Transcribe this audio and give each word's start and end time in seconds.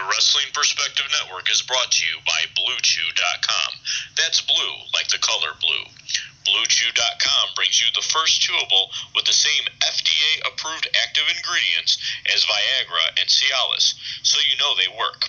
The 0.00 0.08
Wrestling 0.08 0.48
Perspective 0.56 1.04
Network 1.12 1.52
is 1.52 1.60
brought 1.60 1.92
to 1.92 2.06
you 2.08 2.16
by 2.24 2.40
BlueChew.com. 2.56 3.70
That's 4.16 4.40
blue, 4.40 4.74
like 4.96 5.08
the 5.12 5.20
color 5.20 5.52
blue. 5.60 5.84
BlueChew.com 6.48 7.52
brings 7.54 7.76
you 7.84 7.86
the 7.92 8.08
first 8.08 8.40
chewable 8.40 8.88
with 9.14 9.26
the 9.26 9.36
same 9.36 9.60
FDA 9.84 10.48
approved 10.48 10.88
active 11.04 11.28
ingredients 11.28 12.00
as 12.32 12.48
Viagra 12.48 13.20
and 13.20 13.28
Cialis, 13.28 13.92
so 14.24 14.40
you 14.40 14.56
know 14.56 14.72
they 14.72 14.88
work. 14.96 15.28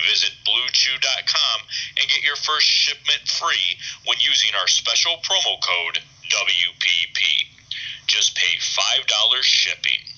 Visit 0.00 0.32
BlueChew.com 0.48 1.58
and 2.00 2.08
get 2.08 2.24
your 2.24 2.36
first 2.36 2.64
shipment 2.64 3.28
free 3.28 3.76
when 4.06 4.16
using 4.24 4.56
our 4.56 4.68
special 4.68 5.20
promo 5.20 5.60
code 5.60 6.00
WPP. 6.32 7.44
Just 8.06 8.34
pay 8.34 8.56
$5 8.56 9.42
shipping. 9.42 10.17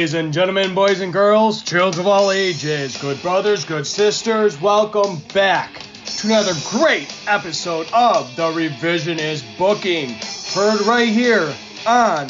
Ladies 0.00 0.14
and 0.14 0.32
gentlemen, 0.32 0.74
boys 0.74 1.02
and 1.02 1.12
girls, 1.12 1.62
children 1.62 2.00
of 2.00 2.06
all 2.06 2.30
ages, 2.30 2.96
good 2.96 3.20
brothers, 3.20 3.66
good 3.66 3.86
sisters, 3.86 4.58
welcome 4.58 5.18
back 5.34 5.82
to 6.06 6.26
another 6.28 6.54
great 6.70 7.14
episode 7.28 7.86
of 7.92 8.34
The 8.34 8.44
Revisionist 8.44 9.44
Booking. 9.58 10.16
Heard 10.54 10.80
right 10.86 11.06
here 11.06 11.54
on 11.86 12.28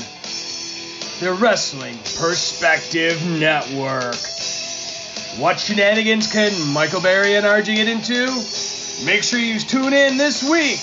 the 1.20 1.38
Wrestling 1.41 1.95
Perspective 2.19 3.24
Network. 3.38 4.16
What 5.38 5.60
shenanigans 5.60 6.27
can 6.27 6.51
Michael 6.74 7.01
Berry 7.01 7.37
and 7.37 7.46
RJ 7.46 7.77
get 7.77 7.87
into? 7.87 8.27
Make 9.07 9.23
sure 9.23 9.38
you 9.38 9.60
tune 9.60 9.93
in 9.93 10.16
this 10.16 10.43
week. 10.43 10.80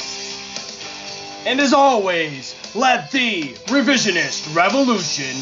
And 1.46 1.60
as 1.60 1.74
always, 1.74 2.56
let 2.74 3.12
the 3.12 3.56
revisionist 3.68 4.56
revolution 4.56 5.36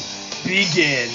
begin. 0.46 1.10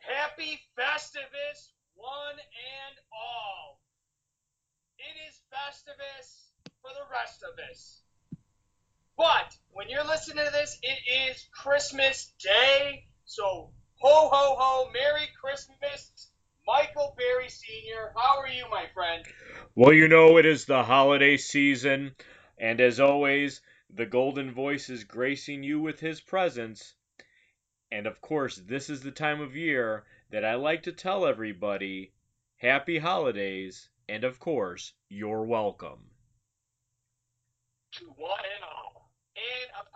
Happy 0.00 0.60
Festivus, 0.76 1.70
one 1.94 2.34
and 2.34 2.96
all. 3.12 3.80
It 4.98 5.14
is 5.28 5.40
Festivus 5.52 6.50
for 6.82 6.90
the 6.90 7.06
rest 7.12 7.44
of 7.44 7.56
us. 7.70 8.05
Listening 10.26 10.46
to 10.46 10.50
this, 10.50 10.76
it 10.82 11.30
is 11.30 11.48
Christmas 11.52 12.32
Day. 12.40 13.04
So 13.26 13.70
ho 14.00 14.28
ho 14.32 14.56
ho, 14.58 14.90
Merry 14.92 15.28
Christmas, 15.40 16.32
Michael 16.66 17.14
Berry 17.16 17.48
Sr. 17.48 18.12
How 18.16 18.40
are 18.40 18.48
you, 18.48 18.64
my 18.68 18.86
friend? 18.92 19.24
Well, 19.76 19.92
you 19.92 20.08
know, 20.08 20.36
it 20.36 20.44
is 20.44 20.64
the 20.64 20.82
holiday 20.82 21.36
season, 21.36 22.16
and 22.58 22.80
as 22.80 22.98
always, 22.98 23.60
the 23.88 24.06
Golden 24.06 24.52
Voice 24.52 24.90
is 24.90 25.04
gracing 25.04 25.62
you 25.62 25.78
with 25.78 26.00
his 26.00 26.20
presence. 26.20 26.96
And 27.92 28.08
of 28.08 28.20
course, 28.20 28.56
this 28.56 28.90
is 28.90 29.02
the 29.02 29.12
time 29.12 29.40
of 29.40 29.54
year 29.54 30.06
that 30.30 30.44
I 30.44 30.56
like 30.56 30.82
to 30.84 30.92
tell 30.92 31.24
everybody 31.24 32.14
happy 32.56 32.98
holidays, 32.98 33.90
and 34.08 34.24
of 34.24 34.40
course, 34.40 34.92
you're 35.08 35.44
welcome. 35.44 36.10
To 37.92 38.06
one 38.16 38.40
and 38.56 38.64
all. 38.64 39.12
And 39.36 39.70
of 39.78 39.92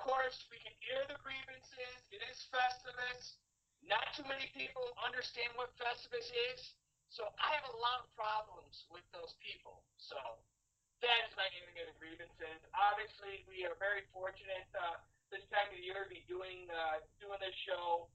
air 0.90 1.06
the 1.06 1.18
grievances. 1.22 1.96
It 2.10 2.22
is 2.26 2.38
Festivus. 2.50 3.38
Not 3.86 4.10
too 4.18 4.26
many 4.26 4.50
people 4.52 4.82
understand 5.00 5.54
what 5.54 5.72
Festivus 5.78 6.28
is. 6.52 6.60
So 7.10 7.26
I 7.42 7.50
have 7.58 7.66
a 7.70 7.76
lot 7.78 8.06
of 8.06 8.08
problems 8.14 8.86
with 8.90 9.02
those 9.10 9.34
people. 9.42 9.82
So 9.98 10.18
that 11.02 11.20
is 11.26 11.32
my 11.34 11.46
aiming 11.58 11.78
at 11.80 11.90
the 11.90 11.96
grievances. 11.98 12.60
Obviously, 12.70 13.42
we 13.50 13.66
are 13.66 13.74
very 13.82 14.06
fortunate 14.14 14.68
uh, 14.76 15.00
this 15.30 15.42
time 15.50 15.70
of 15.70 15.78
year 15.78 16.06
to 16.06 16.10
be 16.10 16.22
doing 16.30 16.70
uh, 16.70 17.02
doing 17.18 17.38
this 17.42 17.56
show. 17.66 18.06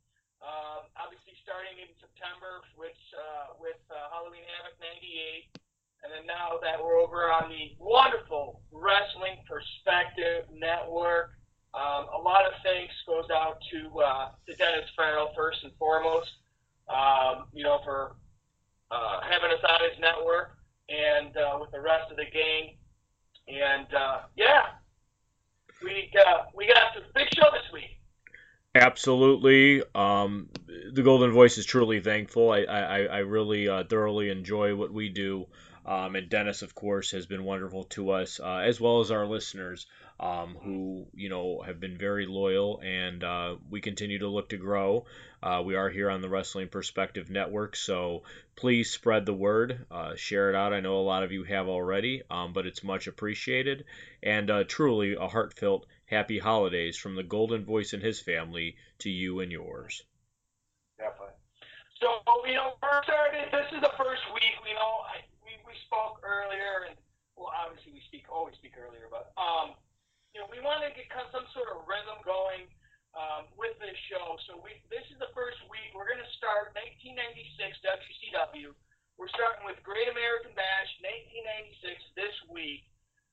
Um, 0.44 0.88
obviously, 1.00 1.35
starting 1.44 1.80
in 1.80 1.91
September, 1.97 2.64
which 2.75 3.00
uh, 3.16 3.56
with 3.59 3.80
uh, 3.88 4.12
Halloween 4.12 4.44
Havoc 4.59 4.75
'98, 4.80 5.59
and 6.06 6.09
then 6.12 6.24
now 6.28 6.59
that 6.62 6.78
we're 6.78 7.00
over 7.00 7.31
on 7.31 7.52
the 7.52 7.74
wonderful 7.80 8.64
Wrestling 8.72 9.44
Perspective 9.47 10.47
Network. 10.56 11.35
Um, 11.75 12.06
a 12.13 12.18
lot 12.18 12.46
of 12.46 12.53
thanks 12.63 12.94
goes 13.06 13.30
out 13.30 13.58
to 13.72 14.00
uh, 14.00 14.30
to 14.47 14.56
Dennis 14.56 14.90
Farrell 14.96 15.31
first 15.36 15.63
and 15.63 15.74
foremost. 15.78 16.31
Um, 16.88 17.46
you 17.53 17.63
know 17.63 17.80
for 17.84 18.16
uh, 18.91 19.19
having 19.22 19.52
us 19.52 19.63
on 19.68 19.90
his 19.90 20.00
network 20.00 20.58
and 20.90 21.35
uh, 21.35 21.58
with 21.59 21.72
the 21.72 21.81
rest 21.81 22.12
of 22.12 22.18
the 22.18 22.25
gang. 22.25 22.75
And 23.47 23.88
uh, 23.94 24.19
yeah, 24.35 24.66
we 25.84 26.09
got 26.14 26.56
we 26.56 26.68
got 26.68 26.97
a 26.97 27.02
big 27.14 27.28
show 27.34 27.50
this 27.52 27.72
week. 27.74 28.00
Absolutely. 28.74 29.84
Um, 29.94 30.50
the 30.91 31.02
Golden 31.02 31.31
Voice 31.31 31.58
is 31.58 31.66
truly 31.66 32.02
thankful. 32.02 32.52
I, 32.52 32.64
I, 32.64 33.00
I 33.03 33.18
really 33.19 33.69
uh, 33.69 33.85
thoroughly 33.85 34.30
enjoy 34.30 34.75
what 34.75 34.91
we 34.91 35.08
do. 35.08 35.47
Um, 35.85 36.16
and 36.16 36.30
Dennis, 36.30 36.62
of 36.62 36.75
course, 36.75 37.12
has 37.12 37.25
been 37.25 37.46
wonderful 37.46 37.84
to 37.85 38.12
us, 38.12 38.40
uh, 38.44 38.58
as 38.58 38.81
well 38.81 39.00
as 39.00 39.12
our 39.12 39.25
listeners, 39.25 39.85
um, 40.20 40.58
who 40.64 41.08
you 41.14 41.30
know 41.30 41.62
have 41.66 41.80
been 41.80 41.98
very 41.98 42.26
loyal, 42.26 42.81
and 42.84 43.24
uh, 43.24 43.56
we 43.70 43.81
continue 43.81 44.20
to 44.20 44.28
look 44.28 44.50
to 44.50 44.58
grow. 44.58 45.06
Uh, 45.44 45.62
we 45.64 45.76
are 45.76 45.90
here 45.90 46.09
on 46.09 46.22
the 46.22 46.30
Wrestling 46.30 46.70
Perspective 46.70 47.30
Network, 47.30 47.76
so 47.76 48.24
please 48.56 48.90
spread 48.90 49.26
the 49.26 49.34
word, 49.34 49.86
uh, 49.92 50.16
share 50.16 50.50
it 50.50 50.56
out. 50.56 50.74
I 50.74 50.80
know 50.80 51.00
a 51.00 51.02
lot 51.02 51.24
of 51.24 51.31
you 51.31 51.44
have 51.44 51.68
already, 51.68 52.24
um, 52.30 52.53
but 52.53 52.66
it's 52.66 52.84
much 52.84 53.08
appreciated, 53.08 53.86
and 54.24 54.50
uh, 54.50 54.64
truly 54.64 55.16
a 55.16 55.28
heartfelt 55.28 55.86
happy 56.06 56.40
holidays 56.40 56.97
from 56.97 57.16
the 57.16 57.24
Golden 57.24 57.66
Voice 57.66 57.94
and 57.94 58.02
his 58.02 58.22
family 58.22 58.78
to 59.00 59.09
you 59.09 59.40
and 59.42 59.52
yours. 59.52 60.03
Definitely. 60.97 61.34
So 62.00 62.08
you 62.47 62.53
know, 62.53 62.74
we're 62.82 63.03
started. 63.03 63.52
This 63.52 63.68
is 63.74 63.82
the 63.82 63.92
first 63.97 64.24
week. 64.34 64.56
You 64.68 64.76
know, 64.76 65.03
I, 65.12 65.24
we 65.44 65.52
we 65.68 65.74
spoke 65.86 66.22
earlier, 66.24 66.88
and 66.88 66.96
well, 67.36 67.52
obviously 67.52 67.92
we 67.94 68.02
speak 68.08 68.26
always 68.32 68.56
speak 68.56 68.74
earlier, 68.80 69.08
but 69.12 69.34
um, 69.38 69.76
you 70.35 70.44
know, 70.44 70.51
we 70.51 70.59
want 70.59 70.84
to 70.84 70.91
get 70.91 71.07
some 71.31 71.47
sort 71.56 71.72
of 71.72 71.88
rhythm 71.88 72.19
going 72.28 72.68
um, 73.16 73.47
with 73.56 73.72
this 73.79 73.96
show. 74.12 74.35
So 74.51 74.59
we 74.59 74.75
this 74.91 75.07
is 75.07 75.16
the 75.16 75.31
first 75.31 75.63
week. 75.72 75.96
We're 75.96 76.12
going 76.12 76.19
to 76.19 76.34
start 76.35 76.75
1996 76.75 77.56
WCW. 77.56 78.75
We're 79.16 79.31
starting 79.31 79.63
with 79.63 79.79
Great 79.88 80.12
American 80.12 80.51
Bash 80.51 80.91
1996 81.79 82.19
this 82.19 82.35
week. 82.51 82.84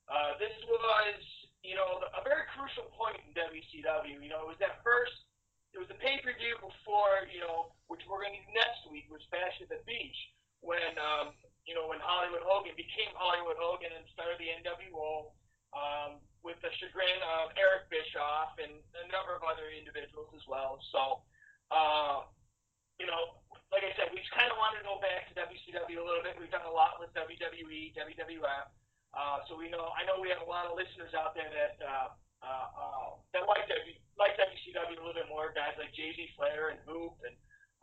Uh, 0.07 0.39
this 0.39 0.55
was, 0.71 1.19
you 1.67 1.75
know, 1.75 2.07
a 2.15 2.23
very 2.23 2.47
crucial 2.55 2.87
point 2.95 3.19
in 3.19 3.35
WCW. 3.35 4.23
You 4.23 4.31
know, 4.31 4.47
it 4.47 4.55
was 4.55 4.63
that 4.63 4.79
first, 4.87 5.27
it 5.75 5.83
was 5.83 5.91
a 5.91 5.99
pay 5.99 6.23
per 6.23 6.31
view 6.39 6.55
before, 6.63 7.27
you 7.35 7.43
know, 7.43 7.75
which 7.91 8.07
we're 8.07 8.23
going 8.23 8.39
to 8.39 8.47
do 8.47 8.55
next 8.55 8.87
week, 8.95 9.11
was 9.11 9.27
Bash 9.35 9.59
at 9.59 9.67
the 9.75 9.83
Beach, 9.91 10.19
when, 10.63 10.95
um, 11.03 11.35
you 11.67 11.75
know, 11.75 11.91
when 11.91 11.99
Hollywood 11.99 12.47
Hogan 12.47 12.79
became 12.79 13.11
Hollywood 13.19 13.59
Hogan 13.59 13.91
and 13.91 14.07
started 14.15 14.39
the 14.39 14.55
NWO. 14.63 15.35
Um, 15.75 16.23
with 16.43 16.59
the 16.59 16.71
chagrin 16.83 17.23
of 17.39 17.55
Eric 17.55 17.87
Bischoff 17.87 18.59
and 18.59 18.83
a 18.99 19.05
number 19.15 19.35
of 19.35 19.47
other 19.47 19.71
individuals 19.71 20.31
as 20.35 20.43
well. 20.51 20.83
So, 20.91 21.23
uh, 21.71 22.27
you 22.99 23.07
know, 23.07 23.39
like 23.71 23.87
I 23.87 23.95
said, 23.97 24.11
we 24.11 24.21
just 24.21 24.35
kind 24.35 24.51
of 24.51 24.59
wanted 24.59 24.83
to 24.83 24.87
go 24.87 24.99
back 24.99 25.31
to 25.31 25.35
WCW 25.39 25.97
a 25.97 26.05
little 26.05 26.21
bit. 26.21 26.37
We've 26.37 26.53
done 26.53 26.67
a 26.67 26.75
lot 26.75 26.99
with 26.99 27.15
WWE, 27.15 27.95
WWF. 27.95 28.67
Uh, 29.15 29.39
so 29.49 29.57
we 29.57 29.71
know, 29.71 29.95
I 29.95 30.05
know 30.05 30.21
we 30.21 30.29
have 30.35 30.45
a 30.45 30.51
lot 30.51 30.67
of 30.69 30.77
listeners 30.77 31.15
out 31.15 31.33
there 31.33 31.49
that 31.49 31.77
uh, 31.81 32.09
uh, 32.43 32.69
uh, 32.75 33.09
that 33.33 33.47
like 33.47 33.71
w, 33.71 33.95
like 34.19 34.35
WCW 34.35 34.99
a 34.99 35.01
little 35.01 35.15
bit 35.15 35.31
more. 35.31 35.55
Guys 35.55 35.79
like 35.79 35.95
Jay 35.95 36.11
Z 36.17 36.33
Flair 36.35 36.75
and 36.75 36.81
Hoop 36.89 37.15
and 37.23 37.37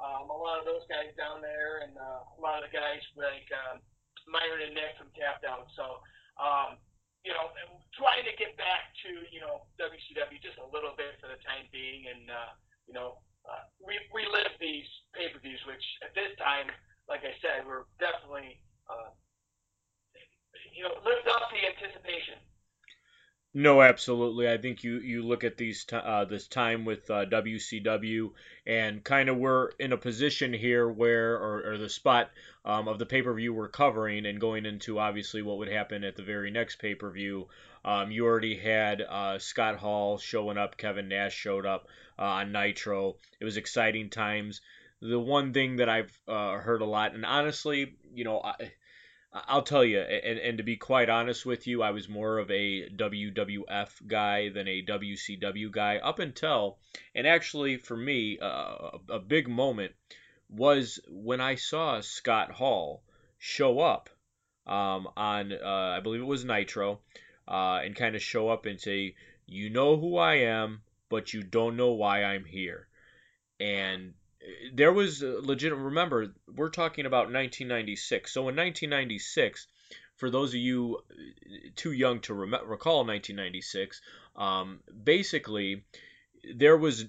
um, 0.03 0.27
a 0.27 0.35
lot 0.35 0.59
of 0.59 0.65
those 0.67 0.83
guys 0.91 1.15
down 1.15 1.39
there, 1.39 1.85
and 1.85 1.95
uh, 1.95 2.27
a 2.27 2.39
lot 2.41 2.59
of 2.59 2.67
the 2.67 2.73
guys 2.75 2.99
like 3.15 3.47
um, 3.55 3.79
Myron 4.27 4.67
and 4.67 4.75
Nick 4.75 4.99
from 4.99 5.09
Tap 5.15 5.39
Down. 5.39 5.63
So. 5.79 6.03
Um, 6.39 6.79
you 7.23 7.35
know, 7.35 7.51
trying 7.99 8.23
to 8.23 8.33
get 8.39 8.55
back 8.55 8.95
to, 9.03 9.09
you 9.27 9.43
know, 9.43 9.67
WCW 9.75 10.39
just 10.39 10.59
a 10.59 10.67
little 10.71 10.95
bit 10.95 11.19
for 11.19 11.27
the 11.27 11.39
time 11.43 11.67
being 11.71 12.07
and, 12.07 12.31
uh, 12.31 12.51
you 12.87 12.95
know, 12.95 13.19
uh, 13.43 13.63
we, 13.83 13.99
we 14.11 14.23
live 14.29 14.51
these 14.59 14.87
pay-per-views, 15.15 15.59
which 15.67 15.83
at 16.03 16.15
this 16.15 16.31
time, 16.39 16.71
like 17.11 17.25
I 17.25 17.33
said, 17.43 17.65
were 17.65 17.89
definitely, 17.99 18.59
uh, 18.87 19.11
you 20.75 20.85
know, 20.85 20.95
lived 21.03 21.27
up 21.27 21.49
the 21.51 21.59
anticipation. 21.59 22.39
No, 23.53 23.81
absolutely. 23.83 24.49
I 24.49 24.57
think 24.57 24.83
you, 24.83 24.97
you 24.99 25.21
look 25.23 25.43
at 25.43 25.57
these 25.57 25.83
t- 25.85 25.95
uh, 25.95 26.25
this 26.25 26.47
time 26.47 26.83
with 26.85 27.09
uh, 27.11 27.25
WCW 27.25 28.33
and 28.65 29.03
kind 29.03 29.29
of 29.29 29.37
we're 29.37 29.69
in 29.79 29.91
a 29.93 29.97
position 29.97 30.51
here 30.53 30.87
where 30.89 31.35
or, 31.35 31.73
or 31.73 31.77
the 31.77 31.89
spot 31.89 32.31
um, 32.65 32.87
of 32.87 32.97
the 32.99 33.05
pay 33.05 33.21
per 33.21 33.33
view 33.33 33.53
we're 33.53 33.67
covering 33.67 34.25
and 34.25 34.39
going 34.41 34.65
into 34.65 34.97
obviously 34.99 35.41
what 35.43 35.57
would 35.59 35.67
happen 35.67 36.03
at 36.03 36.15
the 36.15 36.23
very 36.23 36.49
next 36.51 36.77
pay 36.77 36.93
per 36.95 37.09
view. 37.11 37.47
Um, 37.85 38.09
you 38.11 38.25
already 38.25 38.55
had 38.57 39.01
uh, 39.01 39.37
Scott 39.39 39.77
Hall 39.77 40.17
showing 40.17 40.57
up, 40.57 40.77
Kevin 40.77 41.07
Nash 41.07 41.33
showed 41.35 41.65
up 41.67 41.87
uh, 42.17 42.23
on 42.23 42.51
Nitro. 42.51 43.17
It 43.39 43.45
was 43.45 43.57
exciting 43.57 44.09
times. 44.09 44.61
The 45.01 45.19
one 45.19 45.53
thing 45.53 45.77
that 45.77 45.87
I've 45.89 46.19
uh, 46.27 46.53
heard 46.57 46.81
a 46.81 46.85
lot, 46.85 47.13
and 47.15 47.25
honestly, 47.25 47.95
you 48.13 48.23
know, 48.25 48.41
I, 48.41 48.71
I'll 49.31 49.61
tell 49.61 49.85
you, 49.85 49.99
and, 49.99 50.39
and 50.39 50.57
to 50.57 50.63
be 50.63 50.75
quite 50.75 51.07
honest 51.07 51.45
with 51.45 51.67
you, 51.67 51.83
I 51.83 51.91
was 51.91 52.09
more 52.09 52.39
of 52.39 52.49
a 52.49 52.89
WWF 52.89 54.07
guy 54.07 54.49
than 54.49 54.67
a 54.67 54.83
WCW 54.83 55.71
guy 55.71 55.97
up 55.97 56.17
until, 56.17 56.79
and 57.13 57.27
actually 57.27 57.77
for 57.77 57.95
me, 57.95 58.39
uh, 58.39 58.97
a 59.07 59.19
big 59.19 59.47
moment 59.47 59.93
was 60.49 60.99
when 61.07 61.41
I 61.41 61.55
saw 61.55 62.01
Scott 62.01 62.51
Hall 62.51 63.03
show 63.37 63.79
up 63.79 64.09
um, 64.65 65.07
on, 65.15 65.53
uh, 65.53 65.95
I 65.97 65.99
believe 65.99 66.21
it 66.21 66.25
was 66.25 66.43
Nitro, 66.43 67.01
uh, 67.47 67.81
and 67.83 67.95
kind 67.95 68.15
of 68.15 68.23
show 68.23 68.49
up 68.49 68.65
and 68.65 68.81
say, 68.81 69.15
You 69.45 69.69
know 69.69 69.97
who 69.97 70.17
I 70.17 70.35
am, 70.35 70.81
but 71.07 71.33
you 71.33 71.43
don't 71.43 71.77
know 71.77 71.91
why 71.91 72.23
I'm 72.23 72.45
here. 72.45 72.87
And 73.59 74.13
there 74.73 74.93
was 74.93 75.21
legit. 75.21 75.73
Remember, 75.73 76.33
we're 76.55 76.69
talking 76.69 77.05
about 77.05 77.31
1996. 77.31 78.31
So 78.31 78.41
in 78.41 78.55
1996, 78.55 79.67
for 80.15 80.29
those 80.29 80.49
of 80.49 80.59
you 80.59 80.99
uh, 81.09 81.69
too 81.75 81.91
young 81.91 82.19
to 82.21 82.33
rem- 82.33 82.67
recall 82.67 83.05
1996, 83.05 84.01
um, 84.35 84.79
basically 85.03 85.83
there 86.55 86.77
was 86.77 87.05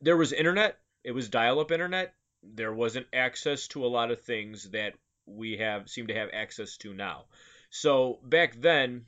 there 0.00 0.16
was 0.16 0.32
internet. 0.32 0.78
It 1.04 1.12
was 1.12 1.28
dial-up 1.28 1.72
internet. 1.72 2.14
There 2.42 2.72
wasn't 2.72 3.06
access 3.12 3.68
to 3.68 3.84
a 3.84 3.88
lot 3.88 4.10
of 4.10 4.22
things 4.22 4.70
that 4.70 4.94
we 5.26 5.58
have 5.58 5.88
seem 5.88 6.08
to 6.08 6.14
have 6.14 6.30
access 6.32 6.76
to 6.78 6.94
now. 6.94 7.24
So 7.70 8.18
back 8.22 8.60
then, 8.60 9.06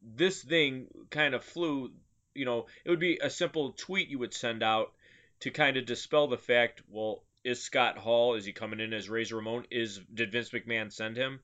this 0.00 0.42
thing 0.42 0.88
kind 1.10 1.34
of 1.34 1.44
flew. 1.44 1.92
You 2.34 2.46
know, 2.46 2.66
it 2.84 2.90
would 2.90 2.98
be 2.98 3.18
a 3.18 3.28
simple 3.28 3.72
tweet 3.72 4.08
you 4.08 4.18
would 4.18 4.32
send 4.32 4.62
out 4.62 4.92
to 5.42 5.50
kind 5.50 5.76
of 5.76 5.86
dispel 5.86 6.28
the 6.28 6.38
fact, 6.38 6.82
well, 6.88 7.24
is 7.44 7.60
Scott 7.60 7.98
Hall 7.98 8.34
is 8.34 8.44
he 8.44 8.52
coming 8.52 8.78
in 8.78 8.92
as 8.92 9.10
Razor 9.10 9.36
Ramon? 9.36 9.66
Is 9.70 10.00
did 10.12 10.30
Vince 10.30 10.50
McMahon 10.50 10.92
send 10.92 11.16
him? 11.16 11.40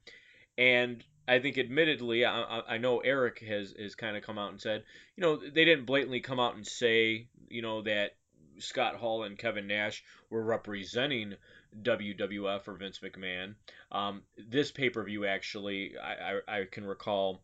And 0.56 1.04
I 1.26 1.40
think, 1.40 1.58
admittedly, 1.58 2.24
I, 2.24 2.62
I 2.66 2.78
know 2.78 3.00
Eric 3.00 3.40
has 3.40 3.74
has 3.78 3.96
kind 3.96 4.16
of 4.16 4.22
come 4.22 4.38
out 4.38 4.50
and 4.50 4.60
said, 4.60 4.84
you 5.16 5.22
know, 5.22 5.36
they 5.36 5.64
didn't 5.64 5.86
blatantly 5.86 6.20
come 6.20 6.38
out 6.38 6.54
and 6.54 6.66
say, 6.66 7.26
you 7.48 7.60
know, 7.60 7.82
that 7.82 8.16
Scott 8.58 8.94
Hall 8.94 9.24
and 9.24 9.36
Kevin 9.36 9.66
Nash 9.66 10.04
were 10.30 10.44
representing 10.44 11.34
WWF 11.82 12.68
or 12.68 12.74
Vince 12.74 13.00
McMahon. 13.00 13.56
Um, 13.90 14.22
this 14.36 14.70
pay 14.70 14.90
per 14.90 15.02
view, 15.02 15.26
actually, 15.26 15.94
I, 15.98 16.12
I, 16.46 16.60
I 16.60 16.64
can 16.70 16.84
recall, 16.84 17.42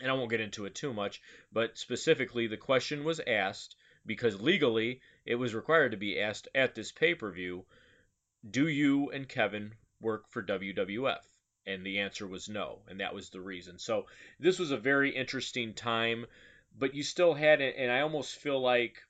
and 0.00 0.10
I 0.10 0.14
won't 0.14 0.30
get 0.30 0.40
into 0.40 0.66
it 0.66 0.74
too 0.74 0.92
much, 0.92 1.22
but 1.50 1.78
specifically, 1.78 2.46
the 2.46 2.58
question 2.58 3.04
was 3.04 3.20
asked 3.26 3.74
because 4.06 4.40
legally 4.40 5.00
it 5.28 5.34
was 5.34 5.54
required 5.54 5.90
to 5.90 5.98
be 5.98 6.18
asked 6.18 6.48
at 6.54 6.74
this 6.74 6.90
pay 6.90 7.14
per 7.14 7.30
view 7.30 7.66
Do 8.50 8.66
you 8.66 9.10
and 9.10 9.28
Kevin 9.28 9.74
work 10.00 10.26
for 10.30 10.42
WWF? 10.42 11.20
And 11.66 11.84
the 11.84 11.98
answer 11.98 12.26
was 12.26 12.48
no, 12.48 12.80
and 12.88 12.98
that 13.00 13.14
was 13.14 13.28
the 13.28 13.42
reason. 13.42 13.78
So 13.78 14.06
this 14.40 14.58
was 14.58 14.70
a 14.70 14.78
very 14.78 15.14
interesting 15.14 15.74
time, 15.74 16.24
but 16.74 16.94
you 16.94 17.02
still 17.02 17.34
had 17.34 17.60
it, 17.60 17.74
and 17.76 17.92
I 17.92 18.00
almost 18.00 18.36
feel 18.36 18.58
like 18.58 19.02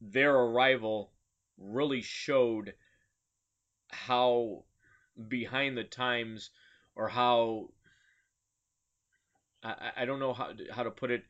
their 0.00 0.32
arrival 0.32 1.12
really 1.58 2.02
showed 2.02 2.74
how 3.90 4.64
behind 5.26 5.76
the 5.76 5.82
times 5.82 6.50
or 6.94 7.08
how 7.08 7.70
I, 9.64 9.90
I 9.96 10.04
don't 10.04 10.20
know 10.20 10.34
how 10.34 10.52
how 10.70 10.84
to 10.84 10.90
put 10.92 11.10
it 11.10 11.24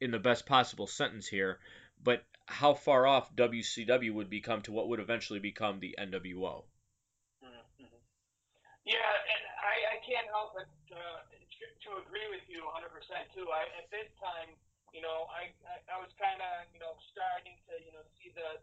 in 0.00 0.10
the 0.10 0.18
best 0.18 0.46
possible 0.46 0.88
sentence 0.88 1.28
here, 1.28 1.60
but 2.02 2.24
how 2.46 2.74
far 2.74 3.06
off 3.06 3.34
WCW 3.34 4.12
would 4.12 4.28
become 4.28 4.62
to 4.62 4.72
what 4.72 4.88
would 4.88 5.00
eventually 5.00 5.40
become 5.40 5.80
the 5.80 5.96
NWO. 5.98 6.64
Mm-hmm. 7.42 8.00
Yeah, 8.84 9.00
and 9.00 9.42
I, 9.64 9.96
I 9.96 9.98
can't 10.04 10.28
help 10.28 10.52
but 10.52 10.68
uh, 10.92 11.24
to 11.84 11.90
agree 12.04 12.28
with 12.28 12.44
you 12.48 12.64
100% 12.64 12.84
too. 13.32 13.48
I, 13.48 13.64
at 13.80 13.88
this 13.88 14.08
time, 14.20 14.52
you 14.92 15.00
know, 15.00 15.26
I, 15.32 15.50
I, 15.66 15.76
I 15.90 15.96
was 15.98 16.12
kind 16.20 16.38
of, 16.38 16.70
you 16.70 16.78
know, 16.78 16.94
starting 17.10 17.58
to, 17.66 17.74
you 17.82 17.92
know, 17.92 18.04
see 18.20 18.30
the 18.30 18.62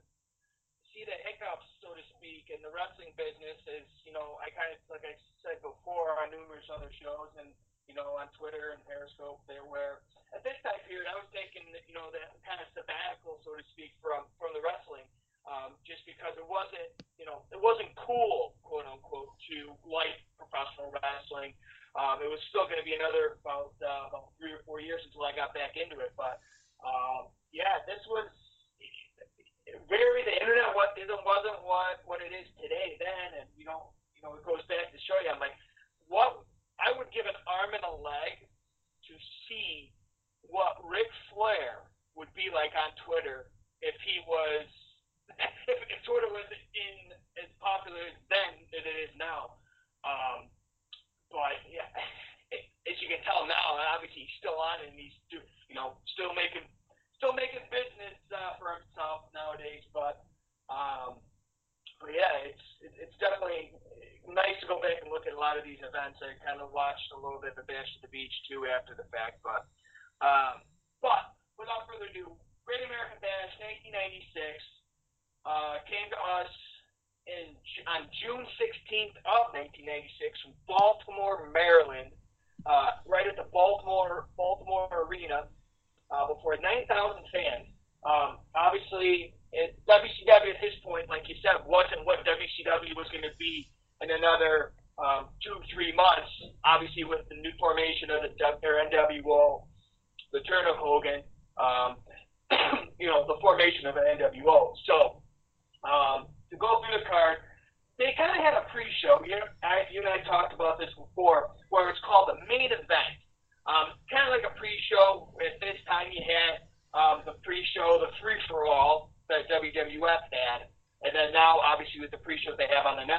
see 0.91 1.07
the 1.07 1.15
hiccups, 1.23 1.67
so 1.79 1.95
to 1.95 2.03
speak, 2.19 2.51
in 2.51 2.59
the 2.59 2.71
wrestling 2.71 3.15
business. 3.15 3.59
Is 3.67 3.87
you 4.03 4.11
know, 4.11 4.39
I 4.43 4.51
kind 4.51 4.71
of, 4.75 4.79
like 4.91 5.03
I 5.07 5.15
said 5.43 5.59
before, 5.63 6.19
on 6.19 6.31
numerous 6.31 6.67
other 6.71 6.91
shows 6.99 7.31
and 7.39 7.51
you 7.91 7.99
know, 7.99 8.15
on 8.15 8.31
Twitter 8.39 8.71
and 8.71 8.79
Periscope, 8.87 9.43
there 9.51 9.67
where 9.67 9.90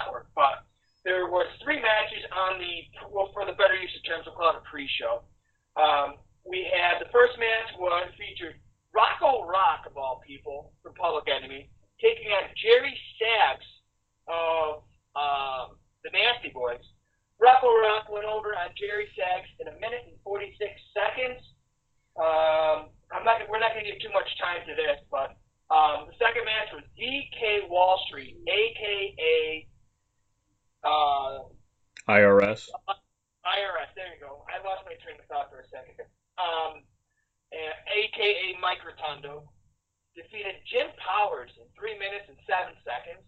network. 0.03 0.27
But 0.35 0.67
there 1.05 1.27
was 1.27 1.47
three 1.63 1.79
matches 1.79 2.23
on 2.35 2.59
the, 2.59 2.75
well, 3.11 3.31
for 3.33 3.47
the 3.47 3.55
better 3.55 3.75
use 3.75 3.91
of 3.95 4.03
terms, 4.03 4.27
we'll 4.27 4.35
call 4.35 4.51
it 4.51 4.63
a 4.63 4.67
pre-show. 4.67 5.23
Um, 5.79 6.19
we 6.45 6.67
had 6.67 6.99
the 6.99 7.11
first 7.11 7.39
match 7.39 7.71
was 7.79 8.11
featured 8.19 8.59
Rocco 8.93 9.47
Rock 9.47 9.87
of 9.87 9.97
all 9.97 10.21
people 10.27 10.75
from 10.83 10.95
Public 10.95 11.31
Enemy 11.31 11.71
taking 12.03 12.29
on 12.35 12.51
Jerry 12.59 12.99
Sags 13.17 13.69
of 14.27 14.83
um, 15.15 15.79
the 16.03 16.11
Nasty 16.11 16.51
Boys. 16.51 16.83
Rocco 17.39 17.71
Rock 17.79 18.11
went 18.11 18.27
over 18.27 18.55
on 18.55 18.75
Jerry 18.75 19.07
Sags 19.15 19.49
in 19.63 19.71
a 19.71 19.77
minute 19.79 20.07
and 20.07 20.19
46 20.23 20.59
seconds. 20.93 21.41
Um, 22.19 22.93
I'm 23.09 23.25
not. 23.25 23.41
We're 23.49 23.63
not 23.63 23.73
going 23.73 23.87
to 23.87 23.91
give 23.91 24.03
too 24.03 24.13
much 24.13 24.29
time 24.37 24.61
to 24.69 24.75
this, 24.77 25.01
but 25.09 25.33
um, 25.73 26.13
the 26.13 26.17
second 26.21 26.45
match 26.45 26.69
was 26.77 26.85
VK 27.01 27.69
Wall 27.73 27.97
Street, 28.09 28.37
aka 28.45 29.67
uh, 30.85 31.49
IRS. 32.05 32.69
IRS. 33.49 33.91
There 33.97 34.13
you 34.13 34.21
go. 34.21 34.45
I 34.47 34.61
lost 34.61 34.85
my 34.85 34.95
train 35.01 35.17
of 35.17 35.27
thought 35.27 35.49
for 35.49 35.65
a 35.65 35.69
second. 35.73 36.05
Um, 36.37 36.85
and 37.53 37.75
aka 37.89 38.57
Mike 38.61 38.85
Rotunda 38.85 39.41
defeated 40.17 40.61
Jim 40.69 40.93
Powers 41.01 41.53
in 41.57 41.65
three 41.73 41.97
minutes 41.97 42.29
and 42.29 42.37
seven 42.45 42.77
seconds. 42.85 43.25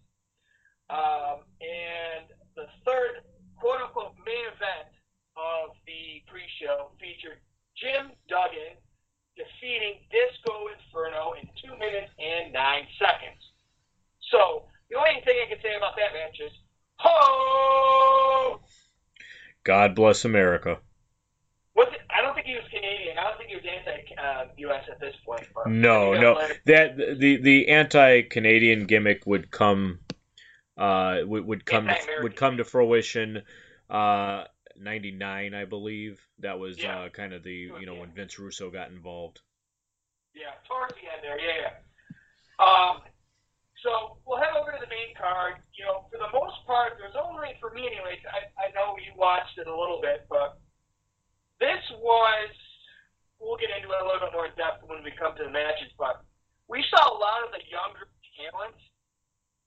Um, 0.89 1.49
and 1.61 2.29
the 2.53 2.69
third 2.85 3.25
quote 3.57 3.81
unquote 3.81 4.13
main 4.21 4.45
event 4.53 4.93
of 5.33 5.73
the 5.89 6.21
pre-show 6.29 6.93
featured 7.01 7.41
Jim 7.73 8.13
Duggan 8.29 8.77
defeating 9.35 9.99
Disco 10.09 10.71
Inferno 10.71 11.35
in 11.35 11.47
two 11.59 11.75
minutes 11.77 12.11
and 12.17 12.53
nine 12.53 12.87
seconds. 12.97 13.41
So 14.31 14.65
the 14.89 14.97
only 14.97 15.21
thing 15.25 15.37
I 15.43 15.49
can 15.49 15.59
say 15.61 15.75
about 15.75 15.95
that 15.99 16.15
match 16.15 16.39
is, 16.39 16.53
ho! 16.97 18.61
Bless 20.15 20.25
America. 20.25 20.77
Was 21.75 21.87
it, 21.91 21.99
I 22.09 22.21
don't 22.21 22.33
think 22.35 22.47
he 22.47 22.53
was 22.55 22.63
Canadian. 22.71 23.17
I 23.17 23.23
don't 23.23 23.37
think 23.37 23.49
he 23.49 23.55
was 23.55 23.65
anti-U.S. 23.65 24.83
at 24.89 24.99
this 25.01 25.13
point. 25.25 25.45
No, 25.67 26.13
no, 26.13 26.39
that 26.65 26.95
the 26.95 27.35
the 27.37 27.67
anti-Canadian 27.67 28.85
gimmick 28.85 29.25
would 29.25 29.51
come, 29.51 29.99
uh, 30.77 31.17
would, 31.25 31.45
would 31.45 31.65
come 31.65 31.87
to, 31.87 31.97
would 32.21 32.35
come 32.37 32.57
to 32.57 32.63
fruition. 32.63 33.41
Uh, 33.89 34.45
ninety 34.79 35.11
nine, 35.11 35.53
I 35.53 35.65
believe. 35.65 36.21
That 36.39 36.59
was 36.59 36.81
Yeah. 36.81 36.99
uh, 36.99 37.09
kind 37.09 37.33
of 37.33 37.43
the 37.43 37.51
you 37.51 37.85
know 37.85 37.95
Yeah. 37.95 37.99
when 37.99 38.11
Vince 38.13 38.39
Russo 38.39 38.69
got 38.71 38.89
involved. 38.89 39.41
Yeah, 40.33 40.51
towards 40.67 40.93
the 40.95 41.11
end 41.11 41.23
there, 41.23 41.39
yeah, 41.39 41.59
yeah. 41.71 42.65
Um, 42.65 43.01
so 43.83 44.17
we'll 44.25 44.39
head 44.39 44.55
over 44.55 44.71
to 44.71 44.79
the 44.79 44.87
main 44.91 45.11
card. 45.15 45.59
You 45.75 45.85
know, 45.85 46.07
for 46.11 46.17
the 46.19 46.31
most 46.31 46.55
part, 46.65 46.95
there's 46.99 47.15
only 47.19 47.55
for 47.59 47.71
me, 47.75 47.83
anyways. 47.87 48.19
I, 48.31 48.47
I 48.67 48.71
know 48.71 48.95
you 48.99 49.11
watched 49.15 49.59
it 49.59 49.67
a 49.67 49.75
little 49.75 49.99
bit, 50.01 50.25
but 50.29 50.59
this 51.59 51.79
was. 52.03 52.51
We'll 53.39 53.59
get 53.59 53.69
into 53.71 53.91
it 53.91 53.99
a 53.99 54.05
little 54.07 54.23
bit 54.27 54.31
more 54.33 54.47
in 54.47 54.55
depth 54.55 54.83
when 54.87 55.03
we 55.03 55.11
come 55.11 55.35
to 55.35 55.43
the 55.43 55.51
matches, 55.51 55.91
but 55.99 56.23
we 56.71 56.81
saw 56.87 57.03
a 57.03 57.15
lot 57.19 57.43
of 57.43 57.51
the 57.51 57.61
younger 57.67 58.07
talent 58.39 58.79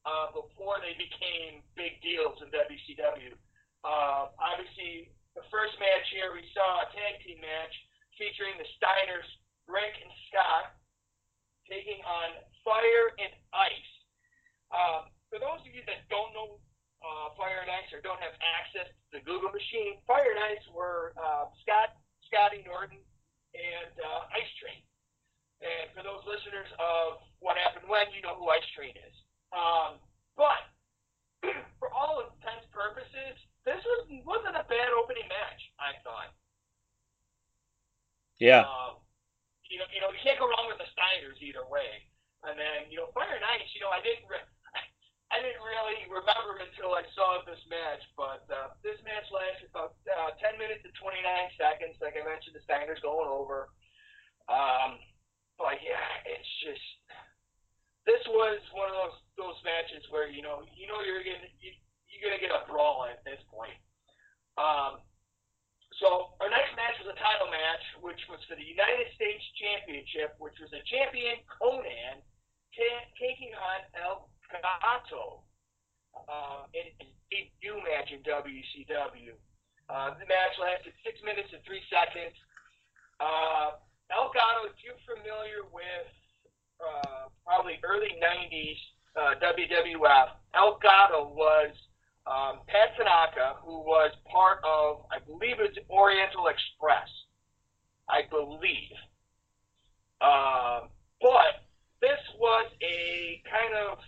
uh, 0.09 0.33
before 0.33 0.81
they 0.81 0.97
became 0.97 1.61
big 1.77 2.01
deals 2.01 2.41
in 2.41 2.49
WCW. 2.49 3.37
Uh, 3.85 4.33
obviously, 4.41 5.13
the 5.37 5.45
first 5.53 5.77
match 5.79 6.09
here, 6.11 6.33
we 6.33 6.43
saw 6.57 6.81
a 6.81 6.89
tag 6.97 7.21
team 7.23 7.39
match 7.45 7.71
featuring 8.17 8.57
the 8.57 8.67
Steiners, 8.81 9.29
Rick 9.69 10.01
and 10.01 10.11
Scott, 10.33 10.75
taking 11.69 12.01
on 12.09 12.41
Fire 12.79 13.11
and 13.19 13.35
Ice. 13.51 13.93
Um, 14.71 15.11
for 15.27 15.43
those 15.43 15.59
of 15.67 15.75
you 15.75 15.83
that 15.91 16.07
don't 16.07 16.31
know 16.31 16.63
uh, 17.03 17.35
Fire 17.35 17.67
and 17.67 17.71
Ice 17.75 17.91
or 17.91 17.99
don't 18.07 18.23
have 18.23 18.39
access 18.39 18.87
to 18.87 19.19
the 19.19 19.23
Google 19.27 19.51
machine, 19.51 19.99
Fire 20.07 20.31
and 20.31 20.39
Ice 20.55 20.63
were 20.71 21.11
uh, 21.19 21.51
Scott, 21.67 21.99
Scotty 22.31 22.63
Norton, 22.63 23.03
and 23.51 23.93
uh, 23.99 24.31
Ice 24.31 24.53
Train. 24.63 24.79
And 25.59 25.91
for 25.91 26.07
those 26.07 26.23
listeners 26.23 26.71
of 26.79 27.19
What 27.43 27.59
Happened 27.59 27.91
When, 27.91 28.07
you 28.15 28.23
know 28.23 28.39
who 28.39 28.47
Ice 28.47 28.71
Train 28.79 28.95
is. 28.95 29.17
Um, 29.51 29.99
but 30.39 30.63
for 31.83 31.91
all 31.91 32.23
intents 32.23 32.63
and 32.63 32.71
purposes, 32.71 33.35
this 33.67 33.83
was, 33.83 34.07
wasn't 34.23 34.55
a 34.55 34.63
bad 34.71 34.95
opening 34.95 35.27
match, 35.27 35.63
I 35.83 35.99
thought. 36.07 36.31
Yeah, 38.39 38.63
Um, 38.63 39.03
you 39.67 39.83
know, 39.83 39.89
you 39.91 39.99
know, 39.99 40.15
you 40.15 40.21
can't 40.23 40.39
go 40.39 40.47
wrong 40.47 40.71
with 40.71 40.79
the 40.79 40.87
Steiners 40.95 41.43
either 41.43 41.67
way. 41.67 42.08
And 42.47 42.55
then, 42.55 42.87
you 42.93 43.03
know, 43.03 43.11
Fire 43.11 43.35
and 43.35 43.47
Ice, 43.59 43.67
you 43.75 43.83
know, 43.83 43.91
I 43.91 43.99
didn't, 44.05 44.27
re- 44.31 44.53
I 45.35 45.43
didn't 45.43 45.63
really 45.63 46.07
remember 46.07 46.63
until 46.63 46.95
I 46.95 47.03
saw 47.19 47.43
this 47.43 47.61
match, 47.67 48.03
but 48.15 48.47
uh, 48.47 48.79
this 48.87 48.99
match 49.03 49.27
lasted 49.35 49.69
about 49.75 49.99
uh, 50.07 50.35
10 50.39 50.57
minutes 50.57 50.87
and 50.87 50.95
29 50.95 51.19
seconds. 51.59 51.99
Like 51.99 52.15
I 52.15 52.23
mentioned, 52.23 52.55
the 52.55 52.65
Steiners 52.65 53.03
going 53.03 53.29
over. 53.29 53.75
Um, 54.49 55.03
but 55.59 55.83
yeah, 55.83 56.09
it's 56.25 56.53
just 56.65 56.87
this 58.09 58.25
was 58.33 58.57
one 58.73 58.89
of 58.89 58.97
those 58.97 59.19
those 59.37 59.59
matches 59.67 60.01
where 60.09 60.33
you 60.33 60.41
know 60.41 60.65
you 60.73 60.89
know 60.89 61.05
you're 61.05 61.21
gonna 61.21 61.51
you, 61.61 61.77
you're 62.09 62.25
gonna 62.25 62.41
get 62.41 62.55
a 62.55 62.65
brawl 62.65 63.05
at 63.05 63.21
this 63.29 63.43
point. 63.53 63.77
Um, 64.57 65.05
so 66.01 66.33
our 66.41 66.49
next 66.49 66.73
match 66.79 66.95
was 67.03 67.11
a 67.11 67.19
title 67.21 67.51
match, 67.51 67.85
which 68.01 68.23
was 68.31 68.41
for 68.47 68.55
the 68.55 68.65
United 68.65 69.13
States 69.19 69.43
Championship, 69.59 70.39
which 70.41 70.57
was 70.63 70.71
a 70.73 70.83
champion 70.87 71.43
Konnan 71.51 72.23
ta- 72.75 73.09
taking 73.21 73.53
on 73.55 73.79
El 73.97 74.29
Gato 74.49 75.45
uh, 76.17 76.65
in 76.73 76.87
a 77.01 77.07
debut 77.31 77.79
match 77.85 78.11
in 78.13 78.21
WCW. 78.25 79.37
Uh, 79.89 80.13
the 80.21 80.27
match 80.29 80.55
lasted 80.61 80.93
six 81.05 81.21
minutes 81.25 81.49
and 81.53 81.65
three 81.65 81.85
seconds. 81.89 82.37
Uh, 83.21 83.81
El 84.13 84.33
Gato, 84.33 84.69
if 84.69 84.77
you're 84.81 85.01
familiar 85.05 85.65
with 85.69 86.09
uh, 86.81 87.33
probably 87.45 87.81
early 87.85 88.17
90s 88.21 88.81
uh, 89.17 89.33
WWF, 89.41 90.29
El 90.55 90.79
Gato 90.81 91.33
was 91.33 91.73
um, 92.29 92.61
Pat 92.69 92.93
Tanaka, 92.97 93.61
who 93.65 93.81
was 93.81 94.13
part 94.29 94.61
of, 94.65 95.09
I 95.09 95.21
believe 95.25 95.61
it 95.61 95.73
was 95.73 95.79
Oriental 95.89 96.49
Express. 96.49 97.09
I 98.09 98.23
believe. 98.31 98.97
Um, 100.21 100.89
but 101.21 101.68
this 102.01 102.21
was 102.39 102.71
a 102.83 103.43
kind 103.49 103.75
of 103.75 103.99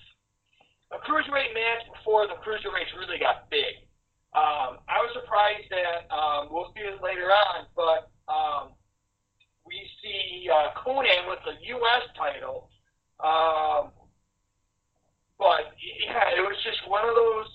a 0.95 0.99
cruiserweight 1.07 1.55
match 1.55 1.87
before 1.95 2.27
the 2.27 2.39
cruiserweights 2.43 2.95
really 2.99 3.19
got 3.19 3.51
big. 3.51 3.87
Um, 4.35 4.83
I 4.87 5.03
was 5.03 5.11
surprised 5.15 5.67
that 5.71 6.07
um, 6.15 6.49
we'll 6.51 6.71
see 6.75 6.83
this 6.87 7.03
later 7.03 7.31
on, 7.31 7.67
but 7.75 8.11
um, 8.31 8.79
we 9.67 9.75
see 10.03 10.47
uh, 10.47 10.71
Konnan 10.79 11.27
with 11.27 11.43
the 11.43 11.59
U.S. 11.79 12.05
title. 12.15 12.71
Um, 13.19 13.91
but 15.39 15.75
yeah, 15.79 16.31
it 16.39 16.43
was 16.43 16.57
just 16.63 16.79
one 16.87 17.09
of 17.09 17.15
those 17.15 17.51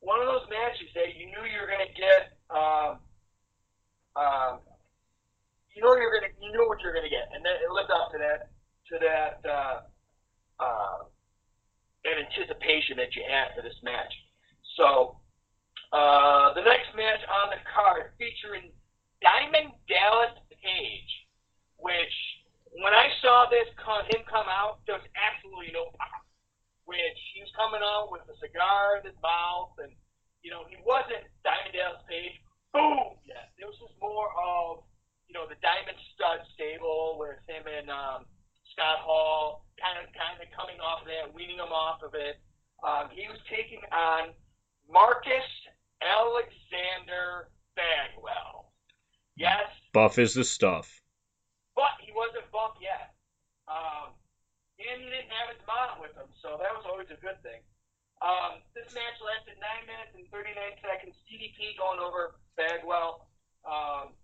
one 0.00 0.22
of 0.22 0.26
those 0.26 0.46
matches 0.50 0.90
that 0.94 1.18
you 1.18 1.26
knew 1.26 1.42
you 1.46 1.58
were 1.58 1.70
going 1.70 1.86
to 1.86 1.94
get. 1.94 2.38
Um, 2.50 3.02
um, 4.18 4.58
you 5.78 5.86
know 5.86 5.94
you're 5.94 6.10
gonna 6.10 6.34
you 6.42 6.50
knew 6.50 6.66
what 6.66 6.82
you're 6.82 6.90
gonna 6.90 7.06
get, 7.06 7.30
and 7.30 7.46
then 7.46 7.54
it 7.62 7.70
lived 7.70 7.94
up 7.94 8.10
to 8.10 8.18
that 8.18 8.50
to 8.88 8.98
that 9.00 9.40
uh, 9.44 9.80
uh, 10.60 10.98
that 12.04 12.16
anticipation 12.16 12.96
that 12.96 13.14
you 13.14 13.22
had 13.28 13.54
for 13.54 13.62
this 13.62 13.76
match. 13.82 14.12
So 14.76 15.18
uh, 15.92 16.54
the 16.54 16.64
next 16.64 16.94
match 16.96 17.20
on 17.28 17.50
the 17.50 17.60
card 17.68 18.12
featuring 18.18 18.70
Diamond 19.20 19.74
Dallas 19.88 20.36
Page, 20.62 21.12
which 21.78 22.16
when 22.78 22.94
I 22.94 23.10
saw 23.20 23.48
this 23.50 23.66
come, 23.80 24.04
him 24.12 24.22
come 24.28 24.46
out, 24.46 24.84
there 24.86 24.96
was 24.96 25.08
absolutely 25.16 25.72
no 25.72 25.90
pop. 25.96 26.22
Which 26.88 27.20
he 27.36 27.44
was 27.44 27.52
coming 27.52 27.84
out 27.84 28.08
with 28.08 28.24
a 28.32 28.36
cigar 28.40 28.96
in 28.96 29.04
his 29.04 29.18
mouth, 29.20 29.76
and 29.76 29.92
you 30.40 30.48
know 30.48 30.64
he 30.72 30.80
wasn't 30.80 31.28
Diamond 31.44 31.76
Dallas 31.76 32.00
Page. 32.08 32.32
Boom! 32.72 33.20
Yeah, 33.28 33.44
it 33.60 33.68
was 33.68 33.76
just 33.76 33.92
more 34.00 34.32
of 34.32 34.88
you 35.28 35.36
know 35.36 35.44
the 35.44 35.60
Diamond 35.60 36.00
Stud 36.16 36.40
stable 36.56 37.20
with 37.20 37.36
him 37.44 37.68
and 37.68 37.92
um, 37.92 38.24
Scott 38.78 39.02
Hall, 39.02 39.66
kind 39.82 39.98
of 39.98 40.06
kind 40.14 40.38
of 40.38 40.46
coming 40.54 40.78
off 40.78 41.02
of 41.02 41.10
that, 41.10 41.34
weaning 41.34 41.58
him 41.58 41.74
off 41.74 41.98
of 42.06 42.14
it. 42.14 42.38
Um, 42.86 43.10
he 43.10 43.26
was 43.26 43.42
taking 43.50 43.82
on 43.90 44.30
Marcus 44.86 45.50
Alexander 45.98 47.50
Bagwell. 47.74 48.70
Yes, 49.34 49.66
buff 49.90 50.22
is 50.22 50.38
the 50.38 50.46
stuff. 50.46 51.02
but 51.74 51.98
he 52.06 52.14
wasn't 52.14 52.46
buff 52.54 52.78
yet. 52.78 53.18
Um, 53.66 54.14
and 54.78 55.02
he 55.02 55.10
didn't 55.10 55.34
have 55.34 55.50
his 55.50 55.62
mom 55.66 55.98
with 55.98 56.14
him, 56.14 56.30
so 56.38 56.54
that 56.62 56.70
was 56.70 56.86
always 56.86 57.10
a 57.10 57.18
good 57.18 57.42
thing. 57.42 57.58
Um, 58.22 58.62
this 58.78 58.86
match 58.94 59.18
lasted 59.22 59.58
9 59.58 59.90
minutes 59.90 60.14
and 60.14 60.26
39 60.30 60.54
seconds. 60.82 61.18
DDP 61.26 61.74
going 61.78 61.98
over 61.98 62.38
Bagwell. 62.54 63.26
Um, 63.66 64.14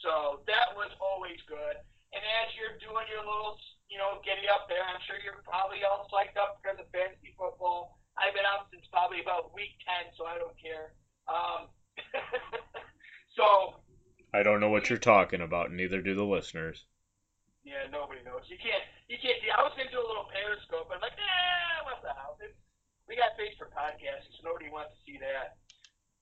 so 0.00 0.44
that 0.48 0.72
was 0.76 0.92
always 1.00 1.40
good. 1.44 1.80
And 2.10 2.22
as 2.42 2.50
you're 2.58 2.74
doing 2.82 3.06
your 3.06 3.22
little, 3.22 3.54
you 3.86 3.98
know, 3.98 4.18
getting 4.26 4.50
up 4.50 4.66
there, 4.66 4.82
I'm 4.82 4.98
sure 5.06 5.18
you're 5.22 5.42
probably 5.46 5.86
all 5.86 6.10
psyched 6.10 6.34
up 6.34 6.58
because 6.58 6.82
of 6.82 6.90
fantasy 6.90 7.34
football. 7.38 8.02
I've 8.18 8.34
been 8.34 8.46
out 8.46 8.66
since 8.74 8.84
probably 8.90 9.22
about 9.22 9.54
week 9.54 9.78
10, 9.86 10.12
so 10.18 10.26
I 10.26 10.36
don't 10.36 10.56
care. 10.58 10.92
Um, 11.30 11.70
so 13.38 13.78
I 14.34 14.42
don't 14.42 14.58
know 14.58 14.70
what 14.70 14.90
you're 14.90 15.00
talking 15.00 15.42
about, 15.42 15.70
neither 15.70 16.02
do 16.02 16.14
the 16.14 16.26
listeners. 16.26 16.86
Yeah, 17.62 17.86
nobody 17.92 18.24
knows. 18.24 18.48
You 18.48 18.56
can't. 18.56 18.82
You 19.06 19.18
can't. 19.20 19.36
see 19.42 19.52
I 19.52 19.60
was 19.60 19.74
gonna 19.76 19.92
do 19.92 20.00
a 20.00 20.06
little 20.06 20.30
Periscope, 20.32 20.88
but 20.88 20.96
I'm 20.98 21.04
like, 21.04 21.18
nah, 21.18 21.86
what 21.86 22.00
the 22.00 22.14
hell? 22.16 22.40
It's, 22.40 22.56
we 23.04 23.18
got 23.18 23.36
Facebook 23.36 23.74
podcasting, 23.74 24.32
so 24.38 24.46
nobody 24.46 24.72
wants 24.72 24.96
to 24.96 25.00
see 25.04 25.18
that. 25.20 25.60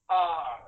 Uh, 0.09 0.67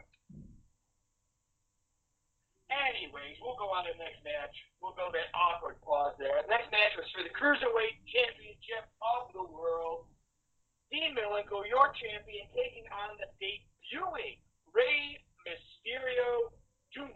Anyways, 2.71 3.35
we'll 3.43 3.59
go 3.59 3.67
on 3.75 3.83
to 3.83 3.91
the 3.91 3.99
next 3.99 4.23
match. 4.23 4.55
We'll 4.79 4.95
go 4.95 5.11
to 5.11 5.15
that 5.19 5.27
awkward 5.35 5.75
pause 5.83 6.15
there. 6.15 6.39
Next 6.47 6.71
match 6.71 6.95
was 6.95 7.07
for 7.11 7.19
the 7.19 7.33
Cruiserweight 7.35 7.99
Championship 8.07 8.87
of 9.03 9.35
the 9.35 9.43
World. 9.43 10.07
Dean 10.87 11.11
Malenko, 11.11 11.67
your 11.67 11.91
champion, 11.99 12.47
taking 12.55 12.87
on 12.91 13.19
the 13.19 13.27
debuting 13.39 14.39
Rey 14.71 15.19
Mysterio 15.43 16.51
Jr. 16.95 17.11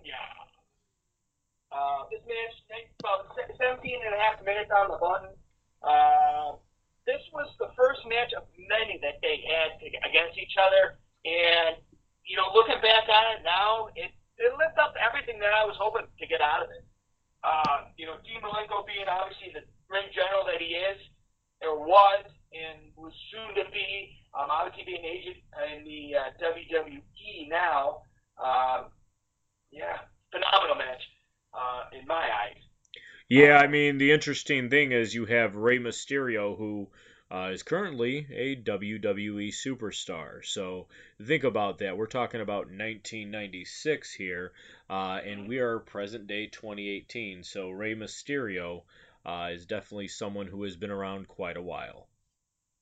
Uh, 1.71 2.07
this 2.07 2.23
match 2.23 2.55
takes 2.71 2.91
about 3.03 3.27
17 3.35 3.83
and 3.83 4.15
a 4.15 4.19
half 4.19 4.39
minutes 4.47 4.71
on 4.71 4.87
the 4.87 4.99
button. 4.99 5.35
Uh, 5.83 6.55
this 7.03 7.19
was 7.35 7.51
the 7.59 7.67
first 7.75 7.99
match 8.07 8.31
of 8.31 8.47
many 8.55 8.95
that 9.03 9.19
they 9.19 9.43
had 9.43 9.75
against 10.07 10.39
each 10.39 10.55
other. 10.55 10.95
And, 11.27 11.75
you 12.23 12.39
know, 12.39 12.47
looking 12.55 12.79
back 12.79 13.11
on 13.11 13.25
it 13.35 13.41
now, 13.43 13.91
it 13.99 14.14
lived 14.57 14.79
up 14.79 14.95
to 14.95 15.01
everything 15.01 15.39
that 15.39 15.53
I 15.53 15.63
was 15.65 15.75
hoping 15.79 16.07
to 16.07 16.25
get 16.27 16.41
out 16.41 16.63
of 16.63 16.69
it. 16.71 16.83
Uh, 17.45 17.93
you 17.97 18.05
know, 18.05 18.17
Dean 18.25 18.41
Malenko 18.41 18.85
being 18.87 19.05
obviously 19.05 19.53
the 19.53 19.61
ring 19.87 20.09
general 20.15 20.43
that 20.49 20.57
he 20.57 20.73
is, 20.73 20.97
or 21.61 21.79
was, 21.79 22.25
and 22.51 22.89
was 22.97 23.13
soon 23.31 23.53
to 23.55 23.69
be, 23.71 24.17
um, 24.33 24.49
obviously 24.49 24.83
being 24.85 25.05
agent 25.05 25.37
in 25.71 25.85
the 25.85 26.17
uh, 26.17 26.29
WWE 26.41 27.49
now. 27.49 28.01
Um, 28.41 28.91
yeah, 29.71 30.03
phenomenal 30.31 30.75
match 30.75 31.01
uh, 31.53 31.97
in 31.97 32.07
my 32.07 32.25
eyes. 32.25 32.61
Yeah, 33.29 33.57
I 33.57 33.67
mean 33.67 33.97
the 33.97 34.11
interesting 34.11 34.69
thing 34.69 34.91
is 34.91 35.13
you 35.13 35.25
have 35.25 35.55
Rey 35.55 35.79
Mysterio 35.79 36.57
who 36.57 36.89
uh, 37.31 37.49
is 37.51 37.63
currently 37.63 38.27
a 38.31 38.55
WWE 38.55 39.49
superstar. 39.49 40.45
So 40.45 40.87
think 41.21 41.43
about 41.43 41.79
that. 41.79 41.97
We're 41.97 42.05
talking 42.05 42.41
about 42.41 42.69
1996 42.69 44.13
here, 44.13 44.51
uh, 44.89 45.19
and 45.25 45.47
we 45.47 45.57
are 45.59 45.79
present 45.79 46.27
day 46.27 46.47
2018. 46.47 47.43
So 47.43 47.71
Rey 47.71 47.95
Mysterio 47.95 48.83
uh, 49.25 49.49
is 49.51 49.65
definitely 49.65 50.07
someone 50.07 50.47
who 50.47 50.63
has 50.63 50.75
been 50.75 50.91
around 50.91 51.27
quite 51.27 51.57
a 51.57 51.61
while. 51.61 52.07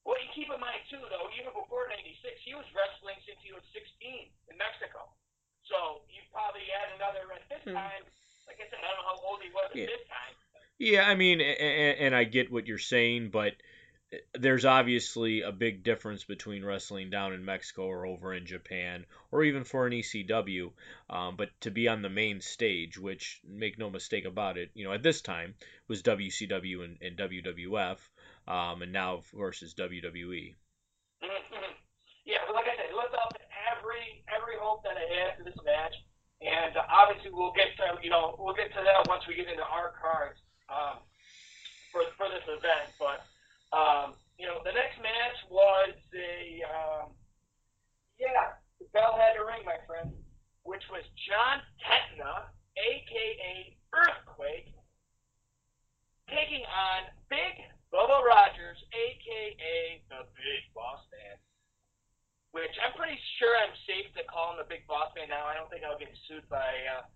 Well, 0.03 0.19
you 0.19 0.27
keep 0.35 0.51
in 0.53 0.59
mind 0.59 0.83
too, 0.91 0.99
though, 1.07 1.31
even 1.39 1.55
before 1.55 1.87
'96, 1.87 2.35
he 2.43 2.53
was 2.53 2.67
wrestling 2.75 3.15
since 3.23 3.39
he 3.39 3.55
was 3.55 3.63
16 3.71 4.27
in 4.51 4.55
Mexico. 4.59 5.07
So 5.63 6.03
you 6.11 6.19
probably 6.35 6.67
had 6.67 6.91
another 6.99 7.31
at 7.31 7.47
this 7.47 7.63
hmm. 7.63 7.79
time. 7.79 8.03
Like 8.43 8.59
I 8.59 8.67
said, 8.67 8.83
I 8.83 8.91
don't 8.91 8.99
know 8.99 9.07
how 9.07 9.19
old 9.23 9.39
he 9.39 9.47
was 9.55 9.71
at 9.71 9.79
yeah. 9.79 9.87
this 9.87 10.03
time. 10.11 10.35
Yeah, 10.83 11.07
I 11.07 11.15
mean, 11.15 11.39
and, 11.39 12.11
and 12.11 12.15
I 12.15 12.25
get 12.25 12.51
what 12.51 12.67
you're 12.67 12.77
saying, 12.77 13.29
but 13.29 13.53
there's 14.33 14.65
obviously 14.65 15.41
a 15.41 15.51
big 15.51 15.83
difference 15.83 16.23
between 16.23 16.65
wrestling 16.65 17.09
down 17.09 17.33
in 17.33 17.45
Mexico 17.45 17.83
or 17.83 18.05
over 18.05 18.33
in 18.33 18.45
Japan, 18.45 19.05
or 19.31 19.43
even 19.43 19.63
for 19.63 19.87
an 19.87 19.93
ECW. 19.93 20.71
Um, 21.09 21.35
but 21.35 21.49
to 21.61 21.71
be 21.71 21.87
on 21.87 22.01
the 22.01 22.09
main 22.09 22.41
stage, 22.41 22.97
which 22.97 23.41
make 23.47 23.77
no 23.77 23.89
mistake 23.89 24.25
about 24.25 24.57
it, 24.57 24.71
you 24.73 24.85
know, 24.85 24.93
at 24.93 25.03
this 25.03 25.21
time 25.21 25.55
was 25.87 26.03
WCW 26.03 26.83
and, 26.83 26.97
and 27.01 27.17
WWF, 27.17 27.97
um, 28.47 28.81
and 28.81 28.91
now 28.91 29.15
of 29.15 29.31
course 29.31 29.61
is 29.61 29.73
WWE. 29.73 30.55
Mm-hmm. 31.23 31.73
Yeah, 32.25 32.37
but 32.47 32.55
like 32.55 32.65
I 32.65 32.75
said, 32.75 32.95
lived 32.95 33.15
up 33.15 33.37
every 33.71 34.23
every 34.27 34.55
hope 34.59 34.83
that 34.83 34.97
I 34.97 35.05
had 35.13 35.37
for 35.37 35.43
this 35.43 35.57
match, 35.65 35.95
and 36.41 36.77
uh, 36.77 36.83
obviously 36.89 37.31
we'll 37.31 37.53
get 37.53 37.75
to 37.77 38.01
you 38.03 38.09
know 38.09 38.35
we'll 38.39 38.55
get 38.55 38.73
to 38.73 38.81
that 38.83 39.07
once 39.07 39.23
we 39.27 39.35
get 39.35 39.47
into 39.47 39.63
our 39.63 39.93
cards 39.99 40.39
um, 40.69 40.99
for 41.91 42.01
for 42.17 42.27
this 42.29 42.43
event, 42.47 42.91
but. 42.99 43.23
Um, 43.73 44.13
you 44.37 44.45
know, 44.45 44.61
the 44.61 44.71
next 44.71 45.01
match 45.01 45.37
was 45.49 45.97
a, 46.13 46.61
um, 46.69 47.17
yeah, 48.21 48.61
the 48.77 48.85
bell 48.93 49.17
had 49.17 49.33
to 49.33 49.43
ring, 49.43 49.65
my 49.65 49.81
friend, 49.89 50.13
which 50.61 50.85
was 50.93 51.01
John 51.25 51.57
Tenta, 51.81 52.53
a.k.a. 52.77 53.73
Earthquake, 53.93 54.69
taking 56.29 56.61
on 56.69 57.09
Big 57.33 57.65
Bubba 57.89 58.21
Rogers, 58.21 58.77
a.k.a. 58.93 60.01
the 60.09 60.21
Big 60.37 60.63
Boss 60.73 61.01
Man. 61.13 61.37
Which 62.53 62.73
I'm 62.85 62.93
pretty 62.93 63.17
sure 63.41 63.49
I'm 63.57 63.73
safe 63.89 64.13
to 64.13 64.21
call 64.29 64.53
him 64.53 64.61
the 64.61 64.69
Big 64.69 64.85
Boss 64.85 65.09
Man 65.17 65.29
now. 65.33 65.49
I 65.49 65.57
don't 65.57 65.69
think 65.73 65.81
I'll 65.81 65.97
get 65.97 66.13
sued 66.29 66.45
by 66.49 66.69
uh, 66.93 67.09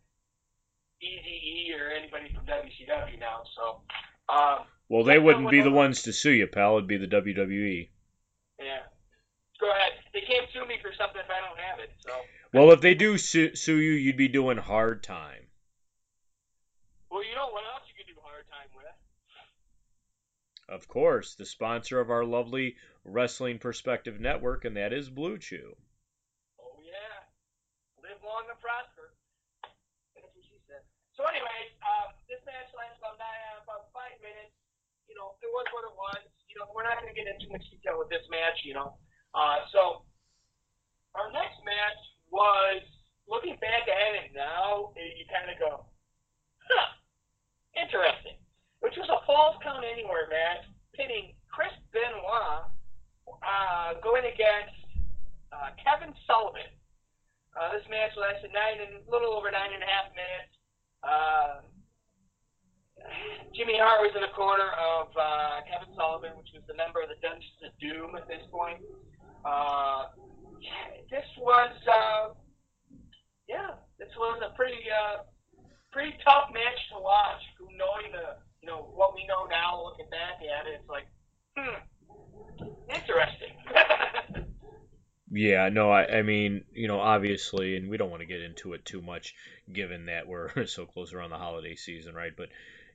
Easy 0.98 1.38
E 1.38 1.78
or 1.78 1.94
anybody 1.94 2.34
from 2.34 2.50
WCW 2.50 3.22
now. 3.22 3.46
So, 3.54 3.86
um, 4.34 4.66
well, 4.90 5.04
they 5.04 5.20
wouldn't 5.20 5.52
be 5.52 5.62
the 5.62 5.72
ones 5.72 6.04
to 6.04 6.14
sue 6.14 6.32
you, 6.32 6.48
pal. 6.48 6.78
It'd 6.78 6.88
be 6.88 6.98
the 6.98 7.08
WWE. 7.08 7.90
Yeah. 8.60 8.80
Go 9.60 9.70
ahead. 9.70 9.92
They 10.14 10.22
can't 10.22 10.48
sue 10.54 10.66
me 10.66 10.80
for 10.82 10.92
something 10.98 11.20
if 11.20 11.30
I 11.30 11.44
don't 11.44 11.60
have 11.60 11.80
it. 11.80 11.92
So. 12.00 12.14
Well, 12.54 12.72
if 12.72 12.80
they 12.80 12.96
do 12.96 13.18
sue, 13.18 13.56
sue 13.56 13.78
you, 13.78 13.94
you'd 13.94 14.18
be 14.18 14.30
doing 14.30 14.58
hard 14.58 15.04
time. 15.04 15.44
Well, 17.12 17.24
you 17.24 17.36
know 17.36 17.52
what 17.52 17.64
else 17.68 17.84
you 17.92 17.96
can 18.00 18.08
do 18.08 18.20
hard 18.24 18.48
time 18.48 18.72
with? 18.76 18.88
Of 20.70 20.88
course, 20.88 21.36
the 21.36 21.46
sponsor 21.46 22.00
of 22.00 22.10
our 22.10 22.24
lovely 22.24 22.76
Wrestling 23.04 23.60
Perspective 23.60 24.20
Network, 24.20 24.64
and 24.64 24.76
that 24.78 24.94
is 24.94 25.10
Blue 25.10 25.38
Chew. 25.38 25.76
Oh 26.60 26.76
yeah, 26.84 27.24
live 28.04 28.20
long 28.24 28.44
and 28.52 28.60
prosper. 28.60 29.16
That's 30.16 30.28
what 30.36 30.44
she 30.44 30.60
said. 30.68 30.84
So, 31.16 31.24
anyways, 31.24 31.72
uh, 31.80 32.12
this 32.28 32.44
match 32.44 32.68
lasts 32.76 33.00
about 33.00 33.16
nine, 33.16 33.64
about 33.64 33.88
five 33.96 34.20
minutes 34.20 34.57
you 35.08 35.16
know, 35.16 35.40
it 35.40 35.50
was 35.52 35.68
what 35.72 35.88
it 35.88 35.96
was. 35.96 36.22
You 36.52 36.60
know, 36.60 36.68
we're 36.72 36.88
not 36.88 37.00
going 37.00 37.12
to 37.12 37.18
get 37.18 37.28
into 37.28 37.52
much 37.52 37.64
detail 37.72 38.00
with 38.00 38.12
this 38.12 38.24
match, 38.32 38.64
you 38.64 38.76
know. 38.76 39.00
Uh, 39.36 39.64
so 39.72 40.08
our 41.16 41.32
next 41.32 41.60
match 41.64 42.00
was 42.32 42.84
looking 43.28 43.60
back 43.60 43.88
at 43.88 44.12
it 44.24 44.32
now, 44.32 44.92
you 44.96 45.26
kind 45.28 45.52
of 45.52 45.58
go, 45.60 45.88
huh, 46.64 46.90
interesting. 47.76 48.40
Which 48.80 48.96
was 48.96 49.10
a 49.10 49.26
Falls 49.26 49.58
Count 49.66 49.84
Anywhere 49.84 50.30
match, 50.30 50.64
pitting 50.94 51.34
Chris 51.50 51.74
Benoit 51.90 52.70
uh, 53.28 53.90
going 54.06 54.30
against 54.30 54.78
uh, 55.50 55.74
Kevin 55.82 56.14
Sullivan. 56.30 56.70
Uh, 57.58 57.74
this 57.74 57.86
match 57.90 58.14
lasted 58.14 58.54
nine 58.54 58.78
and 58.86 59.02
a 59.02 59.10
little 59.10 59.34
over 59.34 59.50
nine 59.50 59.74
and 59.74 59.82
a 59.82 59.90
half 59.90 60.14
minutes. 60.14 60.54
Uh, 61.02 61.66
Jimmy 63.56 63.78
Hart 63.80 64.02
was 64.02 64.14
in 64.16 64.22
the 64.22 64.34
corner 64.36 64.70
of 64.78 65.08
uh, 65.18 65.66
Kevin 65.66 65.94
Sullivan, 65.96 66.38
which 66.38 66.54
was 66.54 66.64
the 66.68 66.76
member 66.76 67.02
of 67.02 67.10
the 67.10 67.20
Dungeons 67.22 67.58
of 67.66 67.74
Doom 67.80 68.16
at 68.16 68.28
this 68.28 68.44
point. 68.52 68.82
Uh, 69.46 70.14
this 71.10 71.26
was, 71.40 71.74
uh, 71.88 72.34
yeah, 73.48 73.80
this 73.98 74.10
was 74.18 74.42
a 74.46 74.54
pretty, 74.56 74.82
uh, 74.90 75.24
pretty 75.92 76.14
tough 76.26 76.54
match 76.54 76.80
to 76.94 77.02
watch. 77.02 77.42
Knowing 77.74 78.12
the, 78.12 78.38
you 78.62 78.68
know, 78.68 78.92
what 78.94 79.16
we 79.16 79.26
know 79.26 79.46
now, 79.50 79.82
looking 79.82 80.10
back 80.10 80.42
at 80.44 80.68
it, 80.68 80.82
it's 80.82 80.90
like, 80.90 81.08
hmm, 81.58 81.82
interesting. 82.90 83.54
Yeah, 85.30 85.68
no, 85.70 85.92
I, 85.92 86.20
I 86.20 86.22
mean, 86.22 86.64
you 86.72 86.88
know, 86.88 87.00
obviously, 87.00 87.76
and 87.76 87.90
we 87.90 87.98
don't 87.98 88.10
want 88.10 88.22
to 88.22 88.26
get 88.26 88.42
into 88.42 88.74
it 88.74 88.86
too 88.86 89.02
much, 89.02 89.36
given 89.72 90.06
that 90.06 90.28
we're 90.28 90.66
so 90.68 90.86
close 90.86 91.14
around 91.14 91.32
the 91.32 91.38
holiday 91.38 91.76
season, 91.76 92.16
right? 92.16 92.32
But 92.36 92.50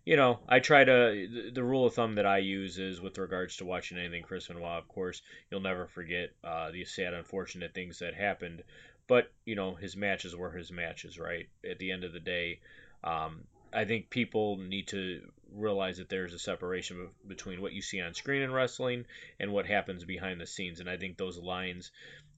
you 0.04 0.16
know, 0.16 0.40
I 0.48 0.58
try 0.58 0.84
to. 0.84 1.50
The 1.52 1.62
rule 1.62 1.86
of 1.86 1.94
thumb 1.94 2.16
that 2.16 2.26
I 2.26 2.38
use 2.38 2.78
is 2.78 3.00
with 3.00 3.18
regards 3.18 3.56
to 3.56 3.64
watching 3.64 3.98
anything 3.98 4.22
Chris 4.22 4.48
Benoit. 4.48 4.78
Of 4.78 4.88
course, 4.88 5.22
you'll 5.50 5.60
never 5.60 5.86
forget 5.86 6.30
uh, 6.42 6.70
the 6.72 6.84
sad, 6.84 7.14
unfortunate 7.14 7.72
things 7.72 8.00
that 8.00 8.14
happened. 8.14 8.64
But 9.06 9.30
you 9.44 9.54
know, 9.54 9.74
his 9.74 9.96
matches 9.96 10.34
were 10.34 10.50
his 10.50 10.72
matches, 10.72 11.18
right? 11.18 11.48
At 11.68 11.78
the 11.78 11.92
end 11.92 12.04
of 12.04 12.12
the 12.12 12.20
day, 12.20 12.60
um, 13.04 13.44
I 13.72 13.84
think 13.84 14.10
people 14.10 14.56
need 14.56 14.88
to 14.88 15.22
realize 15.54 15.98
that 15.98 16.08
there's 16.08 16.34
a 16.34 16.38
separation 16.38 17.08
between 17.26 17.60
what 17.60 17.72
you 17.72 17.82
see 17.82 18.00
on 18.00 18.14
screen 18.14 18.42
in 18.42 18.52
wrestling 18.52 19.04
and 19.38 19.52
what 19.52 19.66
happens 19.66 20.04
behind 20.04 20.40
the 20.40 20.46
scenes. 20.46 20.80
And 20.80 20.88
I 20.88 20.96
think 20.96 21.16
those 21.16 21.38
lines, 21.38 21.90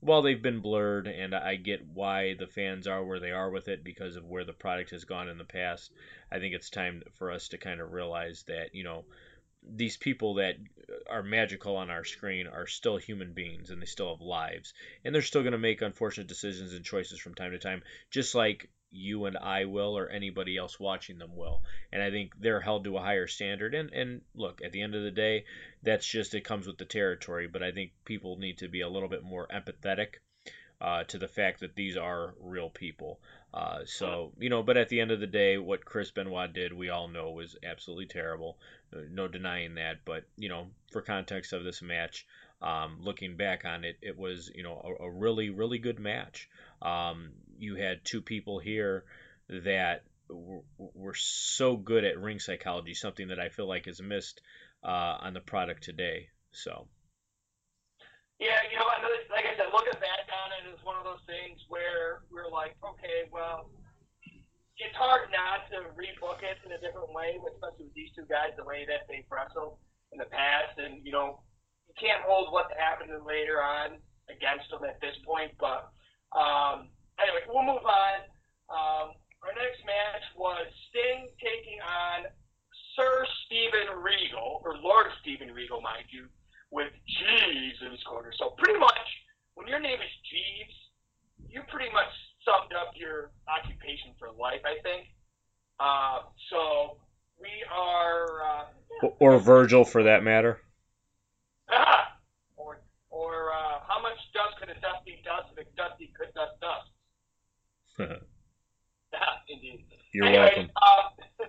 while 0.04 0.20
they've 0.20 0.42
been 0.42 0.60
blurred, 0.60 1.06
and 1.06 1.34
I 1.34 1.56
get 1.56 1.86
why 1.86 2.34
the 2.34 2.46
fans 2.46 2.86
are 2.86 3.02
where 3.02 3.20
they 3.20 3.30
are 3.30 3.50
with 3.50 3.68
it 3.68 3.82
because 3.82 4.16
of 4.16 4.26
where 4.26 4.44
the 4.44 4.52
product 4.52 4.90
has 4.90 5.04
gone 5.04 5.30
in 5.30 5.38
the 5.38 5.44
past, 5.44 5.90
I 6.30 6.38
think 6.38 6.54
it's 6.54 6.68
time 6.68 7.02
for 7.14 7.30
us 7.30 7.48
to 7.48 7.58
kind 7.58 7.80
of 7.80 7.90
realize 7.90 8.44
that, 8.46 8.74
you 8.74 8.84
know, 8.84 9.06
these 9.66 9.96
people 9.96 10.34
that 10.34 10.56
are 11.08 11.22
magical 11.22 11.76
on 11.76 11.88
our 11.88 12.04
screen 12.04 12.46
are 12.46 12.66
still 12.66 12.98
human 12.98 13.32
beings 13.32 13.70
and 13.70 13.80
they 13.80 13.86
still 13.86 14.10
have 14.10 14.20
lives. 14.20 14.74
And 15.04 15.14
they're 15.14 15.22
still 15.22 15.40
going 15.42 15.52
to 15.52 15.58
make 15.58 15.80
unfortunate 15.80 16.26
decisions 16.26 16.74
and 16.74 16.84
choices 16.84 17.18
from 17.18 17.34
time 17.34 17.52
to 17.52 17.58
time 17.58 17.82
just 18.10 18.34
like 18.34 18.68
you 18.94 19.26
and 19.26 19.36
I 19.36 19.64
will 19.64 19.98
or 19.98 20.08
anybody 20.08 20.56
else 20.56 20.78
watching 20.78 21.18
them 21.18 21.36
will. 21.36 21.62
And 21.92 22.02
I 22.02 22.10
think 22.10 22.32
they're 22.40 22.60
held 22.60 22.84
to 22.84 22.96
a 22.96 23.00
higher 23.00 23.26
standard. 23.26 23.74
And, 23.74 23.92
and 23.92 24.20
look, 24.34 24.60
at 24.64 24.72
the 24.72 24.82
end 24.82 24.94
of 24.94 25.02
the 25.02 25.10
day, 25.10 25.44
that's 25.82 26.06
just, 26.06 26.34
it 26.34 26.44
comes 26.44 26.66
with 26.66 26.78
the 26.78 26.84
territory. 26.84 27.48
But 27.48 27.62
I 27.62 27.72
think 27.72 27.92
people 28.04 28.38
need 28.38 28.58
to 28.58 28.68
be 28.68 28.82
a 28.82 28.88
little 28.88 29.08
bit 29.08 29.24
more 29.24 29.48
empathetic 29.48 30.20
uh, 30.80 31.04
to 31.04 31.18
the 31.18 31.28
fact 31.28 31.60
that 31.60 31.74
these 31.74 31.96
are 31.96 32.34
real 32.40 32.70
people. 32.70 33.20
Uh, 33.52 33.80
so, 33.84 34.32
you 34.38 34.50
know, 34.50 34.62
but 34.62 34.76
at 34.76 34.88
the 34.88 35.00
end 35.00 35.10
of 35.10 35.20
the 35.20 35.26
day, 35.26 35.58
what 35.58 35.84
Chris 35.84 36.10
Benoit 36.10 36.52
did, 36.52 36.72
we 36.72 36.90
all 36.90 37.08
know 37.08 37.30
was 37.30 37.56
absolutely 37.64 38.06
terrible. 38.06 38.58
Uh, 38.92 39.00
no 39.10 39.28
denying 39.28 39.76
that. 39.76 40.04
But, 40.04 40.24
you 40.36 40.48
know, 40.48 40.66
for 40.92 41.02
context 41.02 41.52
of 41.52 41.62
this 41.62 41.80
match, 41.80 42.26
um, 42.60 42.98
looking 43.00 43.36
back 43.36 43.64
on 43.64 43.84
it, 43.84 43.96
it 44.02 44.18
was, 44.18 44.50
you 44.54 44.62
know, 44.62 44.96
a, 45.00 45.04
a 45.04 45.10
really, 45.10 45.50
really 45.50 45.78
good 45.78 46.00
match. 46.00 46.48
Um, 46.82 47.30
you 47.58 47.76
had 47.76 48.04
two 48.04 48.22
people 48.22 48.58
here 48.58 49.04
that 49.48 50.02
were, 50.28 50.62
were 50.78 51.14
so 51.14 51.76
good 51.76 52.04
at 52.04 52.18
ring 52.18 52.38
psychology, 52.38 52.94
something 52.94 53.28
that 53.28 53.38
I 53.38 53.48
feel 53.48 53.68
like 53.68 53.86
is 53.86 54.00
missed 54.00 54.40
uh, 54.82 55.18
on 55.20 55.34
the 55.34 55.40
product 55.40 55.84
today. 55.84 56.28
So. 56.52 56.88
Yeah, 58.40 58.58
you 58.70 58.78
know, 58.78 58.86
like 59.30 59.46
I 59.46 59.54
said, 59.56 59.70
looking 59.72 59.94
back 60.02 60.26
on 60.26 60.48
it 60.58 60.74
is 60.74 60.82
one 60.82 60.98
of 60.98 61.04
those 61.06 61.22
things 61.26 61.62
where 61.68 62.26
we're 62.34 62.50
like, 62.50 62.74
okay, 62.82 63.30
well, 63.30 63.70
it's 64.78 64.96
hard 64.98 65.30
not 65.30 65.70
to 65.70 65.86
rebook 65.94 66.42
it 66.42 66.58
in 66.66 66.74
a 66.74 66.80
different 66.82 67.14
way, 67.14 67.38
especially 67.38 67.86
with 67.86 67.94
these 67.94 68.10
two 68.18 68.26
guys, 68.26 68.50
the 68.58 68.66
way 68.66 68.82
that 68.90 69.06
they've 69.06 69.26
wrestled 69.30 69.78
in 70.10 70.18
the 70.18 70.26
past, 70.26 70.78
and 70.82 70.98
you 71.06 71.14
know, 71.14 71.42
you 71.86 71.94
can't 71.94 72.22
hold 72.26 72.50
what 72.50 72.70
happened 72.74 73.14
later 73.22 73.62
on 73.62 74.02
against 74.26 74.66
them 74.70 74.82
at 74.82 74.98
this 74.98 75.14
point. 75.22 75.54
But 75.62 75.94
um, 76.34 76.90
anyway, 77.20 77.42
we'll 77.48 77.66
move 77.66 77.84
on. 77.84 78.16
Um, 78.70 79.06
our 79.44 79.52
next 79.54 79.84
match 79.84 80.24
was 80.36 80.66
Sting 80.88 81.28
taking 81.38 81.78
on 81.84 82.30
Sir 82.96 83.26
Steven 83.44 84.00
Regal, 84.00 84.62
or 84.64 84.76
Lord 84.78 85.06
Steven 85.20 85.52
Regal, 85.52 85.80
mind 85.80 86.06
you, 86.10 86.26
with 86.70 86.92
Jeeves 87.06 87.78
in 87.84 87.92
his 87.92 88.02
corner. 88.04 88.32
So 88.38 88.54
pretty 88.56 88.78
much, 88.78 89.08
when 89.54 89.66
your 89.66 89.80
name 89.80 90.00
is 90.00 90.14
Jeeves, 90.30 90.76
you 91.50 91.62
pretty 91.68 91.92
much 91.92 92.10
summed 92.44 92.72
up 92.72 92.94
your 92.96 93.30
occupation 93.48 94.12
for 94.18 94.30
life, 94.32 94.62
I 94.64 94.80
think. 94.82 95.06
Uh, 95.80 96.30
so 96.50 96.98
we 97.40 97.50
are. 97.72 98.42
Uh, 98.42 99.08
or 99.18 99.38
Virgil, 99.38 99.84
for 99.84 100.02
that 100.04 100.22
matter. 100.22 100.60
Or 102.56 102.78
or 103.10 103.50
uh, 103.50 103.82
how 103.86 104.00
much 104.00 104.14
dust 104.32 104.54
could 104.60 104.70
a 104.70 104.78
dusty 104.78 105.18
dust 105.24 105.50
if 105.52 105.66
a 105.66 105.70
dusty 105.76 106.12
could 106.16 106.32
dust 106.34 106.54
dust? 106.60 106.93
Indeed. 109.48 109.86
You're 110.12 110.26
anyway, 110.26 110.44
welcome. 110.44 110.70
Um, 110.74 111.48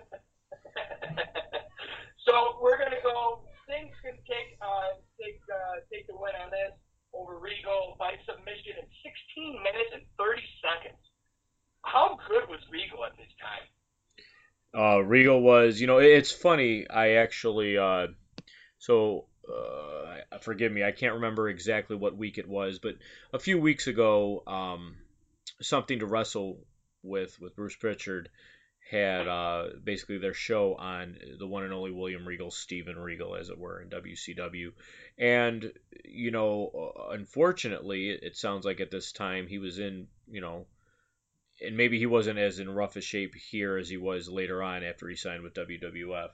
so 2.26 2.58
we're 2.62 2.78
gonna 2.78 3.02
go. 3.02 3.40
Things 3.66 3.90
can 4.02 4.14
take 4.26 4.58
uh, 4.62 4.98
take 5.20 5.40
uh, 5.50 5.82
take 5.92 6.06
the 6.06 6.14
win 6.14 6.32
on 6.42 6.50
this 6.50 6.72
over 7.12 7.38
Regal 7.38 7.96
by 7.98 8.12
submission 8.28 8.78
in 8.78 8.86
16 9.34 9.62
minutes 9.62 9.90
and 9.94 10.02
30 10.18 10.42
seconds. 10.62 11.02
How 11.82 12.18
good 12.28 12.48
was 12.48 12.60
Regal 12.70 13.04
at 13.04 13.16
this 13.16 13.32
time? 13.40 13.66
Uh, 14.76 14.98
Regal 15.00 15.40
was, 15.40 15.80
you 15.80 15.86
know, 15.86 15.98
it's 15.98 16.30
funny. 16.30 16.86
I 16.88 17.12
actually, 17.12 17.78
uh, 17.78 18.08
so 18.78 19.26
uh, 19.48 20.38
forgive 20.42 20.72
me, 20.72 20.84
I 20.84 20.92
can't 20.92 21.14
remember 21.14 21.48
exactly 21.48 21.96
what 21.96 22.16
week 22.16 22.36
it 22.38 22.48
was, 22.48 22.78
but 22.78 22.96
a 23.32 23.38
few 23.38 23.58
weeks 23.58 23.86
ago, 23.86 24.42
um, 24.46 24.96
something 25.68 25.98
to 26.00 26.06
wrestle 26.06 26.58
with 27.02 27.40
with 27.40 27.56
Bruce 27.56 27.76
Pritchard 27.76 28.28
had 28.90 29.26
uh, 29.26 29.68
basically 29.82 30.18
their 30.18 30.34
show 30.34 30.74
on 30.76 31.16
the 31.38 31.46
one 31.46 31.64
and 31.64 31.72
only 31.72 31.90
William 31.90 32.26
Regal, 32.26 32.50
Steven 32.52 32.96
Regal, 32.96 33.34
as 33.34 33.48
it 33.48 33.58
were, 33.58 33.80
in 33.80 33.88
WCW. 33.88 34.72
And, 35.18 35.72
you 36.04 36.30
know, 36.30 36.94
uh, 36.96 37.08
unfortunately, 37.10 38.10
it 38.10 38.36
sounds 38.36 38.64
like 38.64 38.80
at 38.80 38.92
this 38.92 39.10
time 39.10 39.48
he 39.48 39.58
was 39.58 39.80
in, 39.80 40.06
you 40.30 40.40
know, 40.40 40.66
and 41.60 41.76
maybe 41.76 41.98
he 41.98 42.06
wasn't 42.06 42.38
as 42.38 42.60
in 42.60 42.70
rough 42.70 42.94
a 42.96 43.00
shape 43.00 43.34
here 43.34 43.76
as 43.76 43.88
he 43.88 43.96
was 43.96 44.28
later 44.28 44.62
on 44.62 44.84
after 44.84 45.08
he 45.08 45.16
signed 45.16 45.42
with 45.42 45.54
WWF. 45.54 46.30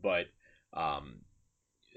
But 0.00 0.26
um, 0.72 1.20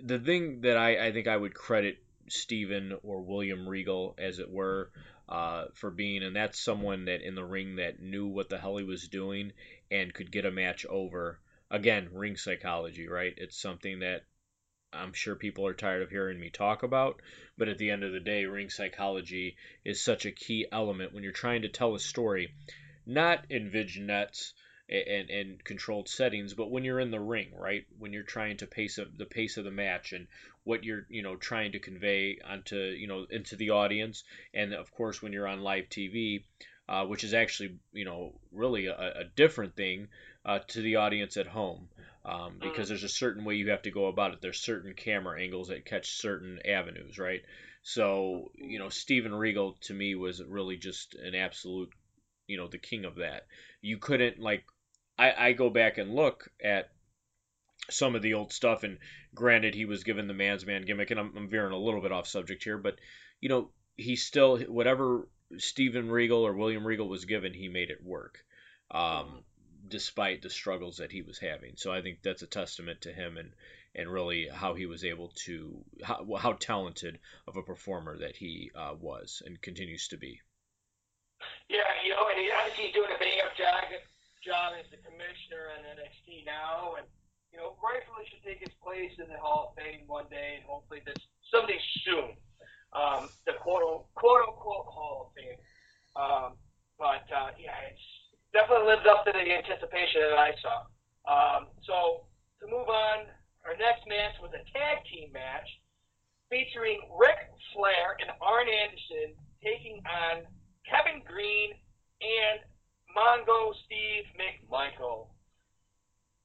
the 0.04 0.20
thing 0.20 0.62
that 0.62 0.76
I, 0.76 1.08
I 1.08 1.12
think 1.14 1.28
I 1.28 1.38
would 1.38 1.54
credit 1.54 2.04
Steven 2.28 2.98
or 3.04 3.22
William 3.22 3.70
Regal, 3.70 4.16
as 4.18 4.40
it 4.40 4.50
were, 4.50 4.92
uh, 5.30 5.66
for 5.74 5.90
being, 5.90 6.24
and 6.24 6.36
that's 6.36 6.60
someone 6.60 7.06
that 7.06 7.22
in 7.22 7.36
the 7.36 7.46
ring 7.46 7.78
that 7.78 8.02
knew 8.02 8.28
what 8.28 8.50
the 8.50 8.58
hell 8.58 8.78
he 8.78 8.84
was 8.84 9.08
doing 9.08 9.54
and 9.90 10.14
could 10.14 10.32
get 10.32 10.46
a 10.46 10.52
match 10.52 10.86
over. 10.86 11.40
Again, 11.72 12.10
ring 12.12 12.36
psychology, 12.36 13.08
right? 13.08 13.34
It's 13.38 13.60
something 13.60 14.00
that 14.00 14.26
I'm 14.92 15.14
sure 15.14 15.36
people 15.36 15.66
are 15.66 15.74
tired 15.74 16.04
of 16.04 16.12
hearing 16.12 16.40
me 16.40 16.50
talk 16.50 16.84
about, 16.84 17.22
but 17.58 17.68
at 17.68 17.78
the 17.80 17.90
end 17.90 18.04
of 18.04 18.12
the 18.12 18.20
day, 18.20 18.46
ring 18.46 18.70
psychology 18.70 19.58
is 19.84 20.02
such 20.02 20.26
a 20.26 20.32
key 20.32 20.68
element 20.72 21.14
when 21.14 21.24
you're 21.24 21.32
trying 21.32 21.64
to 21.64 21.70
tell 21.70 21.96
a 21.96 22.00
story, 22.00 22.54
not 23.06 23.46
in 23.50 23.72
vignettes 23.72 24.54
and, 24.90 25.30
and 25.30 25.64
controlled 25.64 26.10
settings, 26.10 26.54
but 26.54 26.70
when 26.70 26.84
you're 26.84 27.00
in 27.00 27.12
the 27.12 27.20
ring, 27.20 27.52
right? 27.58 27.86
When 27.98 28.14
you're 28.14 28.24
trying 28.24 28.58
to 28.58 28.68
pace 28.68 29.00
the 29.18 29.26
pace 29.26 29.58
of 29.58 29.64
the 29.64 29.72
match 29.72 30.14
and 30.14 30.28
what 30.64 30.84
you're, 30.84 31.06
you 31.10 31.22
know, 31.22 31.36
trying 31.36 31.72
to 31.74 31.80
convey 31.80 32.40
onto, 32.46 32.78
you 32.78 33.08
know, 33.08 33.26
into 33.30 33.56
the 33.56 33.72
audience, 33.72 34.24
and 34.54 34.74
of 34.74 34.92
course 34.92 35.22
when 35.22 35.34
you're 35.34 35.48
on 35.48 35.62
live 35.62 35.90
TV, 35.90 36.44
uh, 36.90 37.06
which 37.06 37.24
is 37.24 37.34
actually, 37.34 37.78
you 37.92 38.06
know, 38.06 38.34
really 38.52 38.88
a, 38.88 38.94
a 38.94 39.24
different 39.36 39.76
thing 39.76 40.08
uh, 40.46 40.60
to 40.68 40.82
the 40.82 40.98
audience 40.98 41.38
at 41.38 41.48
home 41.48 41.88
um, 42.26 42.58
because 42.62 42.90
there's 42.90 43.04
a 43.04 43.10
certain 43.10 43.44
way 43.44 43.56
you 43.56 43.70
have 43.70 43.82
to 43.84 43.92
go 43.92 44.08
about 44.08 44.34
it. 44.34 44.42
There's 44.42 44.60
certain 44.60 44.94
camera 44.94 45.42
angles 45.42 45.68
that 45.68 45.86
catch 45.86 46.18
certain 46.18 46.60
avenues, 46.66 47.18
right? 47.18 47.42
So, 47.84 48.52
you 48.56 48.80
know, 48.80 48.90
Steven 48.90 49.34
Regal 49.34 49.78
to 49.82 49.94
me 49.94 50.16
was 50.16 50.42
really 50.44 50.78
just 50.78 51.16
an 51.16 51.36
absolute, 51.36 51.90
you 52.48 52.58
know, 52.58 52.68
the 52.68 52.78
king 52.78 53.04
of 53.04 53.16
that. 53.16 53.46
You 53.82 53.98
couldn't 53.98 54.40
like, 54.40 54.64
I, 55.18 55.34
I 55.50 55.54
go 55.54 55.70
back 55.70 55.98
and 55.98 56.16
look 56.16 56.50
at 56.64 56.92
some 57.90 58.16
of 58.16 58.22
the 58.22 58.34
old 58.34 58.54
stuff, 58.54 58.84
and 58.84 58.98
granted, 59.36 59.76
he 59.76 59.86
was 59.86 60.04
given 60.04 60.28
the 60.28 60.34
man's 60.34 60.66
man 60.66 60.86
gimmick, 60.86 61.12
and 61.12 61.20
I'm, 61.20 61.34
I'm 61.36 61.50
veering 61.50 61.74
a 61.74 61.78
little 61.78 62.02
bit 62.02 62.12
off 62.12 62.28
subject 62.28 62.64
here, 62.64 62.78
but 62.78 62.96
you 63.42 63.50
know, 63.50 63.70
he 63.98 64.16
still 64.16 64.58
whatever 64.60 65.28
Steven 65.58 66.10
Regal 66.10 66.46
or 66.46 66.54
William 66.54 66.86
Regal 66.86 67.10
was 67.10 67.26
given, 67.26 67.54
he 67.54 67.68
made 67.68 67.90
it 67.90 68.04
work. 68.04 68.40
Um, 68.92 69.44
despite 69.88 70.42
the 70.42 70.50
struggles 70.50 70.98
that 70.98 71.12
he 71.12 71.22
was 71.22 71.40
having. 71.40 71.74
So 71.76 71.92
I 71.92 72.02
think 72.02 72.22
that's 72.22 72.42
a 72.42 72.48
testament 72.48 73.02
to 73.02 73.14
him 73.14 73.38
and 73.38 73.52
and 73.96 74.12
really 74.12 74.50
how 74.52 74.74
he 74.74 74.88
was 74.88 75.04
able 75.04 75.30
to 75.46 75.84
how, 76.04 76.26
how 76.40 76.54
talented 76.54 77.20
of 77.48 77.58
a 77.58 77.62
performer 77.62 78.18
that 78.20 78.36
he 78.36 78.72
uh, 78.76 78.96
was 79.00 79.44
and 79.46 79.62
continues 79.62 80.08
to 80.08 80.18
be. 80.18 80.42
Yeah, 81.70 81.86
you 82.04 82.12
know, 82.12 82.26
and 82.30 82.40
he 82.40 82.50
obviously 82.50 82.86
he's 82.86 82.94
doing 82.94 83.12
a 83.14 83.20
bang 83.20 83.40
up 83.46 83.56
job 83.56 83.84
job 84.44 84.74
as 84.80 84.90
the 84.90 84.98
commissioner 84.98 85.72
on 85.78 85.86
NXT 85.96 86.46
now, 86.46 86.96
and 86.98 87.08
you 87.54 87.62
know, 87.62 87.78
rightfully 87.78 88.26
should 88.26 88.42
take 88.42 88.66
his 88.66 88.74
place 88.82 89.14
in 89.22 89.30
the 89.30 89.38
Hall 89.38 89.72
of 89.72 89.78
Fame 89.78 90.10
one 90.10 90.26
day, 90.34 90.58
and 90.58 90.66
hopefully 90.66 91.06
this 91.06 91.22
someday 91.54 91.78
soon. 92.02 92.34
Um, 92.98 93.30
the 93.46 93.54
quote 93.62 94.10
quote 94.18 94.42
unquote 94.50 94.90
Hall 94.90 95.30
of 95.30 95.38
Fame. 95.38 95.62
Um, 96.18 96.58
but 96.98 97.30
uh, 97.30 97.54
yeah, 97.62 97.78
it's 97.94 98.02
definitely 98.58 98.90
lived 98.90 99.06
up 99.06 99.22
to 99.30 99.32
the 99.32 99.46
anticipation 99.46 100.34
that 100.34 100.42
I 100.42 100.52
saw. 100.58 100.78
Um, 101.30 101.62
so 101.86 102.26
to 102.62 102.66
move 102.66 102.90
on, 102.90 103.30
our 103.70 103.78
next 103.78 104.10
match 104.10 104.34
was 104.42 104.50
a 104.58 104.66
tag 104.74 105.06
team 105.06 105.30
match 105.30 105.70
featuring 106.50 107.06
Ric 107.14 107.38
Flair 107.74 108.18
and 108.18 108.34
Arn 108.42 108.66
Anderson 108.66 109.38
taking 109.62 110.02
on 110.10 110.46
Kevin 110.90 111.22
Greene 111.26 111.78
and 112.22 112.66
Mongo 113.14 113.74
Steve 113.86 114.26
McMichael. 114.38 115.30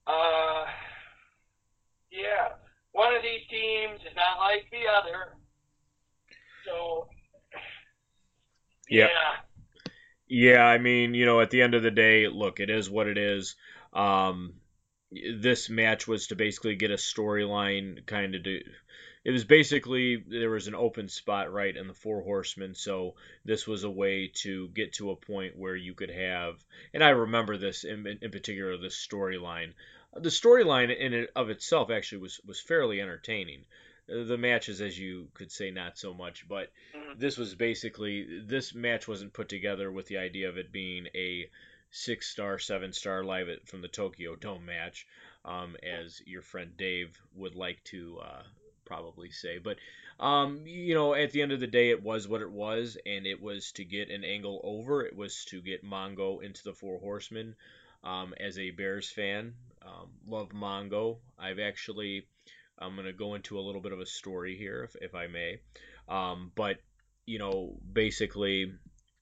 Uh, 0.07 0.65
yeah, 2.11 2.57
one 2.93 3.15
of 3.15 3.23
these 3.23 3.47
teams 3.49 4.01
is 4.01 4.17
not 4.17 4.39
like 4.39 4.67
the 4.71 4.89
other. 4.91 5.35
So, 6.65 7.09
yeah. 8.91 9.07
yeah 9.07 9.49
yeah, 10.29 10.63
I 10.63 10.79
mean, 10.79 11.15
you 11.15 11.25
know, 11.25 11.41
at 11.41 11.51
the 11.51 11.63
end 11.63 11.75
of 11.75 11.83
the 11.83 11.91
day, 11.91 12.29
look, 12.29 12.61
it 12.61 12.71
is 12.71 12.91
what 12.91 13.07
it 13.07 13.17
is. 13.17 13.57
Um, 13.93 14.55
this 15.11 15.71
match 15.71 16.07
was 16.07 16.27
to 16.27 16.37
basically 16.37 16.77
get 16.77 16.91
a 16.91 16.95
storyline 16.95 18.07
kind 18.07 18.35
of 18.35 18.43
do. 18.43 18.61
It 19.25 19.31
was 19.31 19.45
basically 19.45 20.17
there 20.17 20.51
was 20.51 20.69
an 20.69 20.75
open 20.75 21.09
spot 21.09 21.53
right 21.53 21.75
in 21.75 21.89
the 21.89 21.95
Four 21.95 22.23
Horsemen, 22.23 22.75
so 22.75 23.15
this 23.45 23.67
was 23.67 23.85
a 23.85 23.91
way 23.91 24.31
to 24.43 24.69
get 24.69 24.93
to 24.95 25.11
a 25.11 25.17
point 25.17 25.57
where 25.57 25.77
you 25.77 25.95
could 25.95 26.11
have, 26.11 26.63
and 26.93 27.03
I 27.03 27.11
remember 27.11 27.57
this 27.57 27.85
in, 27.85 28.07
in 28.21 28.31
particular, 28.31 28.77
this 28.77 29.07
storyline. 29.07 29.73
The 30.15 30.31
storyline 30.31 30.97
in 30.97 31.13
it 31.13 31.31
of 31.37 31.51
itself 31.51 31.91
actually 31.91 32.19
was 32.19 32.41
was 32.45 32.61
fairly 32.61 33.01
entertaining 33.01 33.65
the 34.09 34.39
matches, 34.39 34.81
as 34.81 34.99
you 34.99 35.29
could 35.35 35.53
say, 35.53 35.71
not 35.71 35.99
so 35.99 36.15
much. 36.15 36.49
But 36.49 36.73
mm-hmm. 36.97 37.19
this 37.19 37.37
was 37.37 37.55
basically 37.55 38.41
this 38.41 38.75
match 38.75 39.07
wasn't 39.07 39.35
put 39.35 39.49
together 39.49 39.93
with 39.93 40.07
the 40.07 40.19
idea 40.19 40.49
of 40.49 40.57
it 40.57 40.73
being 40.73 41.09
a 41.15 41.51
six 41.91 42.29
star, 42.29 42.59
seven 42.59 42.93
star 42.93 43.23
live 43.23 43.49
at, 43.49 43.67
from 43.69 43.83
the 43.83 43.89
Tokyo 43.89 44.35
Dome 44.35 44.65
match, 44.65 45.07
um, 45.45 45.77
as 45.83 46.23
your 46.27 46.43
friend 46.43 46.77
Dave 46.77 47.21
would 47.35 47.55
like 47.55 47.83
to 47.85 48.19
uh, 48.23 48.43
probably 48.85 49.31
say. 49.31 49.59
But 49.59 49.77
um, 50.19 50.63
you 50.67 50.95
know, 50.95 51.15
at 51.15 51.33
the 51.33 51.43
end 51.43 51.53
of 51.53 51.61
the 51.61 51.67
day, 51.67 51.91
it 51.91 52.03
was 52.03 52.27
what 52.27 52.41
it 52.41 52.51
was, 52.51 52.97
and 53.05 53.27
it 53.27 53.41
was 53.41 53.73
to 53.73 53.85
get 53.85 54.11
an 54.11 54.25
angle 54.25 54.61
over. 54.65 55.05
It 55.05 55.15
was 55.15 55.45
to 55.47 55.61
get 55.61 55.85
Mongo 55.85 56.43
into 56.43 56.65
the 56.65 56.73
Four 56.73 56.99
Horsemen. 56.99 57.55
Um, 58.05 58.33
as 58.39 58.57
a 58.61 58.71
Bears 58.71 59.11
fan, 59.11 59.55
um, 59.89 60.11
love 60.27 60.51
Mongo. 60.51 61.19
I've 61.39 61.59
actually 61.59 62.27
I'm 62.79 62.95
going 62.95 63.07
to 63.07 63.13
go 63.13 63.35
into 63.35 63.59
a 63.59 63.63
little 63.63 63.81
bit 63.81 63.93
of 63.93 64.01
a 64.01 64.07
story 64.07 64.57
here, 64.57 64.85
if, 64.85 64.97
if 65.03 65.15
I 65.15 65.27
may. 65.27 65.61
Um, 66.09 66.53
but, 66.55 66.77
you 67.27 67.39
know, 67.39 67.77
basically, 67.93 68.73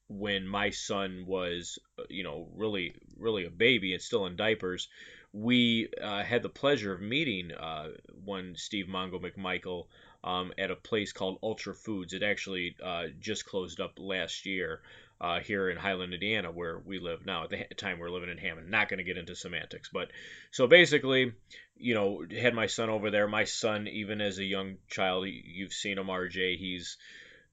when 0.09 0.47
my 0.47 0.69
son 0.69 1.25
was, 1.27 1.79
you 2.09 2.23
know, 2.23 2.47
really 2.55 2.93
really 3.17 3.45
a 3.45 3.49
baby 3.49 3.93
and 3.93 4.01
still 4.01 4.25
in 4.25 4.35
diapers, 4.35 4.87
we 5.33 5.89
uh, 6.01 6.23
had 6.23 6.43
the 6.43 6.49
pleasure 6.49 6.93
of 6.93 7.01
meeting 7.01 7.51
uh, 7.51 7.89
one 8.23 8.53
Steve 8.55 8.85
Mongo 8.85 9.19
McMichael 9.21 9.85
um, 10.23 10.53
at 10.57 10.71
a 10.71 10.75
place 10.75 11.11
called 11.11 11.39
Ultra 11.43 11.75
Foods. 11.75 12.13
It 12.13 12.23
actually 12.23 12.75
uh, 12.83 13.07
just 13.19 13.45
closed 13.45 13.81
up 13.81 13.93
last 13.97 14.45
year 14.45 14.81
uh, 15.19 15.39
here 15.39 15.69
in 15.69 15.77
Highland, 15.77 16.13
Indiana, 16.13 16.51
where 16.51 16.79
we 16.79 16.99
live 16.99 17.25
now. 17.25 17.43
At 17.43 17.49
the 17.49 17.75
time, 17.75 17.99
we're 17.99 18.09
living 18.09 18.29
in 18.29 18.37
Hammond. 18.37 18.69
Not 18.69 18.89
going 18.89 18.99
to 18.99 19.03
get 19.03 19.17
into 19.17 19.35
semantics, 19.35 19.89
but 19.91 20.11
so 20.51 20.67
basically, 20.67 21.33
you 21.77 21.93
know, 21.93 22.23
had 22.29 22.53
my 22.53 22.67
son 22.67 22.89
over 22.89 23.11
there. 23.11 23.27
My 23.27 23.45
son, 23.45 23.87
even 23.87 24.21
as 24.21 24.37
a 24.37 24.43
young 24.43 24.77
child, 24.89 25.27
you've 25.27 25.73
seen 25.73 25.97
him, 25.97 26.07
RJ. 26.07 26.57
He's 26.57 26.97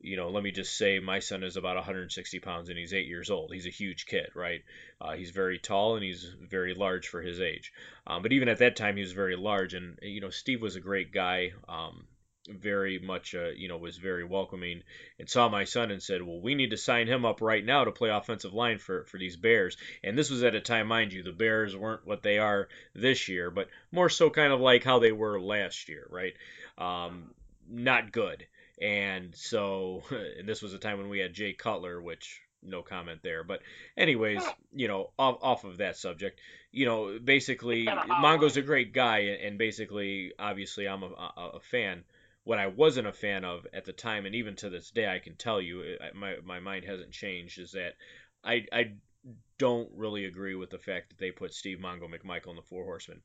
you 0.05 0.18
know, 0.18 0.29
let 0.29 0.44
me 0.44 0.50
just 0.50 0.77
say 0.77 0.98
my 0.98 1.18
son 1.18 1.42
is 1.42 1.57
about 1.57 1.77
160 1.77 2.38
pounds 2.40 2.68
and 2.68 2.79
he's 2.79 2.92
eight 2.92 3.07
years 3.07 3.31
old. 3.31 3.50
He's 3.53 3.66
a 3.66 3.70
huge 3.70 4.05
kid, 4.05 4.29
right? 4.35 4.62
Uh, 5.00 5.12
he's 5.12 5.31
very 5.31 5.59
tall 5.59 5.94
and 5.94 6.05
he's 6.05 6.31
very 6.42 6.74
large 6.74 7.09
for 7.09 7.22
his 7.22 7.40
age. 7.40 7.72
Um, 8.07 8.20
but 8.20 8.33
even 8.33 8.50
at 8.50 8.59
that 8.59 8.77
time, 8.77 8.96
he 8.96 9.03
was 9.03 9.12
very 9.12 9.35
large. 9.35 9.72
And, 9.72 9.98
you 10.03 10.20
know, 10.20 10.29
Steve 10.29 10.61
was 10.61 10.77
a 10.77 10.81
great 10.81 11.11
guy. 11.11 11.53
Um, 11.66 12.05
very 12.48 12.98
much, 12.98 13.35
uh, 13.35 13.48
you 13.57 13.68
know, 13.68 13.78
was 13.78 13.96
very 13.96 14.24
welcoming 14.24 14.83
and 15.18 15.28
saw 15.28 15.48
my 15.48 15.64
son 15.64 15.90
and 15.90 16.02
said, 16.02 16.22
well, 16.22 16.40
we 16.40 16.54
need 16.54 16.70
to 16.70 16.76
sign 16.76 17.07
him 17.07 17.24
up 17.24 17.40
right 17.40 17.64
now 17.64 17.85
to 17.85 17.90
play 17.90 18.11
offensive 18.11 18.52
line 18.52 18.78
for, 18.78 19.04
for 19.04 19.18
these 19.18 19.37
Bears. 19.37 19.76
And 20.02 20.16
this 20.16 20.30
was 20.30 20.42
at 20.42 20.54
a 20.54 20.61
time, 20.61 20.88
mind 20.88 21.12
you, 21.12 21.22
the 21.22 21.33
Bears 21.33 21.76
weren't 21.76 22.07
what 22.07 22.22
they 22.22 22.38
are 22.38 22.68
this 22.94 23.28
year, 23.28 23.50
but 23.50 23.68
more 23.90 24.11
so 24.11 24.30
kind 24.30 24.52
of 24.52 24.61
like 24.61 24.85
how 24.85 24.98
they 24.98 25.12
were 25.12 25.40
last 25.40 25.88
year, 25.88 26.07
right? 26.11 26.35
Um, 26.76 27.30
not 27.68 28.12
good. 28.12 28.46
And 28.80 29.35
so, 29.35 30.02
and 30.38 30.48
this 30.48 30.62
was 30.62 30.74
a 30.74 30.78
time 30.78 30.98
when 30.98 31.09
we 31.09 31.20
had 31.20 31.33
Jay 31.33 31.54
Cutler, 31.54 32.00
which 32.00 32.42
no 32.66 32.83
comment 32.83 33.20
there. 33.22 33.44
But 33.44 33.61
anyways, 33.96 34.42
you 34.74 34.88
know, 34.88 35.11
off, 35.18 35.38
off 35.42 35.64
of 35.64 35.78
that 35.78 35.96
subject, 35.96 36.40
you 36.72 36.87
know, 36.87 37.18
basically 37.22 37.85
Mongo's 37.85 38.57
a 38.57 38.62
great 38.62 38.92
guy, 38.92 39.18
and 39.44 39.59
basically, 39.59 40.33
obviously, 40.38 40.88
I'm 40.88 41.02
a, 41.02 41.07
a, 41.07 41.50
a, 41.54 41.61
fan. 41.61 42.04
What 42.44 42.59
I 42.59 42.66
wasn't 42.66 43.09
a 43.09 43.12
fan 43.12 43.44
of 43.44 43.66
at 43.72 43.85
the 43.85 43.92
time, 43.92 44.26
and 44.26 44.35
even 44.35 44.57
to 44.57 44.70
this 44.70 44.90
day, 44.90 45.09
I 45.09 45.18
can 45.18 45.35
tell 45.37 45.61
you, 45.61 45.96
my 46.14 46.37
my 46.44 46.61
mind 46.61 46.85
hasn't 46.85 47.12
changed, 47.12 47.59
is 47.59 47.72
that 47.72 47.94
I 48.44 48.66
I 48.72 48.92
don't 49.59 49.90
really 49.94 50.26
agree 50.26 50.54
with 50.54 50.70
the 50.70 50.78
fact 50.78 51.09
that 51.09 51.18
they 51.18 51.30
put 51.30 51.54
Steve 51.54 51.78
Mongo 51.78 52.09
McMichael 52.09 52.50
in 52.50 52.57
the 52.57 52.62
Four 52.62 52.85
Horsemen. 52.85 53.22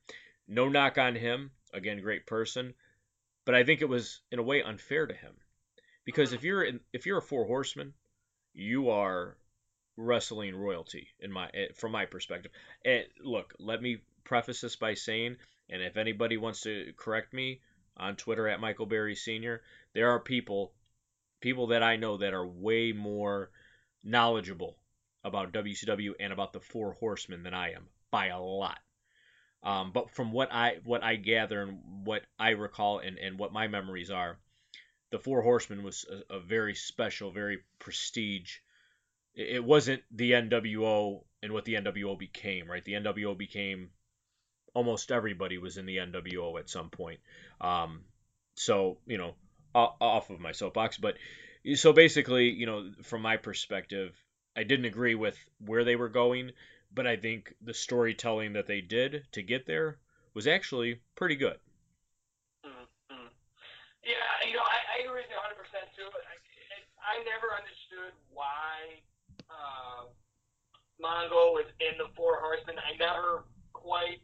No 0.47 0.69
knock 0.69 0.97
on 0.97 1.15
him. 1.15 1.51
Again, 1.73 2.01
great 2.01 2.25
person. 2.25 2.73
But 3.45 3.55
I 3.55 3.63
think 3.63 3.81
it 3.81 3.89
was 3.89 4.21
in 4.31 4.39
a 4.39 4.43
way 4.43 4.61
unfair 4.61 5.07
to 5.07 5.13
him 5.13 5.33
because 6.05 6.33
if 6.33 6.43
you're 6.43 6.63
in, 6.63 6.79
if 6.93 7.05
you're 7.05 7.17
a 7.17 7.21
four 7.21 7.45
horseman, 7.45 7.93
you 8.53 8.89
are 8.89 9.37
wrestling 9.97 10.55
royalty 10.55 11.07
in 11.19 11.31
my 11.31 11.49
eh, 11.53 11.67
from 11.75 11.91
my 11.91 12.05
perspective. 12.05 12.51
And 12.85 13.05
look, 13.23 13.53
let 13.59 13.81
me 13.81 14.01
preface 14.23 14.61
this 14.61 14.75
by 14.75 14.93
saying, 14.93 15.37
and 15.69 15.81
if 15.81 15.97
anybody 15.97 16.37
wants 16.37 16.61
to 16.61 16.93
correct 16.97 17.33
me 17.33 17.61
on 17.99 18.15
Twitter 18.15 18.47
at 18.47 18.59
Michael 18.59 18.85
Berry 18.85 19.15
Senior, 19.15 19.61
there 19.93 20.11
are 20.11 20.19
people 20.19 20.73
people 21.41 21.67
that 21.67 21.83
I 21.83 21.95
know 21.95 22.17
that 22.17 22.33
are 22.33 22.45
way 22.45 22.91
more 22.91 23.51
knowledgeable 24.03 24.77
about 25.23 25.53
WCW 25.53 26.13
and 26.19 26.33
about 26.33 26.53
the 26.53 26.59
Four 26.59 26.93
Horsemen 26.93 27.43
than 27.43 27.53
I 27.53 27.71
am 27.71 27.87
by 28.11 28.27
a 28.27 28.39
lot. 28.39 28.79
Um, 29.61 29.91
but 29.91 30.09
from 30.11 30.31
what 30.31 30.51
I 30.53 30.77
what 30.83 31.03
I 31.03 31.15
gather 31.15 31.61
and 31.61 32.05
what 32.05 32.23
I 32.37 32.51
recall 32.51 32.99
and, 32.99 33.17
and 33.17 33.37
what 33.37 33.51
my 33.51 33.67
memories 33.67 34.09
are, 34.09 34.39
the 35.11 35.19
Four 35.19 35.41
Horsemen 35.41 35.83
was 35.83 36.05
a, 36.09 36.35
a 36.35 36.39
very 36.39 36.75
special, 36.75 37.31
very 37.31 37.59
prestige. 37.77 38.57
It, 39.35 39.57
it 39.57 39.63
wasn't 39.63 40.03
the 40.11 40.31
NWO 40.31 41.23
and 41.43 41.51
what 41.51 41.65
the 41.65 41.75
NWO 41.75 42.17
became, 42.17 42.69
right? 42.69 42.83
The 42.83 42.93
NWO 42.93 43.37
became 43.37 43.89
almost 44.79 45.11
everybody 45.11 45.57
was 45.57 45.75
in 45.75 45.85
the 45.85 45.97
NWO 45.97 46.57
at 46.57 46.69
some 46.69 46.89
point. 46.89 47.19
Um, 47.59 47.99
so 48.55 48.97
you 49.05 49.17
know, 49.17 49.35
off 49.75 50.29
of 50.29 50.39
my 50.39 50.53
soapbox, 50.53 50.97
but 50.97 51.15
so 51.75 51.91
basically, 51.91 52.49
you 52.49 52.65
know, 52.65 52.91
from 53.03 53.21
my 53.21 53.35
perspective, 53.35 54.15
I 54.55 54.63
didn't 54.63 54.85
agree 54.85 55.15
with 55.15 55.37
where 55.59 55.83
they 55.83 55.97
were 55.97 56.07
going, 56.07 56.51
but 56.95 57.05
I 57.05 57.17
think 57.17 57.53
the 57.61 57.73
storytelling 57.73 58.53
that 58.53 58.67
they 58.67 58.79
did 58.79 59.25
to 59.33 59.41
get 59.41 59.67
there 59.67 59.99
was 60.33 60.47
actually 60.47 61.01
pretty 61.15 61.35
good. 61.35 61.59
Mm-hmm. 62.63 63.27
Yeah, 64.07 64.47
you 64.47 64.55
know, 64.55 64.63
I, 64.63 65.03
agree 65.03 65.19
with 65.19 65.27
you 65.27 65.35
100% 65.35 65.59
too. 65.99 66.07
I, 66.07 66.35
I 67.03 67.23
never 67.27 67.51
understood 67.51 68.15
why 68.31 69.03
uh, 69.51 70.07
Mongo 71.03 71.51
was 71.51 71.67
in 71.83 71.97
the 71.97 72.07
Four 72.15 72.39
Horsemen. 72.39 72.75
I 72.79 72.95
never 72.95 73.43
quite 73.73 74.21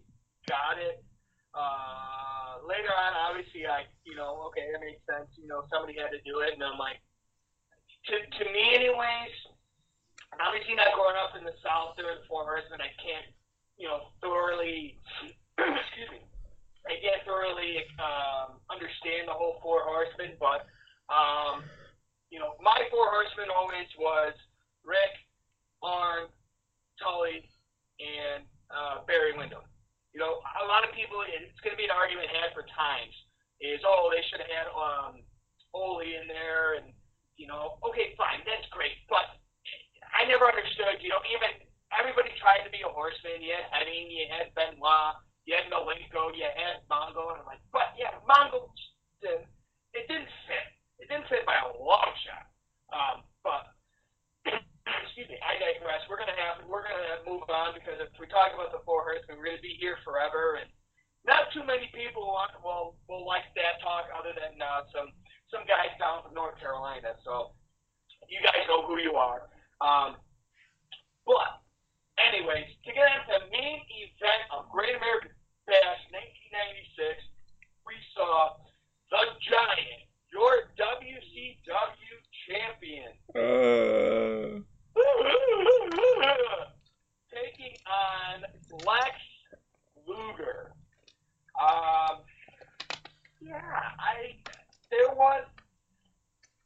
got 0.47 0.77
it. 0.77 1.03
Uh, 1.55 2.59
later 2.67 2.91
on, 2.91 3.13
obviously, 3.15 3.65
I, 3.65 3.87
you 4.03 4.15
know, 4.15 4.49
okay, 4.51 4.67
that 4.71 4.81
makes 4.83 5.01
sense. 5.07 5.31
You 5.39 5.47
know, 5.47 5.63
somebody 5.71 5.95
had 5.95 6.11
to 6.11 6.21
do 6.27 6.43
it, 6.43 6.53
and 6.53 6.63
I'm 6.63 6.77
like, 6.77 6.99
to, 8.11 8.15
to 8.19 8.43
me, 8.51 8.75
anyways, 8.75 9.33
obviously 10.37 10.75
not 10.75 10.93
growing 10.93 11.17
up 11.17 11.33
in 11.37 11.43
the 11.47 11.55
South 11.63 11.97
or 11.97 12.21
the 12.21 12.27
Four 12.27 12.45
Horsemen, 12.45 12.81
I 12.83 12.91
can't, 13.01 13.29
you 13.79 13.87
know, 13.87 14.13
thoroughly, 14.21 14.99
excuse 15.57 16.09
me, 16.11 16.21
I 16.85 17.01
can't 17.01 17.23
thoroughly 17.25 17.81
um, 17.97 18.61
understand 18.69 19.25
the 19.25 19.33
whole 19.33 19.57
Four 19.63 19.81
Horsemen, 19.87 20.37
but, 20.37 20.69
um, 21.09 21.65
you 22.29 22.37
know, 22.37 22.59
my 22.61 22.77
Four 22.93 23.09
Horsemen 23.09 23.49
always 23.49 23.89
was 23.97 24.37
Ric, 24.85 25.13
Arn, 25.81 26.29
Tully, 27.01 27.49
and 27.97 28.45
uh, 28.69 29.01
Barry 29.07 29.33
Windham. 29.33 29.65
You 30.15 30.23
know, 30.23 30.39
a 30.39 30.65
lot 30.71 30.87
of 30.87 30.95
people, 30.95 31.19
it's 31.27 31.59
going 31.59 31.75
to 31.75 31.81
be 31.81 31.91
an 31.91 31.91
argument 31.91 32.31
had 32.31 32.55
for 32.55 32.63
times, 32.71 33.11
is, 33.59 33.83
oh, 33.83 34.07
they 34.07 34.23
should 34.31 34.39
have 34.39 34.47
had 34.47 34.71
um, 34.71 35.19
Ole 35.75 36.07
in 36.07 36.23
there, 36.31 36.79
and, 36.79 36.95
you 37.35 37.51
know, 37.51 37.75
okay, 37.83 38.15
fine, 38.15 38.39
that's 38.47 38.63
great, 38.71 38.95
but 39.11 39.35
I 40.15 40.23
never 40.23 40.47
understood, 40.47 41.03
you 41.03 41.11
know, 41.11 41.19
even 41.27 41.51
everybody 41.91 42.31
tried 42.39 42.63
to 42.63 42.71
be 42.71 42.79
a 42.87 42.91
horseman. 42.91 43.43
You 43.43 43.59
had 43.59 43.67
Hennig, 43.75 44.07
you 44.07 44.31
had 44.31 44.55
Benoit, 44.55 45.19
you 45.43 45.59
had 45.59 45.67
Malenko, 45.67 46.31
you 46.31 46.47
had 46.47 46.87
Mongo, 46.87 47.35
and 47.35 47.43
I'm 47.43 47.47
like, 47.47 47.63
but 47.75 47.91
yeah, 47.99 48.15
Mongo, 48.23 48.71
it 49.19 50.07
didn't 50.07 50.31
fit. 50.47 50.67
It 51.03 51.11
didn't 51.11 51.27
fit 51.27 51.43
by 51.43 51.59
a 51.59 51.75
long 51.75 52.11
shot. 52.23 52.47
Um, 52.95 53.27
but 53.43 53.74
excuse 55.15 55.31
me, 55.31 55.39
I 55.39 55.55
digress. 55.55 56.03
We're 56.11 56.19
gonna 56.19 56.35
have 56.35 56.67
we're 56.67 56.83
gonna 56.83 57.23
move 57.23 57.47
on 57.47 57.71
because 57.71 58.03
if 58.03 58.11
we 58.19 58.27
talk 58.27 58.51
about 58.51 58.75
the 58.75 58.83
four 58.83 59.07
horsemen, 59.07 59.39
we're 59.39 59.47
gonna 59.47 59.63
be 59.63 59.79
here 59.79 59.95
forever, 60.03 60.59
and 60.59 60.67
not 61.23 61.47
too 61.55 61.63
many 61.63 61.87
people 61.95 62.27
want, 62.27 62.51
will 62.59 62.99
will 63.07 63.23
like 63.23 63.47
that 63.55 63.79
talk 63.79 64.11
other 64.11 64.35
than 64.35 64.59
uh, 64.59 64.83
some 64.91 65.15
some 65.47 65.63
guys 65.63 65.95
down 66.03 66.19
from 66.19 66.35
North 66.35 66.59
Carolina. 66.59 67.15
So 67.23 67.55
you 68.27 68.43
guys 68.43 68.67
know 68.67 68.83
who 68.83 68.99
you 68.99 69.15
are. 69.15 69.47
Um, 69.79 70.19
but, 71.23 71.63
anyways, 72.19 72.67
to 72.83 72.91
get 72.91 73.07
into 73.07 73.39
the 73.39 73.47
main 73.55 73.87
event 73.87 74.43
of 74.51 74.67
Great 74.67 74.99
American 74.99 75.31
Bash 75.63 76.03
1996, 76.91 77.23
we 77.87 77.95
saw 78.11 78.59
the 79.15 79.31
Giant, 79.47 80.11
your 80.27 80.75
WCW 80.75 82.19
champion. 82.51 83.15
Uh. 83.31 84.74
taking 87.31 87.77
on 87.87 88.45
Lex 88.71 89.15
Luger. 90.07 90.71
Um, 91.55 92.23
yeah, 93.41 93.95
I 93.99 94.39
there 94.91 95.11
was 95.15 95.43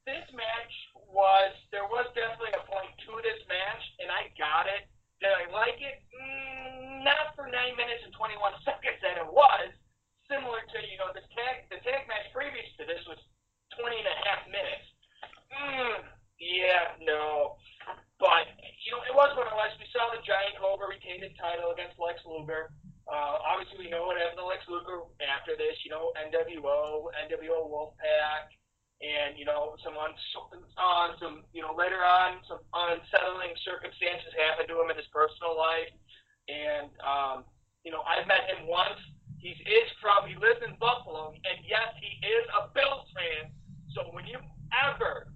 this 0.06 0.26
match 0.34 0.74
was 1.10 1.54
there 1.74 1.86
was 1.86 2.06
definitely 2.14 2.54
a 2.58 2.64
point 2.70 2.94
to 3.06 3.14
this 3.22 3.42
match, 3.50 3.84
and 4.02 4.10
I 4.10 4.30
got 4.38 4.66
it. 4.70 4.90
Did 5.22 5.36
I 5.36 5.46
like 5.52 5.78
it? 5.82 6.00
Mm, 6.16 7.04
not 7.04 7.36
for 7.36 7.50
nine 7.52 7.76
minutes 7.76 8.06
and 8.08 8.14
21 8.16 8.40
seconds 8.68 9.02
that 9.04 9.20
it 9.20 9.30
was. 9.30 9.70
Similar 10.30 10.62
to 10.62 10.78
you 10.86 10.98
know 11.02 11.10
the 11.14 11.26
tag 11.34 11.66
the 11.74 11.82
tag 11.82 12.06
match 12.06 12.30
previous 12.34 12.70
to 12.78 12.86
this 12.86 13.02
was 13.10 13.18
20 13.78 13.98
and 13.98 14.10
a 14.10 14.18
half 14.30 14.42
minutes. 14.50 14.86
Mm, 15.50 16.00
yeah, 16.40 16.96
no. 17.02 17.58
But 18.20 18.52
you 18.84 18.92
know 18.92 19.02
it 19.08 19.16
was 19.16 19.32
what 19.40 19.48
it 19.48 19.56
was. 19.56 19.72
We 19.80 19.88
saw 19.96 20.12
the 20.12 20.20
Giant 20.28 20.60
Cobra 20.60 20.92
retain 20.92 21.24
the 21.24 21.32
title 21.40 21.72
against 21.72 21.96
Lex 21.96 22.20
Luger. 22.28 22.70
Uh, 23.10 23.42
obviously, 23.42 23.82
we 23.82 23.90
know 23.90 24.06
what 24.06 24.20
happened 24.22 24.44
to 24.44 24.46
Lex 24.46 24.68
Luger 24.70 25.08
after 25.24 25.56
this. 25.56 25.80
You 25.88 25.96
know, 25.96 26.12
NWO, 26.20 27.10
NWO 27.16 27.66
Wolfpack 27.66 28.54
and 29.00 29.40
you 29.40 29.48
know 29.48 29.80
some 29.84 29.96
on 29.96 30.12
on 30.76 31.16
some 31.20 31.48
you 31.56 31.64
know 31.64 31.72
later 31.72 32.04
on 32.04 32.44
some 32.48 32.60
unsettling 32.76 33.56
circumstances 33.64 34.32
happened 34.36 34.68
to 34.68 34.76
him 34.76 34.92
in 34.92 34.98
his 35.00 35.08
personal 35.16 35.56
life, 35.56 35.92
and 36.52 36.92
um, 37.00 37.48
you 37.88 37.92
know 37.92 38.04
I've 38.04 38.28
met 38.28 38.48
him 38.52 38.68
once. 38.68 39.00
He 39.40 39.56
is 39.56 39.88
from 40.04 40.28
he 40.28 40.36
lives 40.36 40.60
in 40.68 40.76
Buffalo, 40.84 41.32
and 41.32 41.58
yes, 41.64 41.96
he 42.04 42.12
is 42.28 42.44
a 42.60 42.68
Bills 42.76 43.08
fan. 43.16 43.48
So 43.96 44.12
when 44.12 44.28
you 44.28 44.36
ever 44.76 45.32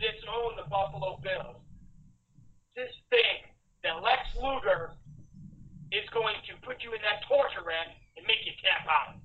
disown 0.00 0.56
the 0.56 0.64
Buffalo 0.72 1.20
Bills, 1.20 1.60
just 2.76 2.94
think 3.10 3.54
that 3.82 4.02
Lex 4.02 4.20
Luger 4.36 4.92
is 5.92 6.08
going 6.12 6.34
to 6.48 6.66
put 6.66 6.82
you 6.82 6.92
in 6.92 7.00
that 7.02 7.26
torture 7.28 7.66
rack 7.66 7.88
and 8.16 8.26
make 8.26 8.44
you 8.44 8.52
tap 8.62 8.86
out. 8.88 9.16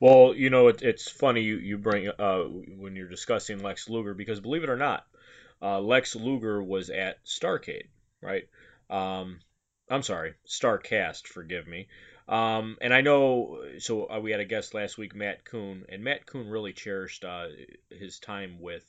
Well, 0.00 0.34
you 0.34 0.50
know, 0.50 0.68
it, 0.68 0.82
it's 0.82 1.10
funny 1.10 1.42
you, 1.42 1.56
you 1.56 1.78
bring 1.78 2.08
uh, 2.08 2.42
when 2.42 2.96
you're 2.96 3.08
discussing 3.08 3.62
Lex 3.62 3.88
Luger 3.88 4.14
because 4.14 4.40
believe 4.40 4.64
it 4.64 4.70
or 4.70 4.76
not, 4.76 5.06
uh, 5.60 5.80
Lex 5.80 6.16
Luger 6.16 6.62
was 6.62 6.90
at 6.90 7.24
Starcade, 7.24 7.88
right? 8.20 8.48
Um, 8.90 9.38
I'm 9.88 10.02
sorry, 10.02 10.34
Starcast, 10.46 11.26
forgive 11.26 11.66
me. 11.66 11.88
Um, 12.28 12.78
and 12.80 12.94
I 12.94 13.00
know, 13.00 13.62
so 13.78 14.10
uh, 14.10 14.20
we 14.20 14.30
had 14.30 14.40
a 14.40 14.44
guest 14.44 14.74
last 14.74 14.96
week, 14.96 15.14
Matt 15.14 15.44
Coon, 15.44 15.84
and 15.88 16.02
Matt 16.02 16.24
Coon 16.26 16.48
really 16.48 16.72
cherished 16.72 17.24
uh, 17.24 17.46
his 17.90 18.18
time 18.18 18.60
with 18.60 18.84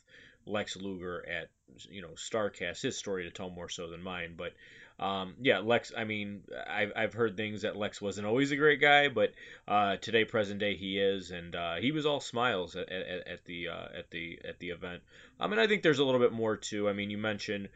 Lex 0.46 0.78
Luger 0.78 1.26
at 1.28 1.50
you 1.90 2.02
know, 2.02 2.10
Starcast. 2.16 2.82
His 2.82 2.98
story 2.98 3.24
to 3.24 3.32
tell 3.32 3.50
more 3.50 3.70
so 3.70 3.90
than 3.90 4.02
mine, 4.02 4.36
but 4.38 4.54
um, 5.00 5.36
yeah, 5.42 5.60
Lex. 5.60 5.92
I 5.96 6.04
mean, 6.04 6.42
I've 6.70 6.92
I've 6.96 7.14
heard 7.14 7.36
things 7.36 7.64
that 7.64 7.76
Lex 7.76 8.02
wasn't 8.02 8.28
always 8.28 8.52
a 8.52 8.56
great 8.56 8.80
guy, 8.80 9.10
but 9.10 9.32
uh, 9.68 9.98
today, 9.98 10.24
present 10.24 10.60
day, 10.60 10.76
he 10.76 11.00
is, 11.00 11.32
and 11.32 11.56
uh, 11.56 11.76
he 11.76 11.92
was 11.92 12.06
all 12.06 12.20
smiles 12.20 12.76
at, 12.76 12.90
at, 12.90 13.28
at 13.28 13.46
the 13.46 13.70
uh, 13.70 13.88
at 13.98 14.12
the 14.12 14.40
at 14.48 14.60
the 14.60 14.70
event. 14.70 15.02
I 15.40 15.48
mean, 15.48 15.60
I 15.60 15.68
think 15.68 15.82
there's 15.82 16.00
a 16.00 16.06
little 16.06 16.22
bit 16.22 16.32
more 16.32 16.56
too. 16.56 16.88
I 16.88 16.94
mean, 16.94 17.10
you 17.10 17.18
mentioned, 17.18 17.70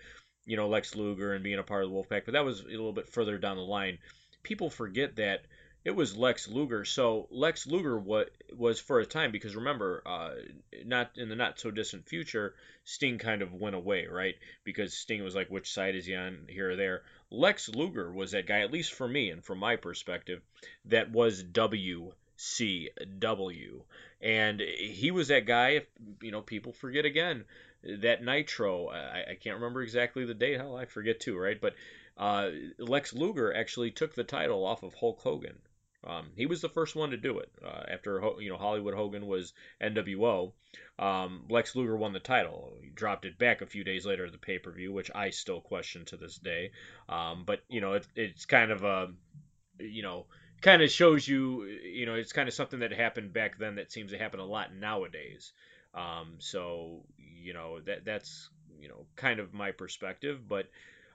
you 0.45 0.57
know, 0.57 0.69
Lex 0.69 0.95
Luger 0.95 1.33
and 1.33 1.43
being 1.43 1.59
a 1.59 1.63
part 1.63 1.83
of 1.83 1.89
the 1.89 1.95
Wolfpack, 1.95 2.25
but 2.25 2.33
that 2.33 2.45
was 2.45 2.61
a 2.61 2.67
little 2.67 2.93
bit 2.93 3.09
further 3.09 3.37
down 3.37 3.57
the 3.57 3.63
line. 3.63 3.97
People 4.43 4.69
forget 4.69 5.15
that 5.15 5.41
it 5.87 5.95
was 5.95 6.17
Lex 6.17 6.49
Luger. 6.49 6.83
So 6.83 7.27
Lex 7.31 7.65
Luger 7.65 7.97
what 7.97 8.31
was 8.53 8.77
for 8.77 8.99
a 8.99 9.05
time 9.05 9.31
because 9.31 9.55
remember, 9.55 10.03
uh, 10.05 10.31
not 10.85 11.11
in 11.15 11.29
the 11.29 11.35
not 11.35 11.59
so 11.59 11.71
distant 11.71 12.09
future, 12.09 12.55
Sting 12.83 13.17
kind 13.17 13.41
of 13.41 13.53
went 13.53 13.75
away, 13.75 14.05
right? 14.07 14.35
Because 14.65 14.93
Sting 14.93 15.23
was 15.23 15.33
like, 15.33 15.49
which 15.49 15.71
side 15.71 15.95
is 15.95 16.05
he 16.05 16.13
on 16.13 16.47
here 16.49 16.71
or 16.71 16.75
there? 16.75 17.03
Lex 17.31 17.69
Luger 17.69 18.11
was 18.11 18.31
that 18.31 18.47
guy, 18.47 18.59
at 18.59 18.71
least 18.73 18.93
for 18.93 19.07
me 19.07 19.29
and 19.29 19.41
from 19.43 19.59
my 19.59 19.77
perspective, 19.77 20.41
that 20.85 21.11
was 21.11 21.41
WCW, 21.41 22.11
and 24.21 24.59
he 24.59 25.11
was 25.11 25.29
that 25.29 25.45
guy. 25.45 25.69
If 25.69 25.85
you 26.21 26.31
know, 26.31 26.41
people 26.41 26.73
forget 26.73 27.05
again 27.05 27.45
that 27.83 28.23
Nitro. 28.23 28.87
I, 28.89 29.31
I 29.31 29.35
can't 29.35 29.55
remember 29.55 29.81
exactly 29.83 30.25
the 30.25 30.33
date. 30.33 30.57
Hell, 30.57 30.75
I 30.75 30.83
forget 30.83 31.21
too, 31.21 31.37
right? 31.37 31.61
But 31.61 31.75
uh, 32.17 32.49
Lex 32.77 33.13
Luger 33.13 33.53
actually 33.53 33.91
took 33.91 34.15
the 34.15 34.25
title 34.25 34.65
off 34.65 34.83
of 34.83 34.93
Hulk 34.95 35.21
Hogan 35.21 35.59
um, 36.07 36.29
he 36.35 36.45
was 36.45 36.61
the 36.61 36.69
first 36.69 36.95
one 36.95 37.09
to 37.11 37.17
do 37.17 37.39
it. 37.39 37.51
Uh, 37.63 37.83
after 37.91 38.21
you 38.39 38.49
know 38.49 38.57
Hollywood 38.57 38.93
Hogan 38.93 39.27
was 39.27 39.53
NWO, 39.81 40.53
um, 40.97 41.45
Lex 41.49 41.75
Luger 41.75 41.97
won 41.97 42.13
the 42.13 42.19
title. 42.19 42.77
He 42.81 42.89
dropped 42.89 43.25
it 43.25 43.37
back 43.37 43.61
a 43.61 43.67
few 43.67 43.83
days 43.83 44.05
later 44.05 44.25
at 44.25 44.31
the 44.31 44.37
pay 44.37 44.57
per 44.57 44.71
view, 44.71 44.93
which 44.93 45.11
I 45.13 45.31
still 45.31 45.59
question 45.59 46.05
to 46.05 46.17
this 46.17 46.37
day. 46.37 46.71
Um, 47.09 47.43
but 47.45 47.61
you 47.67 47.81
know 47.81 47.93
it, 47.93 48.07
it's 48.15 48.45
kind 48.45 48.71
of 48.71 48.83
a 48.83 49.09
you 49.79 50.01
know 50.01 50.25
kind 50.61 50.81
of 50.81 50.89
shows 50.89 51.27
you 51.27 51.65
you 51.65 52.05
know 52.05 52.15
it's 52.15 52.33
kind 52.33 52.47
of 52.47 52.55
something 52.55 52.79
that 52.79 52.91
happened 52.91 53.33
back 53.33 53.59
then 53.59 53.75
that 53.75 53.91
seems 53.91 54.11
to 54.11 54.17
happen 54.17 54.39
a 54.39 54.45
lot 54.45 54.73
nowadays. 54.73 55.51
Um, 55.93 56.35
so 56.39 57.03
you 57.17 57.53
know 57.53 57.81
that 57.81 58.05
that's 58.05 58.49
you 58.79 58.87
know 58.87 59.05
kind 59.15 59.39
of 59.39 59.53
my 59.53 59.71
perspective, 59.71 60.47
but 60.47 60.69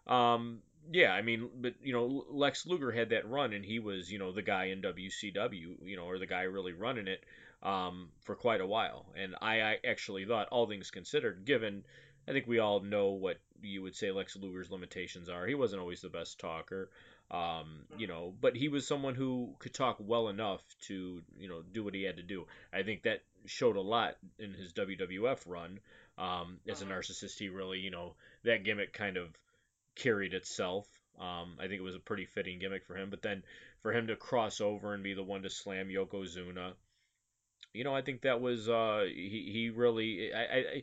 um, 0.06 0.58
yeah, 0.90 1.12
I 1.12 1.22
mean, 1.22 1.48
but 1.60 1.74
you 1.82 1.92
know, 1.92 2.24
Lex 2.30 2.66
Luger 2.66 2.90
had 2.90 3.10
that 3.10 3.28
run, 3.28 3.52
and 3.52 3.64
he 3.64 3.78
was, 3.78 4.10
you 4.10 4.18
know, 4.18 4.32
the 4.32 4.42
guy 4.42 4.66
in 4.66 4.82
WCW, 4.82 5.76
you 5.84 5.96
know, 5.96 6.04
or 6.04 6.18
the 6.18 6.26
guy 6.26 6.42
really 6.42 6.72
running 6.72 7.08
it 7.08 7.24
um, 7.62 8.08
for 8.24 8.34
quite 8.34 8.60
a 8.60 8.66
while. 8.66 9.06
And 9.16 9.34
I, 9.40 9.62
I 9.62 9.78
actually 9.86 10.24
thought, 10.24 10.48
all 10.48 10.66
things 10.66 10.90
considered, 10.90 11.44
given, 11.44 11.84
I 12.28 12.32
think 12.32 12.46
we 12.46 12.58
all 12.58 12.80
know 12.80 13.10
what 13.10 13.38
you 13.62 13.82
would 13.82 13.94
say 13.94 14.10
Lex 14.10 14.36
Luger's 14.36 14.70
limitations 14.70 15.28
are. 15.28 15.46
He 15.46 15.54
wasn't 15.54 15.80
always 15.80 16.00
the 16.00 16.08
best 16.08 16.40
talker, 16.40 16.90
um, 17.30 17.84
you 17.96 18.06
know, 18.06 18.34
but 18.40 18.56
he 18.56 18.68
was 18.68 18.86
someone 18.86 19.14
who 19.14 19.54
could 19.58 19.74
talk 19.74 19.96
well 20.00 20.28
enough 20.28 20.62
to, 20.82 21.22
you 21.38 21.48
know, 21.48 21.62
do 21.72 21.84
what 21.84 21.94
he 21.94 22.02
had 22.02 22.16
to 22.16 22.22
do. 22.22 22.46
I 22.72 22.82
think 22.82 23.04
that 23.04 23.22
showed 23.46 23.76
a 23.76 23.80
lot 23.80 24.16
in 24.38 24.52
his 24.52 24.72
WWF 24.72 25.38
run. 25.46 25.78
Um, 26.18 26.58
as 26.68 26.82
a 26.82 26.84
narcissist, 26.84 27.38
he 27.38 27.48
really, 27.48 27.78
you 27.78 27.90
know, 27.90 28.14
that 28.44 28.64
gimmick 28.64 28.92
kind 28.92 29.16
of 29.16 29.28
carried 29.94 30.34
itself. 30.34 30.86
Um, 31.18 31.56
I 31.58 31.68
think 31.68 31.74
it 31.74 31.82
was 31.82 31.94
a 31.94 32.00
pretty 32.00 32.24
fitting 32.24 32.58
gimmick 32.58 32.84
for 32.84 32.96
him. 32.96 33.10
But 33.10 33.22
then 33.22 33.42
for 33.82 33.92
him 33.92 34.06
to 34.08 34.16
cross 34.16 34.60
over 34.60 34.94
and 34.94 35.02
be 35.02 35.14
the 35.14 35.22
one 35.22 35.42
to 35.42 35.50
slam 35.50 35.88
Yokozuna, 35.88 36.72
you 37.72 37.84
know, 37.84 37.94
I 37.94 38.02
think 38.02 38.22
that 38.22 38.40
was 38.40 38.68
uh, 38.68 39.04
he 39.06 39.50
he 39.52 39.70
really 39.70 40.32
I, 40.34 40.40
I, 40.40 40.82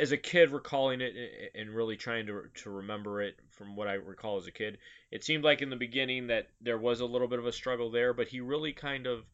as 0.00 0.12
a 0.12 0.16
kid 0.16 0.50
recalling 0.50 1.00
it 1.00 1.14
and 1.54 1.70
really 1.70 1.96
trying 1.96 2.26
to 2.26 2.44
to 2.62 2.70
remember 2.70 3.22
it 3.22 3.36
from 3.50 3.76
what 3.76 3.88
I 3.88 3.94
recall 3.94 4.38
as 4.38 4.46
a 4.46 4.52
kid, 4.52 4.78
it 5.10 5.24
seemed 5.24 5.44
like 5.44 5.62
in 5.62 5.70
the 5.70 5.76
beginning 5.76 6.28
that 6.28 6.48
there 6.60 6.78
was 6.78 7.00
a 7.00 7.06
little 7.06 7.28
bit 7.28 7.38
of 7.38 7.46
a 7.46 7.52
struggle 7.52 7.90
there, 7.90 8.12
but 8.12 8.28
he 8.28 8.40
really 8.40 8.72
kind 8.72 9.06
of 9.06 9.24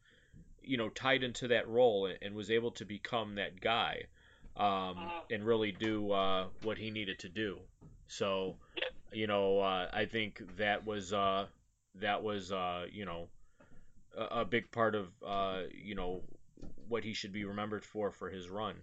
you 0.61 0.77
know 0.77 0.89
tied 0.89 1.23
into 1.23 1.47
that 1.47 1.67
role 1.67 2.09
and 2.21 2.35
was 2.35 2.51
able 2.51 2.71
to 2.71 2.85
become 2.85 3.35
that 3.35 3.59
guy 3.59 4.03
um, 4.57 4.65
uh-huh. 4.65 5.21
and 5.31 5.43
really 5.43 5.71
do 5.71 6.11
uh, 6.11 6.45
what 6.63 6.77
he 6.77 6.91
needed 6.91 7.19
to 7.19 7.29
do. 7.29 7.57
So, 8.09 8.57
you 9.13 9.27
know, 9.27 9.61
uh, 9.61 9.85
I 9.93 10.05
think 10.05 10.41
that 10.57 10.85
was 10.85 11.13
uh, 11.13 11.45
that 12.01 12.25
was 12.25 12.51
uh, 12.51 12.89
you 12.91 13.05
know 13.05 13.29
a, 14.17 14.41
a, 14.41 14.45
big 14.45 14.71
part 14.71 14.97
of 14.97 15.13
uh, 15.21 15.69
you 15.69 15.93
know 15.93 16.25
what 16.89 17.05
he 17.05 17.13
should 17.13 17.31
be 17.31 17.45
remembered 17.45 17.85
for 17.85 18.09
for 18.09 18.29
his 18.33 18.49
run. 18.49 18.81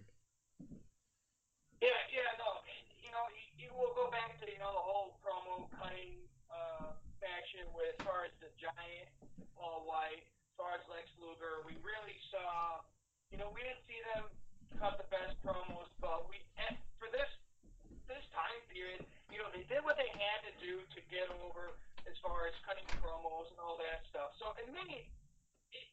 Yeah, 1.83 1.99
yeah, 2.07 2.39
no, 2.39 2.63
you 3.03 3.11
know, 3.11 3.27
you, 3.59 3.67
will 3.75 3.91
go 3.99 4.07
back 4.09 4.39
to 4.39 4.47
you 4.47 4.57
know 4.63 4.71
the 4.71 4.85
whole 4.87 5.19
promo 5.19 5.67
cutting 5.75 6.23
uh, 6.47 6.95
faction 7.19 7.67
with 7.75 7.99
as 7.99 8.07
far 8.07 8.23
as 8.23 8.33
the 8.39 8.47
Giant, 8.55 9.11
Paul 9.59 9.83
White, 9.83 10.23
as 10.23 10.53
far 10.55 10.71
as 10.79 10.83
Lex 10.87 11.11
Luger. 11.19 11.67
We 11.67 11.75
really 11.83 12.15
saw, 12.31 12.79
you 13.27 13.37
know, 13.37 13.51
we 13.51 13.59
didn't 13.59 13.83
see 13.91 13.99
them 14.15 14.31
cut 14.79 14.95
the 14.95 15.07
best 15.11 15.35
promos, 15.43 15.91
but 15.99 16.31
we 16.31 16.39
for 16.95 17.11
this 17.11 17.27
this 18.07 18.23
time 18.31 18.63
period 18.71 19.03
you 19.31 19.37
know, 19.39 19.49
they 19.51 19.67
did 19.67 19.83
what 19.83 19.99
they 19.99 20.07
had 20.15 20.39
to 20.47 20.53
do 20.63 20.79
to 20.79 20.99
get 21.11 21.27
over 21.43 21.75
as 22.07 22.15
far 22.23 22.47
as 22.47 22.55
cutting 22.63 22.87
promos 23.03 23.51
and 23.51 23.59
all 23.59 23.75
that 23.79 24.07
stuff. 24.07 24.31
So 24.39 24.55
it 24.55 24.67
made 24.71 25.07
it, 25.75 25.87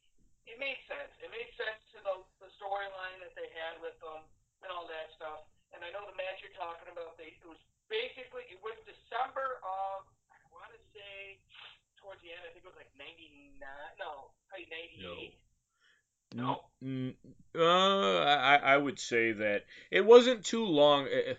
it 0.47 0.57
made 0.57 0.79
sense. 0.87 1.11
It 1.19 1.27
made 1.31 1.51
sense 1.59 1.81
to 1.95 1.99
the, 2.03 2.15
the 2.39 2.49
storyline 2.55 3.19
that 3.19 3.35
they 3.35 3.51
had 3.51 3.79
with 3.83 3.95
them 3.99 4.23
and 4.63 4.69
all 4.71 4.87
that 4.87 5.11
stuff. 5.19 5.43
And 5.75 5.83
I 5.83 5.91
know 5.91 6.07
the 6.07 6.15
match 6.15 6.39
you're 6.39 6.55
talking 6.55 6.87
about. 6.87 7.19
They 7.19 7.35
it 7.35 7.43
was 7.43 7.59
basically 7.91 8.47
it 8.47 8.59
was 8.63 8.79
December 8.87 9.59
of 9.59 10.07
I 10.31 10.39
want 10.55 10.71
to 10.71 10.79
say 10.95 11.43
towards 11.99 12.23
the 12.23 12.31
end. 12.31 12.47
I 12.47 12.55
think 12.55 12.63
it 12.63 12.71
was 12.71 12.79
like 12.79 12.91
'99. 12.95 13.59
No, 13.99 14.31
probably 14.47 14.71
'98. 14.71 15.35
No. 16.35 16.55
No. 16.81 17.13
Uh, 17.55 18.23
I 18.23 18.55
I 18.57 18.77
would 18.77 18.99
say 18.99 19.31
that 19.31 19.63
it 19.91 20.05
wasn't 20.05 20.43
too 20.45 20.65
long. 20.65 21.07
Uh, 21.07 21.35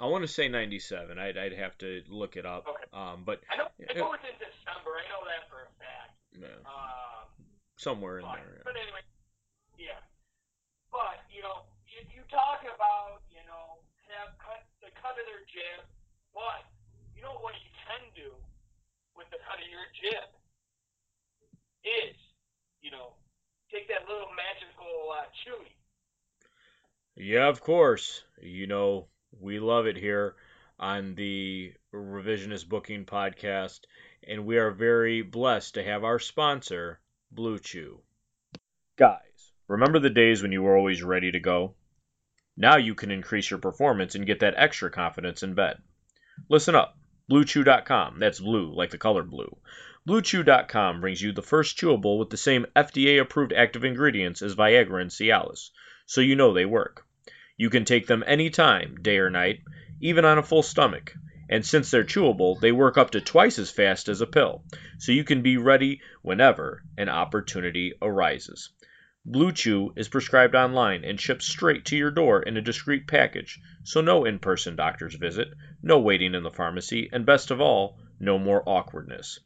I 0.00 0.06
want 0.06 0.22
to 0.22 0.28
say 0.28 0.48
97. 0.48 1.18
I'd, 1.18 1.36
I'd 1.36 1.56
have 1.56 1.76
to 1.78 2.02
look 2.08 2.36
it 2.36 2.44
up. 2.44 2.66
Okay. 2.68 2.88
Um, 2.92 3.22
but 3.24 3.40
I 3.48 3.56
know, 3.56 3.68
it 3.78 3.96
was 3.96 4.20
in 4.24 4.36
December. 4.36 5.00
I 5.00 5.04
know 5.08 5.22
that 5.24 5.48
for 5.48 5.64
a 5.64 5.70
fact. 5.80 6.12
Yeah. 6.36 6.60
Um, 6.68 7.28
Somewhere 7.76 8.20
in 8.20 8.24
but, 8.24 8.36
there. 8.40 8.60
Yeah. 8.60 8.64
But 8.64 8.76
anyway, 8.76 9.02
yeah. 9.80 10.00
But 10.92 11.24
you 11.32 11.40
know, 11.44 11.68
you, 11.88 12.04
you 12.12 12.22
talk 12.28 12.64
about 12.64 13.24
you 13.32 13.44
know 13.44 13.80
have 14.12 14.36
cut 14.40 14.64
the 14.80 14.92
cut 14.96 15.16
of 15.16 15.24
their 15.28 15.44
jib, 15.48 15.84
but 16.32 16.64
you 17.16 17.20
know 17.20 17.36
what 17.40 17.56
you 17.60 17.72
can 17.84 18.02
do 18.16 18.32
with 19.16 19.28
the 19.32 19.40
cut 19.44 19.60
of 19.60 19.68
your 19.68 19.84
jib 19.92 20.28
is 21.84 22.16
you 22.80 22.92
know 22.92 23.16
take 23.72 23.88
that 23.88 24.08
little 24.08 24.32
magical 24.32 25.12
uh, 25.12 25.28
chewy. 25.44 25.72
Yeah, 27.16 27.48
of 27.48 27.60
course. 27.60 28.24
You 28.40 28.66
know, 28.66 29.08
we 29.40 29.58
love 29.58 29.86
it 29.86 29.96
here 29.96 30.34
on 30.78 31.14
the 31.14 31.72
Revisionist 31.92 32.68
Booking 32.68 33.04
Podcast, 33.04 33.80
and 34.26 34.46
we 34.46 34.58
are 34.58 34.70
very 34.70 35.22
blessed 35.22 35.74
to 35.74 35.84
have 35.84 36.04
our 36.04 36.18
sponsor, 36.18 37.00
Blue 37.30 37.58
Chew. 37.58 38.00
Guys, 38.96 39.52
remember 39.68 39.98
the 39.98 40.10
days 40.10 40.42
when 40.42 40.52
you 40.52 40.62
were 40.62 40.76
always 40.76 41.02
ready 41.02 41.32
to 41.32 41.40
go? 41.40 41.74
Now 42.56 42.76
you 42.76 42.94
can 42.94 43.10
increase 43.10 43.50
your 43.50 43.60
performance 43.60 44.14
and 44.14 44.26
get 44.26 44.40
that 44.40 44.54
extra 44.56 44.90
confidence 44.90 45.42
in 45.42 45.54
bed. 45.54 45.82
Listen 46.48 46.74
up. 46.74 46.98
BlueChew.com. 47.30 48.18
That's 48.18 48.40
blue, 48.40 48.72
like 48.74 48.90
the 48.90 48.98
color 48.98 49.22
blue. 49.22 49.58
BlueChew.com 50.08 51.00
brings 51.00 51.20
you 51.20 51.32
the 51.32 51.42
first 51.42 51.76
chewable 51.76 52.18
with 52.18 52.30
the 52.30 52.36
same 52.36 52.66
FDA 52.76 53.20
approved 53.20 53.52
active 53.52 53.84
ingredients 53.84 54.40
as 54.42 54.54
Viagra 54.54 55.00
and 55.00 55.10
Cialis, 55.10 55.70
so 56.06 56.20
you 56.20 56.36
know 56.36 56.52
they 56.52 56.64
work. 56.64 57.05
You 57.56 57.70
can 57.70 57.84
take 57.84 58.06
them 58.06 58.22
any 58.26 58.50
time, 58.50 58.96
day 59.02 59.18
or 59.18 59.30
night, 59.30 59.60
even 60.00 60.24
on 60.24 60.38
a 60.38 60.42
full 60.42 60.62
stomach. 60.62 61.14
And 61.48 61.64
since 61.64 61.90
they're 61.90 62.04
chewable, 62.04 62.60
they 62.60 62.72
work 62.72 62.98
up 62.98 63.10
to 63.12 63.20
twice 63.20 63.58
as 63.58 63.70
fast 63.70 64.08
as 64.08 64.20
a 64.20 64.26
pill, 64.26 64.64
so 64.98 65.12
you 65.12 65.24
can 65.24 65.42
be 65.42 65.56
ready 65.56 66.00
whenever 66.22 66.82
an 66.98 67.08
opportunity 67.08 67.92
arises. 68.02 68.70
Blue 69.24 69.52
Chew 69.52 69.92
is 69.96 70.08
prescribed 70.08 70.54
online 70.54 71.04
and 71.04 71.20
shipped 71.20 71.42
straight 71.42 71.84
to 71.86 71.96
your 71.96 72.10
door 72.10 72.42
in 72.42 72.56
a 72.56 72.62
discreet 72.62 73.06
package, 73.06 73.58
so 73.84 74.00
no 74.00 74.24
in 74.24 74.38
person 74.38 74.76
doctor's 74.76 75.14
visit, 75.14 75.48
no 75.82 75.98
waiting 75.98 76.34
in 76.34 76.42
the 76.42 76.50
pharmacy, 76.50 77.08
and 77.12 77.24
best 77.26 77.50
of 77.50 77.60
all, 77.60 77.98
no 78.20 78.38
more 78.38 78.62
awkwardness. 78.68 79.40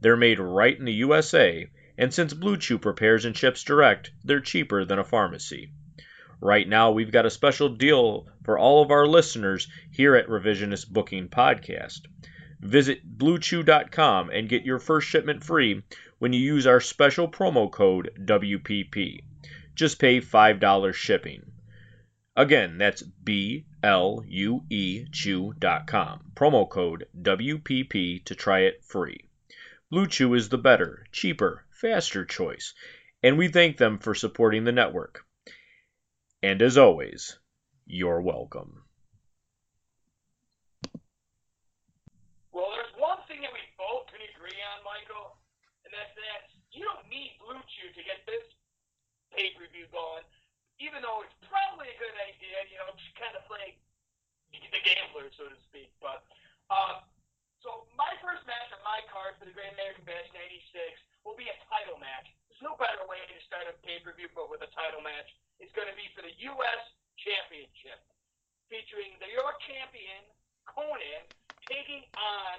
They're 0.00 0.16
made 0.16 0.38
right 0.38 0.78
in 0.78 0.84
the 0.84 0.92
USA 0.92 1.68
And 1.96 2.12
since 2.12 2.34
Blue 2.34 2.56
Chew 2.56 2.78
prepares 2.78 3.24
and 3.24 3.36
ships 3.36 3.62
direct, 3.62 4.10
they're 4.24 4.40
cheaper 4.40 4.84
than 4.84 4.98
a 4.98 5.04
pharmacy. 5.04 5.72
Right 6.44 6.68
now, 6.68 6.90
we've 6.90 7.10
got 7.10 7.24
a 7.24 7.30
special 7.30 7.70
deal 7.70 8.28
for 8.42 8.58
all 8.58 8.82
of 8.82 8.90
our 8.90 9.06
listeners 9.06 9.66
here 9.90 10.14
at 10.14 10.28
Revisionist 10.28 10.90
Booking 10.90 11.30
Podcast. 11.30 12.02
Visit 12.60 13.16
BlueChew.com 13.16 14.28
and 14.28 14.46
get 14.46 14.66
your 14.66 14.78
first 14.78 15.08
shipment 15.08 15.42
free 15.42 15.82
when 16.18 16.34
you 16.34 16.40
use 16.40 16.66
our 16.66 16.82
special 16.82 17.28
promo 17.28 17.70
code 17.72 18.10
WPP. 18.26 19.20
Just 19.74 19.98
pay 19.98 20.20
$5 20.20 20.92
shipping. 20.92 21.50
Again, 22.36 22.76
that's 22.76 23.00
B 23.00 23.64
L 23.82 24.22
U 24.26 24.64
E 24.68 25.06
Chew.com. 25.10 26.32
Promo 26.36 26.68
code 26.68 27.06
WPP 27.18 28.22
to 28.26 28.34
try 28.34 28.60
it 28.60 28.84
free. 28.84 29.30
Blue 29.90 30.06
Chew 30.06 30.34
is 30.34 30.50
the 30.50 30.58
better, 30.58 31.06
cheaper, 31.10 31.64
faster 31.70 32.26
choice, 32.26 32.74
and 33.22 33.38
we 33.38 33.48
thank 33.48 33.78
them 33.78 33.98
for 33.98 34.14
supporting 34.14 34.64
the 34.64 34.72
network. 34.72 35.24
And 36.44 36.60
as 36.60 36.76
always, 36.76 37.40
you're 37.88 38.20
welcome. 38.20 38.84
Well, 42.52 42.68
there's 42.76 42.92
one 43.00 43.24
thing 43.24 43.40
that 43.40 43.48
we 43.48 43.64
both 43.80 44.12
can 44.12 44.20
agree 44.28 44.60
on, 44.76 44.84
Michael, 44.84 45.40
and 45.88 45.90
that's 45.96 46.12
that 46.12 46.52
you 46.68 46.84
don't 46.84 47.00
need 47.08 47.40
Blue 47.40 47.56
Chew 47.64 47.96
to 47.96 48.02
get 48.04 48.28
this 48.28 48.44
pay-per-view 49.32 49.88
going, 49.88 50.28
even 50.84 51.00
though 51.00 51.24
it's 51.24 51.32
probably 51.48 51.88
a 51.88 51.96
good 51.96 52.12
idea, 52.28 52.60
you 52.68 52.76
know, 52.76 52.92
just 52.92 53.16
kind 53.16 53.32
of 53.32 53.40
play 53.48 53.80
the 54.52 54.84
gambler, 54.84 55.32
so 55.40 55.48
to 55.48 55.56
speak. 55.72 55.88
But, 55.96 56.28
um, 56.68 57.08
so 57.64 57.88
my 57.96 58.12
first 58.20 58.44
match 58.44 58.68
on 58.68 58.84
my 58.84 59.00
card 59.08 59.40
for 59.40 59.48
the 59.48 59.56
Great 59.56 59.72
American 59.80 60.04
Bash 60.04 60.28
96 60.36 60.76
will 61.24 61.40
be 61.40 61.48
a 61.48 61.56
title 61.72 61.96
match. 61.96 62.28
There's 62.52 62.60
no 62.60 62.76
better 62.76 63.00
way 63.08 63.24
to 63.32 63.36
start 63.48 63.64
a 63.64 63.72
pay-per-view 63.80 64.36
but 64.36 64.52
with 64.52 64.60
a 64.60 64.68
title 64.76 65.00
match. 65.00 65.32
It's 65.62 65.72
going 65.72 65.90
to 65.90 65.96
be 65.96 66.08
for 66.14 66.22
the 66.22 66.34
U.S. 66.54 66.82
Championship, 67.20 68.00
featuring 68.66 69.14
the 69.22 69.30
York 69.30 69.54
champion, 69.64 70.26
Konnan, 70.66 71.22
taking 71.70 72.02
on 72.18 72.58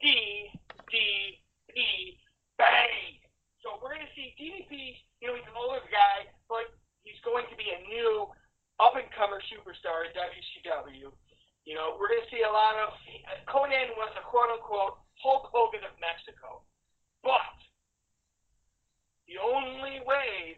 DDP 0.00 2.16
Bang. 2.56 3.20
So 3.62 3.76
we're 3.82 3.94
going 3.94 4.06
to 4.06 4.14
see 4.16 4.34
DDP, 4.38 4.96
you 5.20 5.28
know, 5.28 5.34
he's 5.36 5.50
an 5.50 5.58
older 5.58 5.84
guy, 5.90 6.30
but 6.48 6.70
he's 7.02 7.20
going 7.26 7.44
to 7.50 7.56
be 7.58 7.68
a 7.70 7.80
new 7.90 8.30
up-and-comer 8.78 9.42
superstar 9.50 10.06
in 10.06 10.14
WCW. 10.14 11.10
You 11.66 11.74
know, 11.74 11.98
we're 12.00 12.08
going 12.08 12.24
to 12.24 12.32
see 12.32 12.46
a 12.46 12.50
lot 12.50 12.78
of, 12.80 12.94
Konnan 13.50 13.92
was 13.98 14.14
a 14.16 14.22
quote-unquote 14.24 14.96
Hulk 15.20 15.50
Hogan 15.50 15.84
of 15.84 15.92
Mexico. 16.00 16.62
But 17.20 17.58
the 19.26 19.42
only 19.42 20.00
way 20.06 20.54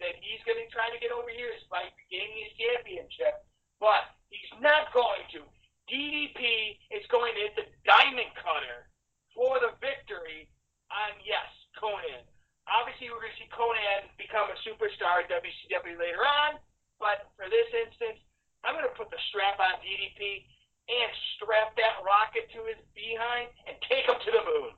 that 0.50 0.58
he's 0.58 0.66
going 0.66 0.66
to 0.66 0.74
try 0.74 0.88
to 0.90 0.98
get 0.98 1.14
over 1.14 1.30
here 1.30 1.54
is 1.54 1.62
by 1.70 1.86
gaining 2.10 2.42
his 2.42 2.54
championship. 2.58 3.46
But 3.78 4.10
he's 4.34 4.50
not 4.58 4.90
going 4.90 5.22
to. 5.38 5.46
DDP 5.86 6.74
is 6.90 7.06
going 7.10 7.34
to 7.38 7.40
hit 7.46 7.54
the 7.54 7.66
diamond 7.86 8.34
cutter 8.34 8.90
for 9.30 9.62
the 9.62 9.78
victory 9.78 10.50
on, 10.90 11.14
yes, 11.22 11.46
Konnan. 11.78 12.26
Obviously, 12.66 13.10
we're 13.10 13.22
going 13.22 13.34
to 13.34 13.40
see 13.42 13.50
Konnan 13.50 14.10
become 14.18 14.50
a 14.50 14.58
superstar 14.66 15.26
at 15.26 15.30
WCW 15.30 15.98
later 15.98 16.22
on, 16.22 16.58
but 16.98 17.30
for 17.34 17.46
this 17.50 17.66
instance, 17.74 18.18
I'm 18.62 18.76
going 18.76 18.86
to 18.86 18.94
put 18.98 19.10
the 19.10 19.18
strap 19.32 19.58
on 19.58 19.80
DDP 19.82 20.46
and 20.86 21.10
strap 21.34 21.74
that 21.78 22.02
rocket 22.02 22.50
to 22.54 22.60
his 22.70 22.78
behind 22.94 23.50
and 23.66 23.74
take 23.86 24.06
him 24.06 24.18
to 24.18 24.30
the 24.30 24.44
moon. 24.44 24.72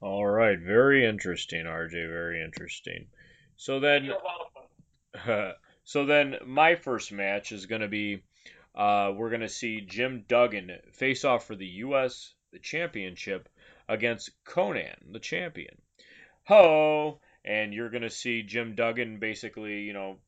All 0.00 0.26
right, 0.26 0.58
very 0.58 1.06
interesting, 1.06 1.64
RJ. 1.64 1.92
Very 2.08 2.42
interesting. 2.42 3.06
So 3.58 3.80
then, 3.80 4.10
so 5.84 6.06
then, 6.06 6.36
my 6.46 6.76
first 6.76 7.12
match 7.12 7.52
is 7.52 7.66
going 7.66 7.82
to 7.82 7.88
be 7.88 8.22
uh, 8.74 9.12
we're 9.14 9.30
going 9.30 9.40
to 9.40 9.48
see 9.48 9.80
Jim 9.80 10.24
Duggan 10.28 10.70
face 10.92 11.24
off 11.24 11.46
for 11.46 11.56
the 11.56 11.66
U.S. 11.66 12.34
the 12.52 12.60
championship 12.60 13.48
against 13.88 14.30
Konnan, 14.44 15.12
the 15.12 15.18
champion. 15.18 15.76
Ho! 16.44 17.20
And 17.44 17.74
you're 17.74 17.90
going 17.90 18.02
to 18.02 18.10
see 18.10 18.42
Jim 18.42 18.76
Duggan 18.76 19.18
basically, 19.18 19.80
you 19.80 19.92
know. 19.92 20.18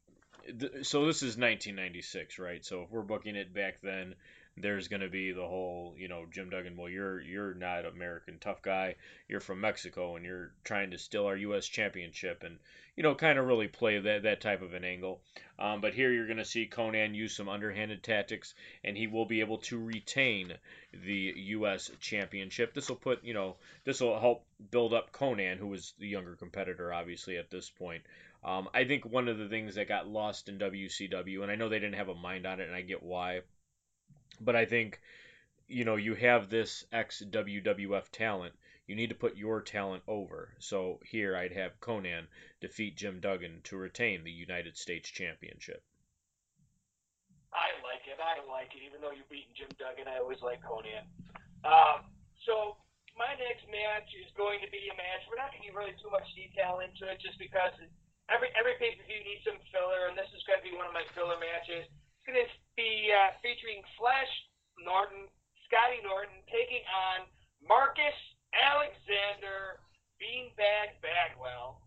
Th- 0.46 0.84
so 0.84 1.06
this 1.06 1.22
is 1.22 1.36
1996, 1.36 2.40
right? 2.40 2.64
So 2.64 2.82
if 2.82 2.90
we're 2.90 3.02
booking 3.02 3.36
it 3.36 3.54
back 3.54 3.80
then, 3.80 4.16
there's 4.57 4.88
going 4.88 5.01
to 5.01 5.09
be 5.09 5.32
the 5.32 5.46
whole, 5.46 5.94
you 5.96 6.09
know, 6.09 6.26
Jim 6.30 6.51
Duggan. 6.51 6.76
Well, 6.76 6.88
you're 6.88 7.20
you're 7.20 7.55
not 7.55 7.86
American 7.86 8.38
tough 8.38 8.62
guy. 8.62 8.96
You're 9.28 9.40
from 9.40 9.61
Mexico, 9.61 10.16
and 10.16 10.24
you're 10.24 10.53
trying 10.64 10.90
to 10.90 10.98
steal 10.98 11.26
our 11.26 11.36
U.S. 11.36 11.66
championship, 11.66 12.42
and 12.42 12.59
you 12.96 13.03
know, 13.03 13.14
kind 13.14 13.38
of 13.38 13.46
really 13.46 13.68
play 13.68 13.98
that 13.98 14.24
that 14.24 14.40
type 14.40 14.62
of 14.62 14.74
an 14.74 14.84
angle. 14.84 15.22
Um, 15.59 15.80
but 15.80 15.94
here 15.94 16.12
you're 16.12 16.26
going 16.26 16.38
to 16.38 16.44
see 16.44 16.68
Konnan 16.70 17.14
use 17.14 17.36
some 17.36 17.48
underhanded 17.48 18.03
tactics, 18.03 18.55
and 18.84 18.96
he 18.96 19.07
will 19.07 19.26
be 19.26 19.40
able 19.40 19.59
to 19.59 19.78
retain 19.78 20.55
the 20.92 21.32
U.S. 21.36 21.90
championship. 22.01 22.74
This 22.74 22.88
will 22.88 22.96
put, 22.96 23.24
you 23.24 23.34
know, 23.34 23.57
this 23.84 24.01
will 24.01 24.18
help 24.18 24.44
build 24.70 24.92
up 24.92 25.12
Konnan, 25.12 25.59
who 25.59 25.68
was 25.68 25.94
the 25.98 26.09
younger 26.09 26.34
competitor, 26.34 26.92
obviously 26.92 27.36
at 27.36 27.51
this 27.51 27.70
point. 27.70 28.03
Um, 28.42 28.68
I 28.72 28.84
think 28.84 29.05
one 29.05 29.28
of 29.28 29.38
the 29.38 29.48
things 29.48 29.74
that 29.74 29.88
got 29.88 30.09
lost 30.09 30.48
in 30.48 30.59
WCW, 30.59 31.42
and 31.42 31.51
I 31.51 31.57
know 31.57 31.68
they 31.68 31.78
didn't 31.78 31.96
have 31.96 32.09
a 32.09 32.14
mind 32.14 32.46
on 32.46 32.61
it, 32.61 32.68
and 32.68 32.74
I 32.74 32.80
get 32.80 33.03
why 33.03 33.42
but 34.41 34.57
I 34.57 34.64
think, 34.64 35.01
you 35.68 35.84
know, 35.84 35.97
you 35.97 36.14
have 36.14 36.49
this 36.49 36.84
ex 36.93 37.22
WWF 37.22 38.09
talent. 38.11 38.55
You 38.86 38.97
need 38.97 39.11
to 39.11 39.14
put 39.14 39.36
your 39.36 39.62
talent 39.62 40.03
over. 40.09 40.51
So 40.59 40.99
here 41.05 41.36
I'd 41.36 41.53
have 41.53 41.80
Konnan 41.80 42.26
defeat 42.61 42.97
Jim 42.97 43.20
Duggan 43.20 43.61
to 43.64 43.76
retain 43.76 44.24
the 44.24 44.32
United 44.32 44.76
States 44.76 45.09
Championship. 45.09 45.84
I 47.53 47.70
like 47.86 48.03
it. 48.07 48.18
I 48.18 48.43
like 48.51 48.74
it. 48.74 48.82
Even 48.86 49.01
though 49.01 49.14
you're 49.14 49.30
beating 49.30 49.55
Jim 49.55 49.70
Duggan, 49.78 50.09
I 50.09 50.18
always 50.18 50.43
like 50.43 50.62
Konnan. 50.62 51.07
Um, 51.62 52.11
so 52.47 52.76
my 53.18 53.36
next 53.36 53.68
match 53.68 54.11
is 54.16 54.32
going 54.34 54.64
to 54.64 54.70
be 54.72 54.91
a 54.91 54.97
match. 54.97 55.22
We're 55.28 55.38
not 55.38 55.53
going 55.53 55.62
to 55.62 55.68
get 55.70 55.76
really 55.76 55.97
too 56.01 56.11
much 56.11 56.26
detail 56.34 56.80
into 56.80 57.05
it, 57.07 57.20
just 57.20 57.38
because 57.38 57.74
every 58.30 58.49
every 58.57 58.78
pay 58.80 58.97
per 58.97 59.05
view 59.05 59.20
needs 59.22 59.45
some 59.45 59.59
filler, 59.70 60.09
and 60.09 60.16
this 60.16 60.30
is 60.32 60.43
going 60.49 60.62
to 60.62 60.66
be 60.66 60.74
one 60.74 60.88
of 60.88 60.95
my 60.97 61.05
filler 61.12 61.36
matches. 61.38 61.86
It's 62.20 62.28
going 62.28 62.44
to 62.44 62.52
be 62.76 63.08
uh, 63.08 63.32
featuring 63.40 63.80
Flash 63.96 64.28
Norton, 64.76 65.24
Scotty 65.64 66.04
Norton, 66.04 66.44
taking 66.52 66.84
on 66.92 67.24
Marcus 67.64 68.12
Alexander 68.52 69.80
Beanbag 70.20 71.00
Bagwell. 71.00 71.80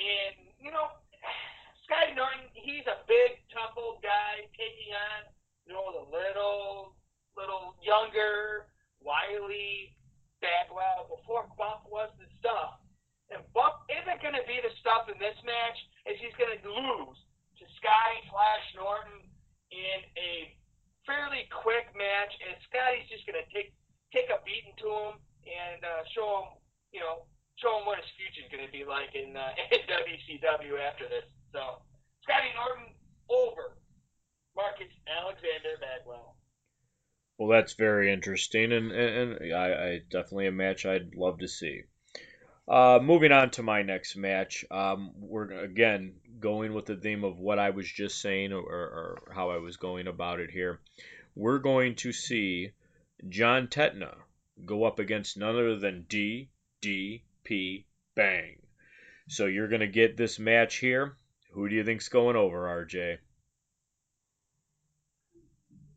And 0.00 0.48
you 0.56 0.72
know, 0.72 0.96
Scotty 1.84 2.16
Norton, 2.16 2.48
he's 2.56 2.88
a 2.88 3.04
big, 3.04 3.36
tough 3.52 3.76
old 3.76 4.00
guy 4.00 4.48
taking 4.56 4.96
on, 4.96 5.28
you 5.68 5.76
know, 5.76 5.92
the 5.92 6.08
little, 6.08 6.96
little 7.36 7.76
younger, 7.84 8.72
wily 9.04 9.92
Bagwell 10.40 11.12
before 11.12 11.52
Bump 11.60 11.84
was 11.92 12.08
the 12.16 12.32
stuff. 12.40 12.80
And 13.28 13.44
Bump 13.52 13.84
isn't 13.92 14.24
going 14.24 14.40
to 14.40 14.46
be 14.48 14.56
the 14.64 14.72
stuff 14.80 15.12
in 15.12 15.20
this 15.20 15.36
match, 15.44 15.76
as 16.08 16.16
he's 16.16 16.32
going 16.40 16.56
to 16.56 16.64
lose 16.64 17.20
Sky 17.78 18.10
Flash 18.30 18.66
Norton 18.74 19.22
in 19.70 19.98
a 20.18 20.52
fairly 21.06 21.48
quick 21.48 21.88
match, 21.94 22.32
and 22.44 22.52
Scotty's 22.68 23.08
just 23.08 23.24
to 23.38 23.46
take 23.54 23.72
take 24.12 24.28
a 24.28 24.40
beating 24.44 24.74
to 24.80 24.88
him 24.88 25.14
and 25.44 25.80
uh, 25.84 26.02
show 26.12 26.26
him, 26.42 26.48
you 26.92 27.00
know, 27.00 27.28
show 27.56 27.80
him 27.80 27.84
what 27.84 28.00
his 28.00 28.08
future's 28.16 28.48
to 28.64 28.72
be 28.72 28.84
like 28.84 29.12
in, 29.12 29.36
uh, 29.36 29.52
in 29.72 29.84
WCW 29.84 30.80
after 30.80 31.04
this. 31.08 31.28
So, 31.52 31.84
Scotty 32.24 32.52
Norton 32.56 32.94
over 33.28 33.76
Marcus 34.56 34.92
Alexander 35.04 35.76
Bagwell. 35.80 36.36
Well, 37.38 37.48
that's 37.48 37.74
very 37.74 38.12
interesting, 38.12 38.72
and, 38.72 38.90
and, 38.90 39.36
and 39.36 39.54
I, 39.54 39.66
I 39.72 40.00
definitely 40.10 40.48
a 40.48 40.52
match 40.52 40.86
I'd 40.86 41.14
love 41.14 41.38
to 41.38 41.48
see. 41.48 41.82
Uh, 42.66 42.98
moving 43.00 43.32
on 43.32 43.50
to 43.50 43.62
my 43.62 43.82
next 43.82 44.16
match, 44.16 44.64
um, 44.70 45.12
we're 45.16 45.50
again 45.52 46.14
going 46.40 46.74
with 46.74 46.86
the 46.86 46.96
theme 46.96 47.24
of 47.24 47.38
what 47.38 47.58
I 47.58 47.70
was 47.70 47.90
just 47.90 48.20
saying 48.20 48.52
or, 48.52 48.60
or 48.62 49.32
how 49.34 49.50
I 49.50 49.58
was 49.58 49.76
going 49.76 50.06
about 50.06 50.40
it 50.40 50.50
here. 50.50 50.80
We're 51.34 51.58
going 51.58 51.94
to 51.96 52.12
see 52.12 52.72
John 53.28 53.68
Tenta 53.68 54.16
go 54.64 54.84
up 54.84 54.98
against 54.98 55.36
none 55.36 55.50
other 55.54 55.76
than 55.76 56.06
DDP 56.08 57.84
Bang. 58.14 58.56
So 59.28 59.46
you're 59.46 59.68
going 59.68 59.80
to 59.80 59.86
get 59.86 60.16
this 60.16 60.38
match 60.38 60.76
here. 60.76 61.16
Who 61.52 61.68
do 61.68 61.74
you 61.74 61.84
think's 61.84 62.08
going 62.08 62.36
over, 62.36 62.86
RJ? 62.86 63.18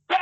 Bang! 0.08 0.18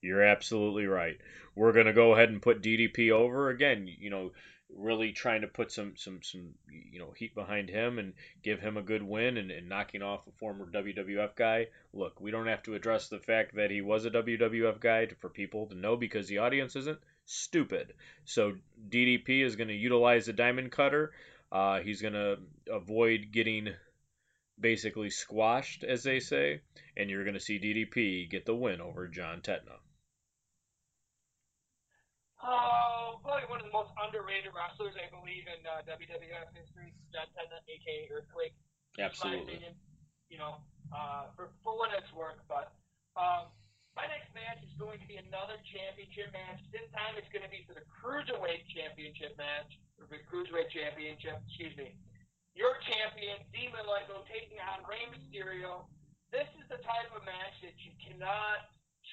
You're 0.00 0.22
absolutely 0.22 0.86
right. 0.86 1.18
We're 1.54 1.72
going 1.72 1.86
to 1.86 1.92
go 1.92 2.12
ahead 2.12 2.30
and 2.30 2.42
put 2.42 2.62
DDP 2.62 3.10
over 3.10 3.50
again. 3.50 3.86
You 3.86 4.10
know, 4.10 4.32
really 4.76 5.12
trying 5.12 5.42
to 5.42 5.46
put 5.46 5.70
some 5.70 5.96
some 5.96 6.20
some 6.22 6.50
you 6.92 6.98
know 6.98 7.12
heat 7.16 7.34
behind 7.34 7.68
him 7.68 7.98
and 7.98 8.12
give 8.42 8.60
him 8.60 8.76
a 8.76 8.82
good 8.82 9.02
win 9.02 9.36
and, 9.36 9.50
and 9.50 9.68
knocking 9.68 10.02
off 10.02 10.26
a 10.26 10.32
former 10.32 10.66
WWF 10.66 11.36
guy. 11.36 11.68
Look, 11.92 12.20
we 12.20 12.30
don't 12.30 12.46
have 12.46 12.62
to 12.64 12.74
address 12.74 13.08
the 13.08 13.18
fact 13.18 13.54
that 13.56 13.70
he 13.70 13.80
was 13.80 14.04
a 14.04 14.10
WWF 14.10 14.80
guy 14.80 15.06
for 15.20 15.28
people 15.28 15.66
to 15.66 15.74
know 15.74 15.96
because 15.96 16.28
the 16.28 16.38
audience 16.38 16.76
isn't 16.76 16.98
stupid. 17.24 17.94
So 18.24 18.54
DDP 18.88 19.44
is 19.44 19.56
going 19.56 19.68
to 19.68 19.74
utilize 19.74 20.26
the 20.26 20.32
diamond 20.32 20.72
cutter. 20.72 21.12
Uh, 21.50 21.80
he's 21.80 22.02
going 22.02 22.14
to 22.14 22.38
avoid 22.70 23.28
getting 23.32 23.68
basically 24.58 25.10
squashed, 25.10 25.84
as 25.84 26.02
they 26.02 26.20
say, 26.20 26.60
and 26.96 27.10
you're 27.10 27.24
going 27.24 27.34
to 27.34 27.40
see 27.40 27.58
DDP 27.58 28.30
get 28.30 28.46
the 28.46 28.54
win 28.54 28.80
over 28.80 29.08
John 29.08 29.40
Tenta. 29.40 29.78
Oh, 32.44 33.24
probably 33.24 33.48
one 33.48 33.64
of 33.64 33.66
the 33.66 33.72
most 33.72 33.88
underrated 33.96 34.52
wrestlers, 34.52 34.92
I 35.00 35.08
believe, 35.08 35.48
in 35.48 35.64
uh, 35.64 35.80
WWF 35.88 36.52
history, 36.52 36.92
John 37.08 37.24
Tenta, 37.32 37.56
aka 37.64 37.96
Earthquake. 38.12 38.52
Absolutely. 39.00 39.56
Opinion, 39.56 39.72
you 40.28 40.36
know, 40.36 40.60
uh, 40.92 41.32
for, 41.32 41.56
for 41.64 41.72
what 41.80 41.88
it's 41.96 42.12
worth. 42.12 42.36
But 42.44 42.76
um, 43.16 43.48
my 43.96 44.04
next 44.12 44.28
match 44.36 44.60
is 44.60 44.76
going 44.76 45.00
to 45.00 45.08
be 45.08 45.16
another 45.16 45.56
championship 45.72 46.36
match. 46.36 46.60
This 46.68 46.84
time 46.92 47.16
it's 47.16 47.32
going 47.32 47.48
to 47.48 47.52
be 47.52 47.64
for 47.64 47.72
the 47.72 47.86
Cruiserweight 47.88 48.68
Championship 48.76 49.40
match, 49.40 49.80
or 49.96 50.04
the 50.12 50.20
Cruiserweight 50.28 50.68
Championship, 50.68 51.40
excuse 51.48 51.72
me. 51.80 51.96
Your 52.52 52.76
champion, 52.86 53.40
Dean 53.56 53.72
Malenko, 53.72 54.20
taking 54.28 54.60
on 54.62 54.84
Rey 54.84 55.08
Mysterio. 55.10 55.88
This 56.28 56.46
is 56.60 56.68
the 56.68 56.78
type 56.84 57.10
of 57.16 57.24
match 57.24 57.56
that 57.64 57.74
you 57.82 57.96
cannot 57.98 58.68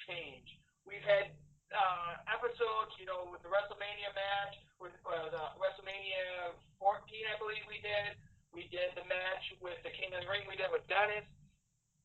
change. 0.06 0.46
We've 0.86 1.02
had 1.02 1.34
uh, 1.72 2.20
episodes, 2.28 2.92
you 3.00 3.08
know, 3.08 3.28
with 3.32 3.40
the 3.40 3.50
WrestleMania 3.50 4.12
match, 4.12 4.54
with 4.76 4.94
uh, 5.04 5.28
the 5.32 5.44
WrestleMania 5.56 6.56
14, 6.76 7.00
I 7.32 7.36
believe 7.40 7.64
we 7.68 7.80
did. 7.80 8.16
We 8.52 8.68
did 8.68 8.92
the 8.92 9.06
match 9.08 9.44
with 9.64 9.80
the 9.80 9.92
King 9.96 10.12
of 10.12 10.24
the 10.24 10.28
Ring. 10.28 10.44
We 10.44 10.60
did 10.60 10.68
with 10.68 10.84
Dennis. 10.84 11.24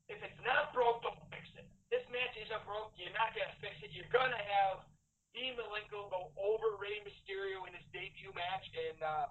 If 0.08 0.24
it's 0.24 0.40
not 0.48 0.72
broke, 0.72 1.04
don't 1.04 1.20
fix 1.28 1.44
it. 1.60 1.68
This 1.92 2.04
match 2.08 2.32
isn't 2.40 2.64
broke. 2.64 2.96
You're 2.96 3.12
not 3.12 3.36
gonna 3.36 3.52
fix 3.60 3.76
it. 3.84 3.92
You're 3.92 4.08
gonna 4.16 4.40
have 4.40 4.88
Dean 5.36 5.60
Malenko 5.60 6.08
go 6.08 6.32
over 6.40 6.80
Rey 6.80 7.04
Mysterio 7.04 7.68
in 7.68 7.76
his 7.76 7.84
debut 7.92 8.32
match 8.32 8.64
in 8.72 8.96
uh, 9.04 9.28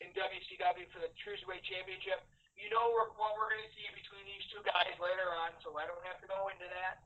in 0.00 0.08
WCW 0.16 0.88
for 0.88 1.04
the 1.04 1.12
Cruiserweight 1.20 1.64
Championship. 1.68 2.24
You 2.56 2.72
know 2.72 2.96
what 2.96 3.12
we're 3.36 3.52
gonna 3.52 3.72
see 3.76 3.84
between 3.92 4.24
these 4.24 4.44
two 4.48 4.64
guys 4.64 4.96
later 4.96 5.28
on, 5.44 5.52
so 5.60 5.76
I 5.76 5.84
don't 5.84 6.00
have 6.08 6.16
to 6.24 6.28
go 6.28 6.48
into 6.48 6.64
that 6.72 7.04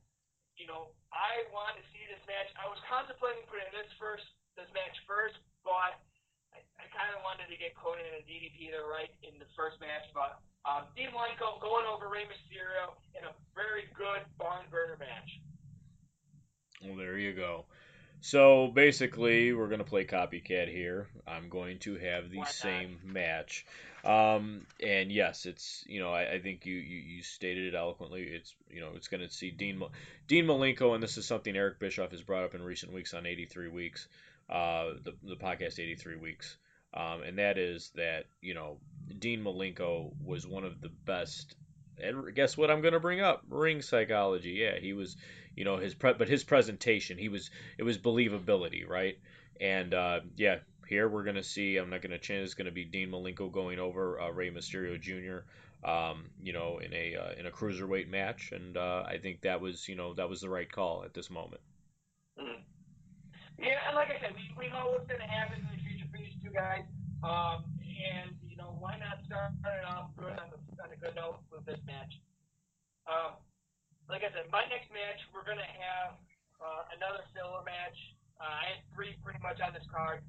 you 0.57 0.65
know, 0.65 0.93
I 1.13 1.45
want 1.53 1.77
to 1.77 1.85
see 1.93 2.05
this 2.09 2.21
match. 2.25 2.49
I 2.57 2.67
was 2.69 2.81
contemplating 2.89 3.45
putting 3.49 3.69
this 3.73 3.89
first, 4.01 4.25
this 4.57 4.69
match 4.73 4.97
first, 5.05 5.37
but 5.63 6.01
I, 6.57 6.65
I 6.81 6.85
kind 6.93 7.13
of 7.13 7.21
wanted 7.21 7.53
to 7.53 7.57
get 7.61 7.77
Konnan 7.77 8.05
and 8.17 8.25
DDP 8.25 8.73
there 8.73 8.89
right 8.89 9.13
in 9.21 9.37
the 9.37 9.49
first 9.53 9.77
match. 9.79 10.09
But 10.17 10.41
um, 10.65 10.89
Dean 10.97 11.13
Malenko 11.13 11.61
going 11.61 11.85
over 11.85 12.09
Rey 12.09 12.25
Mysterio 12.25 12.97
in 13.13 13.29
a 13.29 13.33
very 13.53 13.93
good 13.93 14.25
barn 14.41 14.65
burner 14.73 14.97
match. 14.97 15.31
Well, 16.81 16.97
there 16.97 17.21
you 17.21 17.37
go. 17.37 17.69
So 18.27 18.67
basically, 18.67 19.53
we're 19.53 19.69
going 19.69 19.79
to 19.79 19.85
play 19.85 20.05
copycat 20.05 20.69
here. 20.69 21.07
I'm 21.29 21.49
going 21.49 21.79
to 21.81 21.95
have 21.95 22.29
the 22.29 22.45
same 22.47 22.99
match. 23.05 23.65
Um, 24.05 24.67
and 24.83 25.13
yes, 25.13 25.47
it's 25.47 25.85
you 25.87 26.01
know 26.01 26.13
I, 26.13 26.33
I 26.33 26.41
think 26.41 26.67
you, 26.67 26.75
you, 26.75 26.97
you 26.97 27.23
stated 27.23 27.73
it 27.73 27.77
eloquently. 27.77 28.23
It's 28.23 28.53
you 28.69 28.81
know 28.81 28.91
it's 28.97 29.07
going 29.07 29.21
to 29.21 29.33
see 29.33 29.53
Dean 29.53 29.81
Dean 30.27 30.45
Malenko, 30.45 30.95
and 30.95 31.01
this 31.01 31.17
is 31.19 31.25
something 31.25 31.55
Eric 31.55 31.79
Bischoff 31.79 32.11
has 32.11 32.21
brought 32.21 32.43
up 32.43 32.57
in 32.57 32.63
recent 32.63 32.93
weeks 32.93 33.15
on 33.15 33.27
83 33.27 33.69
weeks, 33.69 34.09
uh, 34.51 34.95
the 35.05 35.15
the 35.23 35.37
podcast 35.37 35.79
83 35.79 36.17
weeks, 36.17 36.57
um, 36.95 37.23
and 37.23 37.39
that 37.39 37.59
is 37.59 37.93
that 37.95 38.25
you 38.41 38.55
know 38.55 38.79
Dean 39.21 39.45
Malenko 39.45 40.11
was 40.25 40.49
one 40.49 40.65
of 40.65 40.81
the 40.81 40.91
best. 41.05 41.55
And 42.03 42.35
guess 42.35 42.59
what? 42.59 42.73
I'm 42.73 42.83
going 42.83 42.93
to 42.93 43.01
bring 43.01 43.21
up 43.21 43.45
ring 43.49 43.81
psychology. 43.81 44.51
Yeah, 44.51 44.79
he 44.79 44.93
was, 44.93 45.17
you 45.57 45.65
know, 45.65 45.79
his 45.79 45.95
pre- 45.95 46.13
but 46.13 46.29
his 46.29 46.45
presentation, 46.45 47.19
he 47.19 47.29
was 47.29 47.51
it 47.79 47.83
was 47.83 47.99
believability, 47.99 48.87
right? 48.89 49.19
And 49.61 49.95
uh, 49.95 50.21
yeah, 50.37 50.59
here 50.87 51.09
we're 51.09 51.25
to 51.37 51.43
see, 51.43 51.79
I'm 51.79 51.91
not 51.91 52.03
to 52.13 52.19
change, 52.19 52.45
it's 52.45 52.55
to 52.67 52.73
be 52.73 52.85
Dean 52.85 53.11
Malenko 53.11 53.51
going 53.51 53.79
over 53.79 54.21
uh, 54.21 54.31
Rey 54.31 54.51
Mysterio 54.51 55.01
Jr. 55.01 55.49
Um, 55.89 56.27
you 56.43 56.53
know, 56.53 56.79
in 56.79 56.93
a 56.93 57.17
uh, 57.17 57.33
in 57.39 57.47
a 57.47 57.51
cruiserweight 57.51 58.09
match, 58.09 58.53
and 58.53 58.77
uh, 58.77 59.05
I 59.07 59.19
think 59.19 59.43
that 59.43 59.61
was 59.61 59.89
you 59.89 59.95
know 59.95 60.15
that 60.15 60.29
was 60.29 60.41
the 60.41 60.49
right 60.49 60.71
call 60.71 61.05
at 61.05 61.15
this 61.15 61.31
moment. 61.31 61.61
Mm-hmm. 62.39 62.61
Yeah, 63.59 63.79
and 63.87 63.97
like 63.97 64.09
I 64.09 64.21
said, 64.21 64.35
we, 64.35 64.67
we 64.67 64.69
know 64.69 64.93
what's 64.93 65.09
to 65.21 65.27
happen 65.27 65.61
in 65.61 65.69
the 65.73 65.83
future 65.83 66.05
for 66.11 66.19
these 66.19 66.37
two 66.43 66.51
guys, 66.51 66.85
um, 67.23 67.65
and 67.81 68.35
you 68.49 68.57
know 68.57 68.77
why 68.81 68.99
not 68.99 69.25
start 69.25 69.53
it 69.65 69.87
off 69.87 70.11
good 70.17 70.33
on, 70.33 70.51
the, 70.53 70.83
on 70.83 70.91
a 70.93 70.97
good 70.97 71.15
note 71.15 71.39
with 71.53 71.65
this 71.65 71.81
match. 71.87 72.21
Um, 73.07 73.37
like 74.07 74.23
I 74.23 74.31
said, 74.35 74.47
my 74.55 74.65
next 74.71 74.91
match 74.95 75.21
we're 75.35 75.47
going 75.47 75.61
to 75.61 75.73
have 75.83 76.19
uh, 76.61 76.83
another 76.97 77.27
filler 77.37 77.63
match. 77.67 77.99
Uh, 78.37 78.49
I 78.49 78.65
had 78.77 78.81
three 78.93 79.17
pretty 79.25 79.41
much 79.41 79.61
on 79.65 79.73
this 79.73 79.87
card. 79.89 80.21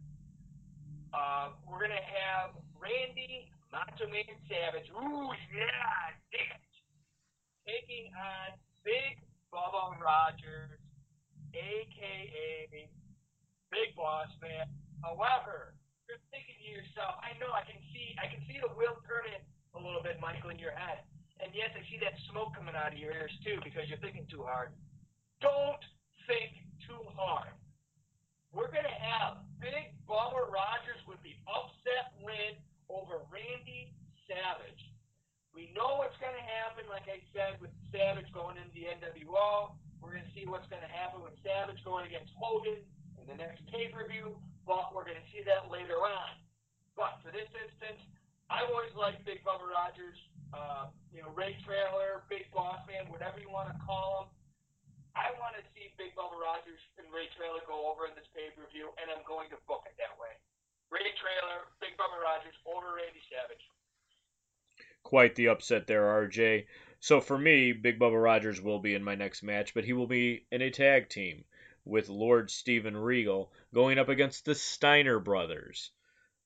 Uh, 1.16 1.56
we're 1.64 1.80
gonna 1.80 2.04
have 2.04 2.52
Randy 2.76 3.48
Macho 3.72 4.12
Man 4.12 4.28
Savage. 4.48 4.88
Ooh, 4.92 5.32
yeah, 5.56 6.16
damn 6.36 6.60
Taking 7.64 8.12
on 8.16 8.56
Big 8.84 9.20
Bubba 9.52 9.96
Rogers, 10.00 10.80
aka 11.56 12.92
Big 13.72 13.90
Boss 13.96 14.32
Man. 14.44 14.68
However, 15.04 15.76
you're 16.08 16.20
thinking 16.32 16.56
to 16.60 16.68
yourself, 16.72 17.20
I 17.24 17.36
know 17.40 17.52
I 17.52 17.64
can 17.64 17.80
see 17.92 18.16
I 18.20 18.28
can 18.28 18.44
see 18.48 18.60
the 18.60 18.72
wheel 18.76 18.96
turning 19.08 19.40
a 19.76 19.80
little 19.80 20.04
bit, 20.04 20.20
Michael, 20.20 20.52
in 20.52 20.60
your 20.60 20.76
head. 20.76 21.07
And 21.44 21.54
yes, 21.54 21.70
I 21.78 21.82
see 21.88 22.02
that 22.02 22.18
smoke 22.30 22.58
coming 22.58 22.74
out 22.74 22.94
of 22.94 23.00
your 23.00 23.14
ears 23.14 23.34
too 23.46 23.62
because 23.64 23.86
you're 23.88 24.02
thinking 24.02 24.26
too 24.30 24.42
hard. 24.42 24.74
Don't 25.42 25.84
think 26.26 26.54
too 26.86 27.02
hard. 27.14 27.54
We're 28.54 28.74
gonna 28.74 28.98
have 28.98 29.46
Big 29.62 29.94
Bubba 30.10 30.50
Rogers 30.50 31.02
with 31.06 31.22
the 31.22 31.36
upset 31.46 32.16
win 32.24 32.58
over 32.90 33.22
Randy 33.30 33.94
Savage. 34.26 34.82
We 35.58 35.74
know 35.74 35.98
what's 35.98 36.14
going 36.22 36.38
to 36.38 36.48
happen, 36.62 36.86
like 36.86 37.10
I 37.10 37.18
said, 37.34 37.58
with 37.58 37.74
Savage 37.90 38.30
going 38.30 38.62
into 38.62 38.78
the 38.78 38.94
NWO. 38.94 39.74
We're 39.98 40.14
going 40.14 40.28
to 40.30 40.36
see 40.38 40.46
what's 40.46 40.70
going 40.70 40.86
to 40.86 40.94
happen 40.94 41.26
with 41.26 41.34
Savage 41.42 41.82
going 41.82 42.06
against 42.06 42.30
Hogan 42.38 42.78
in 43.18 43.26
the 43.26 43.34
next 43.34 43.66
pay 43.74 43.90
per 43.90 44.06
view, 44.06 44.38
but 44.70 44.94
we're 44.94 45.08
going 45.08 45.18
to 45.18 45.30
see 45.34 45.42
that 45.50 45.74
later 45.74 45.98
on. 45.98 46.38
But 46.94 47.18
for 47.26 47.34
this 47.34 47.50
instance, 47.58 47.98
I've 48.54 48.70
always 48.70 48.94
liked 48.94 49.26
Big 49.26 49.42
Bubba 49.42 49.66
Rogers. 49.66 50.22
Uh, 50.54 50.92
you 51.12 51.22
know, 51.22 51.32
Ray 51.36 51.58
Traylor, 51.66 52.24
Big 52.30 52.48
Boss 52.54 52.80
Man, 52.88 53.10
whatever 53.12 53.40
you 53.40 53.52
want 53.52 53.72
to 53.72 53.78
call 53.84 54.26
him. 54.26 54.28
I 55.18 55.34
want 55.42 55.58
to 55.58 55.64
see 55.74 55.90
Big 55.98 56.14
Bubba 56.14 56.38
Rogers 56.38 56.80
and 57.02 57.10
Ray 57.10 57.26
Traylor 57.34 57.66
go 57.66 57.90
over 57.90 58.06
in 58.06 58.14
this 58.14 58.30
pay 58.38 58.54
per 58.54 58.62
view, 58.70 58.94
and 59.02 59.10
I'm 59.10 59.26
going 59.26 59.50
to 59.50 59.58
book 59.66 59.84
it 59.90 59.98
that 59.98 60.14
way. 60.22 60.30
Ray 60.94 61.10
Traylor, 61.18 61.68
Big 61.82 61.98
Bubba 61.98 62.22
Rogers 62.22 62.54
over 62.70 63.02
Randy 63.02 63.20
Savage. 63.28 63.66
Quite 65.02 65.36
the 65.36 65.50
upset 65.50 65.88
there, 65.88 66.06
RJ. 66.06 66.68
So 67.00 67.20
for 67.20 67.38
me, 67.38 67.74
Big 67.74 68.00
Bubba 68.00 68.22
Rogers 68.22 68.62
will 68.62 68.80
be 68.80 68.94
in 68.94 69.04
my 69.04 69.16
next 69.16 69.42
match, 69.42 69.74
but 69.74 69.86
he 69.86 69.94
will 69.94 70.08
be 70.08 70.46
in 70.52 70.62
a 70.62 70.70
tag 70.70 71.10
team 71.10 71.46
with 71.84 72.10
Lord 72.10 72.52
Steven 72.52 72.96
Regal 72.96 73.52
going 73.74 73.98
up 73.98 74.10
against 74.10 74.46
the 74.46 74.56
Steiner 74.56 75.20
brothers. 75.20 75.92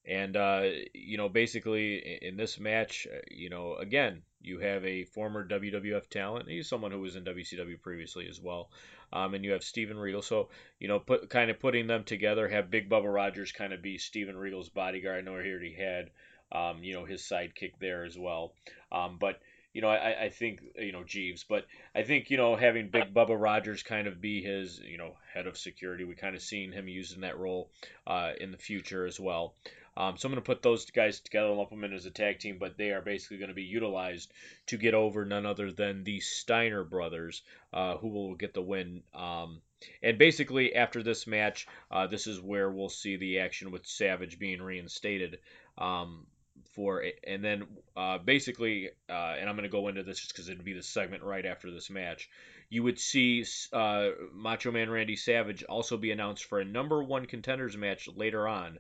And 0.05 0.35
uh, 0.35 0.63
you 0.93 1.17
know, 1.17 1.29
basically 1.29 2.19
in 2.21 2.35
this 2.35 2.59
match, 2.59 3.07
uh, 3.11 3.19
you 3.29 3.49
know, 3.49 3.75
again, 3.75 4.23
you 4.41 4.59
have 4.59 4.83
a 4.85 5.05
former 5.05 5.47
WWF 5.47 6.07
talent. 6.09 6.49
He's 6.49 6.67
someone 6.67 6.91
who 6.91 6.99
was 6.99 7.15
in 7.15 7.23
WCW 7.23 7.79
previously 7.81 8.27
as 8.27 8.39
well. 8.41 8.69
Um, 9.13 9.33
and 9.33 9.43
you 9.43 9.51
have 9.51 9.63
Steven 9.63 9.97
Regal. 9.97 10.21
So, 10.21 10.49
you 10.79 10.87
know, 10.87 10.99
put 10.99 11.29
kind 11.29 11.51
of 11.51 11.59
putting 11.59 11.87
them 11.87 12.03
together, 12.03 12.47
have 12.47 12.71
Big 12.71 12.89
Bubba 12.89 13.13
Rogers 13.13 13.51
kind 13.51 13.73
of 13.73 13.81
be 13.81 13.97
Steven 13.97 14.37
Regal's 14.37 14.69
bodyguard. 14.69 15.19
I 15.19 15.21
know 15.21 15.41
he 15.41 15.49
already 15.49 15.75
had, 15.75 16.09
um, 16.51 16.83
you 16.83 16.93
know, 16.93 17.05
his 17.05 17.21
sidekick 17.21 17.73
there 17.79 18.05
as 18.05 18.17
well. 18.17 18.53
Um, 18.91 19.17
but, 19.19 19.39
you 19.73 19.81
know, 19.81 19.89
I, 19.89 20.23
I 20.23 20.29
think, 20.29 20.61
you 20.77 20.91
know, 20.91 21.03
Jeeves, 21.03 21.43
but 21.43 21.65
I 21.93 22.03
think, 22.03 22.29
you 22.29 22.37
know, 22.37 22.55
having 22.55 22.89
Big 22.89 23.13
Bubba 23.13 23.39
Rogers 23.39 23.83
kind 23.83 24.07
of 24.07 24.21
be 24.21 24.41
his, 24.41 24.79
you 24.79 24.97
know, 24.97 25.15
head 25.33 25.47
of 25.47 25.57
security, 25.57 26.05
we 26.05 26.15
kind 26.15 26.35
of 26.35 26.41
seen 26.41 26.71
him 26.71 26.87
using 26.87 27.21
that 27.21 27.37
role 27.37 27.69
uh, 28.07 28.31
in 28.39 28.51
the 28.51 28.57
future 28.57 29.05
as 29.05 29.19
well. 29.19 29.55
Um, 29.97 30.17
so 30.17 30.27
I'm 30.27 30.31
going 30.31 30.41
to 30.41 30.45
put 30.45 30.61
those 30.61 30.85
guys 30.89 31.19
together, 31.19 31.49
and 31.49 31.57
lump 31.57 31.69
them 31.69 31.83
in 31.83 31.93
as 31.93 32.05
a 32.05 32.11
tag 32.11 32.39
team, 32.39 32.57
but 32.59 32.77
they 32.77 32.91
are 32.91 33.01
basically 33.01 33.37
going 33.37 33.49
to 33.49 33.55
be 33.55 33.63
utilized 33.63 34.31
to 34.67 34.77
get 34.77 34.93
over 34.93 35.25
none 35.25 35.45
other 35.45 35.71
than 35.71 36.03
the 36.03 36.19
Steiner 36.21 36.83
brothers, 36.83 37.41
uh, 37.73 37.97
who 37.97 38.07
will 38.09 38.35
get 38.35 38.53
the 38.53 38.61
win. 38.61 39.03
Um, 39.13 39.61
and 40.01 40.17
basically, 40.17 40.75
after 40.75 41.03
this 41.03 41.27
match, 41.27 41.67
uh, 41.89 42.07
this 42.07 42.27
is 42.27 42.39
where 42.39 42.69
we'll 42.69 42.89
see 42.89 43.17
the 43.17 43.39
action 43.39 43.71
with 43.71 43.85
Savage 43.85 44.39
being 44.39 44.61
reinstated. 44.61 45.39
Um, 45.77 46.25
for 46.73 47.03
and 47.25 47.43
then 47.43 47.65
uh, 47.97 48.17
basically, 48.17 48.89
uh, 49.09 49.35
and 49.39 49.49
I'm 49.49 49.55
going 49.55 49.63
to 49.63 49.69
go 49.69 49.87
into 49.87 50.03
this 50.03 50.19
just 50.19 50.33
because 50.33 50.47
it'll 50.47 50.63
be 50.63 50.73
the 50.73 50.83
segment 50.83 51.23
right 51.23 51.45
after 51.45 51.71
this 51.71 51.89
match. 51.89 52.29
You 52.69 52.83
would 52.83 52.99
see 52.99 53.45
uh, 53.73 54.09
Macho 54.33 54.71
Man 54.71 54.89
Randy 54.89 55.17
Savage 55.17 55.63
also 55.63 55.97
be 55.97 56.11
announced 56.11 56.45
for 56.45 56.61
a 56.61 56.65
number 56.65 57.03
one 57.03 57.25
contenders 57.25 57.75
match 57.75 58.07
later 58.15 58.47
on 58.47 58.79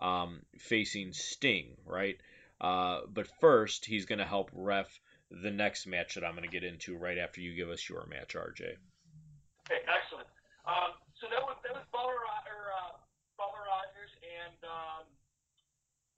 um, 0.00 0.40
facing 0.58 1.12
Sting, 1.12 1.76
right? 1.86 2.16
Uh, 2.60 3.00
but 3.12 3.28
first, 3.40 3.84
he's 3.84 4.06
going 4.06 4.18
to 4.18 4.26
help 4.26 4.50
ref 4.52 4.88
the 5.30 5.50
next 5.50 5.86
match 5.86 6.14
that 6.14 6.24
I'm 6.24 6.32
going 6.32 6.48
to 6.48 6.50
get 6.50 6.64
into 6.64 6.96
right 6.96 7.18
after 7.18 7.40
you 7.40 7.54
give 7.54 7.68
us 7.68 7.88
your 7.88 8.06
match, 8.06 8.34
RJ. 8.34 8.80
Okay, 9.68 9.84
excellent. 9.84 10.26
Um, 10.64 10.96
so 11.20 11.28
that 11.28 11.42
was 11.44 11.56
that 11.64 11.76
was 11.76 11.84
Bubba 11.92 12.08
or 12.08 12.72
uh, 12.72 12.96
Bubba 13.36 13.60
Rogers 13.60 14.12
and 14.24 14.56
um, 14.64 15.04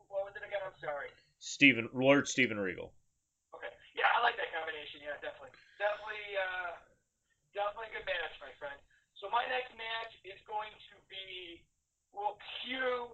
what 0.07 0.27
was 0.27 0.35
it 0.39 0.47
again? 0.47 0.63
I'm 0.63 0.77
sorry. 0.79 1.11
Steven 1.43 1.91
Lord 1.91 2.31
Steven 2.31 2.59
Regal. 2.59 2.95
Okay, 3.55 3.73
yeah, 3.99 4.07
I 4.15 4.23
like 4.23 4.39
that 4.39 4.51
combination. 4.55 5.03
Yeah, 5.03 5.19
definitely, 5.19 5.55
definitely, 5.83 6.25
uh, 6.39 6.79
definitely 7.55 7.91
a 7.91 7.95
good 7.99 8.07
match, 8.07 8.35
my 8.39 8.55
friend. 8.63 8.79
So 9.19 9.27
my 9.29 9.43
next 9.51 9.75
match 9.75 10.15
is 10.23 10.39
going 10.47 10.71
to 10.71 10.95
be 11.11 11.63
we'll 12.15 12.39
cue, 12.63 13.11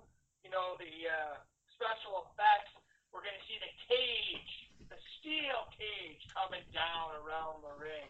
you 0.47 0.55
know, 0.55 0.79
the 0.79 0.95
uh, 1.11 1.43
special 1.75 2.31
effects. 2.31 2.71
We're 3.11 3.27
going 3.27 3.35
to 3.35 3.47
see 3.51 3.59
the 3.59 3.75
cage, 3.91 4.53
the 4.87 5.01
steel 5.19 5.67
cage 5.75 6.23
coming 6.31 6.63
down 6.71 7.19
around 7.19 7.67
the 7.67 7.75
ring. 7.83 8.07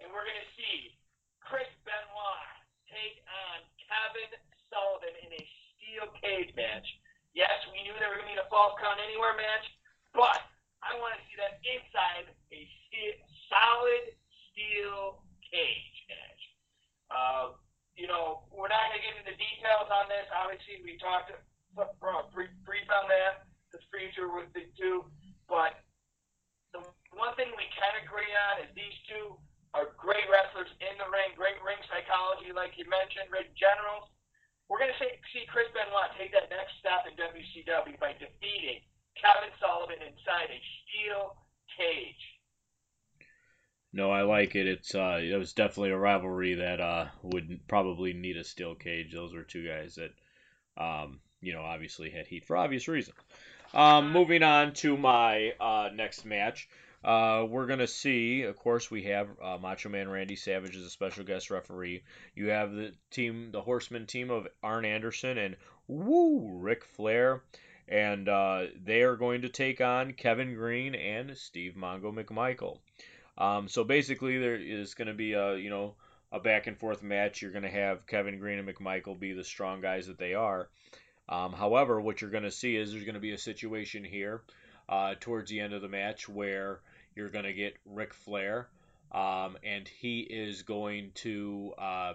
And 0.00 0.08
we're 0.16 0.24
going 0.24 0.40
to 0.40 0.52
see 0.56 0.96
Chris 1.44 1.68
Benoit 1.84 2.48
take 2.88 3.20
on 3.28 3.68
Kevin 3.84 4.32
Sullivan 4.72 5.12
in 5.28 5.28
a 5.28 5.42
steel 5.76 6.08
cage 6.24 6.56
match. 6.56 6.88
Yes, 7.36 7.52
we 7.68 7.84
knew 7.84 7.92
they 8.00 8.08
were 8.08 8.16
going 8.16 8.32
to 8.32 8.32
be 8.32 8.40
in 8.40 8.40
a 8.40 8.48
false 8.48 8.72
count 8.80 8.96
anywhere 9.04 9.36
match, 9.36 9.68
but 10.16 10.40
I 10.80 10.96
want 11.04 11.20
to 11.20 11.22
see 11.28 11.36
that 11.36 11.60
inside 11.68 12.32
a 12.48 12.60
solid 13.52 14.16
steel 14.48 15.20
cage 15.44 15.98
match. 16.08 16.42
Uh, 17.12 17.44
you 17.96 18.08
know, 18.08 18.48
we're 18.48 18.72
not 18.72 18.88
going 18.88 19.00
to 19.00 19.04
get 19.04 19.14
into 19.20 19.34
details 19.36 19.88
on 19.92 20.08
this. 20.08 20.24
Obviously, 20.32 20.80
we 20.82 20.96
talked 20.96 21.32
brief, 22.32 22.52
brief 22.64 22.88
on 22.88 23.08
that. 23.08 23.48
The 23.72 23.80
future 23.88 24.28
with 24.28 24.52
the 24.52 24.68
two, 24.76 25.08
but 25.48 25.80
the 26.76 26.84
one 27.16 27.32
thing 27.40 27.48
we 27.56 27.64
can 27.72 28.04
agree 28.04 28.28
on 28.52 28.60
is 28.60 28.68
these 28.76 28.92
two 29.08 29.32
are 29.72 29.96
great 29.96 30.28
wrestlers 30.28 30.68
in 30.84 30.92
the 31.00 31.08
ring, 31.08 31.32
great 31.40 31.56
ring 31.64 31.80
psychology, 31.88 32.52
like 32.52 32.76
you 32.76 32.84
mentioned, 32.84 33.32
great 33.32 33.48
generals. 33.56 34.12
We're 34.68 34.80
going 34.80 34.92
to 34.92 35.00
see 35.00 35.48
Chris 35.48 35.68
Benoit 35.72 36.12
take 36.20 36.36
that 36.36 36.52
next 36.52 36.76
step 36.80 37.08
in 37.08 37.16
WCW 37.16 37.96
by 37.96 38.12
defeating 38.20 38.84
Kevin 39.16 39.52
Sullivan 39.56 40.00
inside 40.04 40.52
a 40.52 40.60
steel 40.84 41.40
cage. 41.72 42.24
No, 43.94 44.10
I 44.10 44.22
like 44.22 44.54
it. 44.54 44.66
It's 44.66 44.94
uh, 44.94 45.20
it 45.22 45.36
was 45.36 45.52
definitely 45.52 45.90
a 45.90 45.98
rivalry 45.98 46.54
that 46.54 46.80
uh, 46.80 47.06
would 47.22 47.60
probably 47.68 48.14
need 48.14 48.38
a 48.38 48.44
steel 48.44 48.74
cage. 48.74 49.12
Those 49.12 49.34
were 49.34 49.42
two 49.42 49.66
guys 49.66 49.96
that, 49.96 50.12
um, 50.82 51.20
you 51.42 51.52
know, 51.52 51.60
obviously 51.60 52.08
had 52.08 52.26
heat 52.26 52.46
for 52.46 52.56
obvious 52.56 52.88
reasons. 52.88 53.16
Um, 53.74 54.12
moving 54.12 54.42
on 54.42 54.72
to 54.74 54.96
my 54.96 55.52
uh, 55.60 55.90
next 55.94 56.24
match. 56.24 56.68
Uh, 57.04 57.44
we're 57.48 57.66
gonna 57.66 57.86
see, 57.86 58.42
of 58.42 58.56
course, 58.56 58.90
we 58.90 59.02
have 59.04 59.28
uh, 59.42 59.58
Macho 59.58 59.90
Man 59.90 60.08
Randy 60.08 60.36
Savage 60.36 60.76
as 60.76 60.84
a 60.84 60.90
special 60.90 61.24
guest 61.24 61.50
referee. 61.50 62.02
You 62.34 62.48
have 62.48 62.72
the 62.72 62.94
team, 63.10 63.50
the 63.52 63.60
Horseman 63.60 64.06
team 64.06 64.30
of 64.30 64.46
Arn 64.62 64.86
Anderson 64.86 65.36
and 65.36 65.56
Woo 65.86 66.58
Ric 66.60 66.84
Flair, 66.84 67.42
and 67.88 68.26
uh, 68.28 68.66
they 68.82 69.02
are 69.02 69.16
going 69.16 69.42
to 69.42 69.48
take 69.50 69.82
on 69.82 70.12
Kevin 70.12 70.54
Greene 70.54 70.94
and 70.94 71.36
Steve 71.36 71.74
Mongo 71.76 72.14
McMichael. 72.14 72.78
Um, 73.38 73.68
so 73.68 73.84
basically, 73.84 74.38
there 74.38 74.56
is 74.56 74.94
going 74.94 75.08
to 75.08 75.14
be 75.14 75.32
a 75.32 75.56
you 75.56 75.70
know 75.70 75.94
a 76.30 76.40
back 76.40 76.66
and 76.66 76.78
forth 76.78 77.02
match. 77.02 77.42
You're 77.42 77.52
going 77.52 77.62
to 77.62 77.70
have 77.70 78.06
Kevin 78.06 78.38
Greene 78.38 78.58
and 78.58 78.68
McMichael 78.68 79.18
be 79.18 79.32
the 79.32 79.44
strong 79.44 79.80
guys 79.80 80.06
that 80.06 80.18
they 80.18 80.34
are. 80.34 80.68
Um, 81.28 81.52
however, 81.52 82.00
what 82.00 82.20
you're 82.20 82.30
going 82.30 82.42
to 82.44 82.50
see 82.50 82.76
is 82.76 82.92
there's 82.92 83.04
going 83.04 83.14
to 83.14 83.20
be 83.20 83.32
a 83.32 83.38
situation 83.38 84.04
here 84.04 84.42
uh, 84.88 85.14
towards 85.20 85.50
the 85.50 85.60
end 85.60 85.72
of 85.72 85.82
the 85.82 85.88
match 85.88 86.28
where 86.28 86.80
you're 87.14 87.30
going 87.30 87.44
to 87.44 87.52
get 87.52 87.76
Ric 87.84 88.14
Flair, 88.14 88.68
um, 89.12 89.56
and 89.62 89.86
he 89.86 90.20
is 90.20 90.62
going 90.62 91.12
to, 91.16 91.72
uh, 91.78 92.14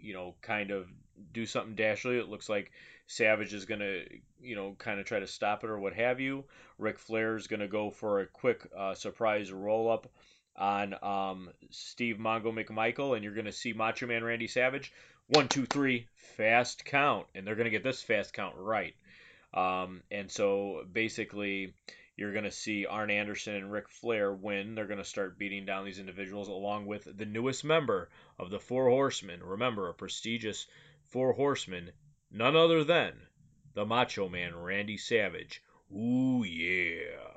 you 0.00 0.14
know, 0.14 0.34
kind 0.40 0.70
of 0.70 0.88
do 1.32 1.46
something 1.46 1.76
dashly. 1.76 2.18
It 2.18 2.28
looks 2.28 2.48
like 2.48 2.70
Savage 3.06 3.52
is 3.52 3.64
going 3.64 3.80
to, 3.80 4.04
you 4.40 4.54
know, 4.54 4.76
kind 4.78 5.00
of 5.00 5.06
try 5.06 5.18
to 5.20 5.26
stop 5.26 5.64
it 5.64 5.70
or 5.70 5.78
what 5.78 5.94
have 5.94 6.20
you. 6.20 6.44
Ric 6.78 6.98
Flair 6.98 7.36
is 7.36 7.48
going 7.48 7.60
to 7.60 7.68
go 7.68 7.90
for 7.90 8.20
a 8.20 8.26
quick 8.26 8.66
uh, 8.76 8.94
surprise 8.94 9.52
roll 9.52 9.90
up 9.90 10.08
on 10.58 10.94
um, 11.02 11.50
Steve 11.70 12.16
Mongo 12.16 12.52
McMichael, 12.52 13.14
and 13.14 13.24
you're 13.24 13.34
going 13.34 13.46
to 13.46 13.52
see 13.52 13.72
Macho 13.72 14.06
Man 14.06 14.24
Randy 14.24 14.48
Savage 14.48 14.92
one, 15.28 15.46
two, 15.46 15.66
three, 15.66 16.06
fast 16.36 16.84
count, 16.84 17.26
and 17.34 17.46
they're 17.46 17.54
going 17.54 17.66
to 17.66 17.70
get 17.70 17.82
this 17.82 18.02
fast 18.02 18.32
count 18.32 18.54
right. 18.56 18.94
Um, 19.52 20.02
and 20.10 20.30
so 20.30 20.84
basically, 20.90 21.74
you're 22.16 22.32
going 22.32 22.44
to 22.44 22.50
see 22.50 22.86
Arn 22.86 23.10
Anderson 23.10 23.54
and 23.54 23.70
Ric 23.70 23.88
Flair 23.90 24.32
win. 24.32 24.74
They're 24.74 24.86
going 24.86 24.98
to 24.98 25.04
start 25.04 25.38
beating 25.38 25.66
down 25.66 25.84
these 25.84 25.98
individuals 25.98 26.48
along 26.48 26.86
with 26.86 27.06
the 27.16 27.26
newest 27.26 27.62
member 27.62 28.08
of 28.38 28.50
the 28.50 28.58
Four 28.58 28.88
Horsemen. 28.88 29.42
Remember, 29.42 29.88
a 29.88 29.94
prestigious 29.94 30.66
Four 31.08 31.34
Horsemen, 31.34 31.92
none 32.30 32.56
other 32.56 32.82
than 32.82 33.12
the 33.74 33.84
Macho 33.84 34.28
Man 34.28 34.56
Randy 34.56 34.96
Savage. 34.96 35.62
Ooh, 35.94 36.42
yeah. 36.42 37.27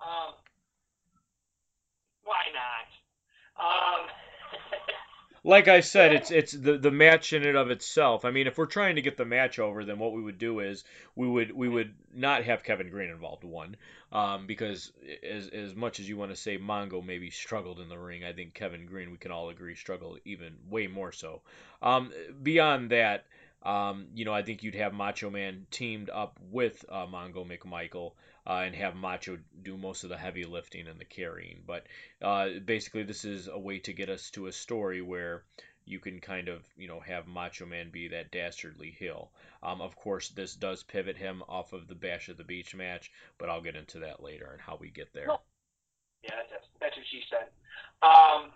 Um, 0.00 0.34
why 2.24 2.42
not? 2.54 2.86
Um, 3.58 4.08
like 5.44 5.68
I 5.68 5.80
said, 5.80 6.12
it's 6.12 6.30
it's 6.30 6.52
the 6.52 6.78
the 6.78 6.90
match 6.90 7.32
in 7.32 7.44
and 7.44 7.56
of 7.56 7.70
itself. 7.70 8.24
I 8.24 8.30
mean, 8.30 8.46
if 8.46 8.56
we're 8.58 8.66
trying 8.66 8.96
to 8.96 9.02
get 9.02 9.16
the 9.16 9.24
match 9.24 9.58
over, 9.58 9.84
then 9.84 9.98
what 9.98 10.12
we 10.12 10.22
would 10.22 10.38
do 10.38 10.60
is 10.60 10.84
we 11.16 11.26
would 11.26 11.52
we 11.52 11.68
would 11.68 11.94
not 12.14 12.44
have 12.44 12.62
Kevin 12.62 12.90
Greene 12.90 13.10
involved. 13.10 13.44
One, 13.44 13.76
um, 14.12 14.46
because 14.46 14.92
as 15.22 15.48
as 15.48 15.74
much 15.74 15.98
as 16.00 16.08
you 16.08 16.16
want 16.16 16.30
to 16.30 16.36
say 16.36 16.58
Mongo 16.58 17.04
maybe 17.04 17.30
struggled 17.30 17.80
in 17.80 17.88
the 17.88 17.98
ring, 17.98 18.24
I 18.24 18.32
think 18.32 18.54
Kevin 18.54 18.86
Greene 18.86 19.10
we 19.10 19.18
can 19.18 19.32
all 19.32 19.48
agree 19.48 19.74
struggled 19.74 20.20
even 20.24 20.54
way 20.70 20.86
more 20.86 21.12
so. 21.12 21.42
Um, 21.82 22.12
beyond 22.42 22.90
that. 22.90 23.26
Um, 23.62 24.06
you 24.14 24.24
know, 24.24 24.32
I 24.32 24.42
think 24.42 24.62
you'd 24.62 24.76
have 24.76 24.92
Macho 24.92 25.30
Man 25.30 25.66
teamed 25.70 26.10
up 26.10 26.38
with 26.50 26.84
uh, 26.88 27.06
Mongo 27.06 27.44
McMichael 27.46 28.12
uh, 28.46 28.62
and 28.64 28.74
have 28.74 28.94
Macho 28.94 29.38
do 29.62 29.76
most 29.76 30.04
of 30.04 30.10
the 30.10 30.16
heavy 30.16 30.44
lifting 30.44 30.86
and 30.86 30.98
the 30.98 31.04
carrying. 31.04 31.62
But 31.66 31.86
uh, 32.22 32.60
basically, 32.64 33.02
this 33.02 33.24
is 33.24 33.48
a 33.48 33.58
way 33.58 33.78
to 33.80 33.92
get 33.92 34.08
us 34.08 34.30
to 34.30 34.46
a 34.46 34.52
story 34.52 35.02
where 35.02 35.42
you 35.84 35.98
can 35.98 36.20
kind 36.20 36.48
of, 36.48 36.62
you 36.76 36.86
know, 36.86 37.00
have 37.00 37.26
Macho 37.26 37.66
Man 37.66 37.90
be 37.90 38.08
that 38.08 38.30
dastardly 38.30 38.94
heel. 38.98 39.30
Um, 39.62 39.80
of 39.80 39.96
course, 39.96 40.28
this 40.28 40.54
does 40.54 40.82
pivot 40.82 41.16
him 41.16 41.42
off 41.48 41.72
of 41.72 41.88
the 41.88 41.94
Bash 41.94 42.28
at 42.28 42.36
the 42.36 42.44
Beach 42.44 42.74
match, 42.74 43.10
but 43.38 43.48
I'll 43.48 43.62
get 43.62 43.76
into 43.76 43.98
that 44.00 44.22
later 44.22 44.50
and 44.52 44.60
how 44.60 44.76
we 44.78 44.90
get 44.90 45.12
there. 45.12 45.28
Yeah, 46.22 46.30
that's, 46.50 46.66
that's 46.80 46.96
what 46.96 47.06
she 47.10 47.22
said. 47.30 47.48
Um, 48.02 48.50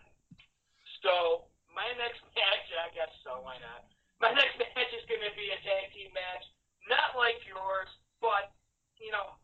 so 1.02 1.44
my 1.74 1.88
next 1.98 2.20
match, 2.36 2.68
I 2.76 2.94
guess 2.94 3.10
so, 3.24 3.40
why 3.42 3.56
not? 3.60 3.84
My 4.22 4.30
next 4.30 4.54
match 4.54 4.94
is 4.94 5.02
going 5.10 5.26
to 5.26 5.34
be 5.34 5.50
a 5.50 5.58
tag 5.66 5.90
team 5.90 6.14
match, 6.14 6.46
not 6.86 7.18
like 7.18 7.42
yours, 7.42 7.90
but 8.22 8.54
you 9.02 9.10
know, 9.10 9.34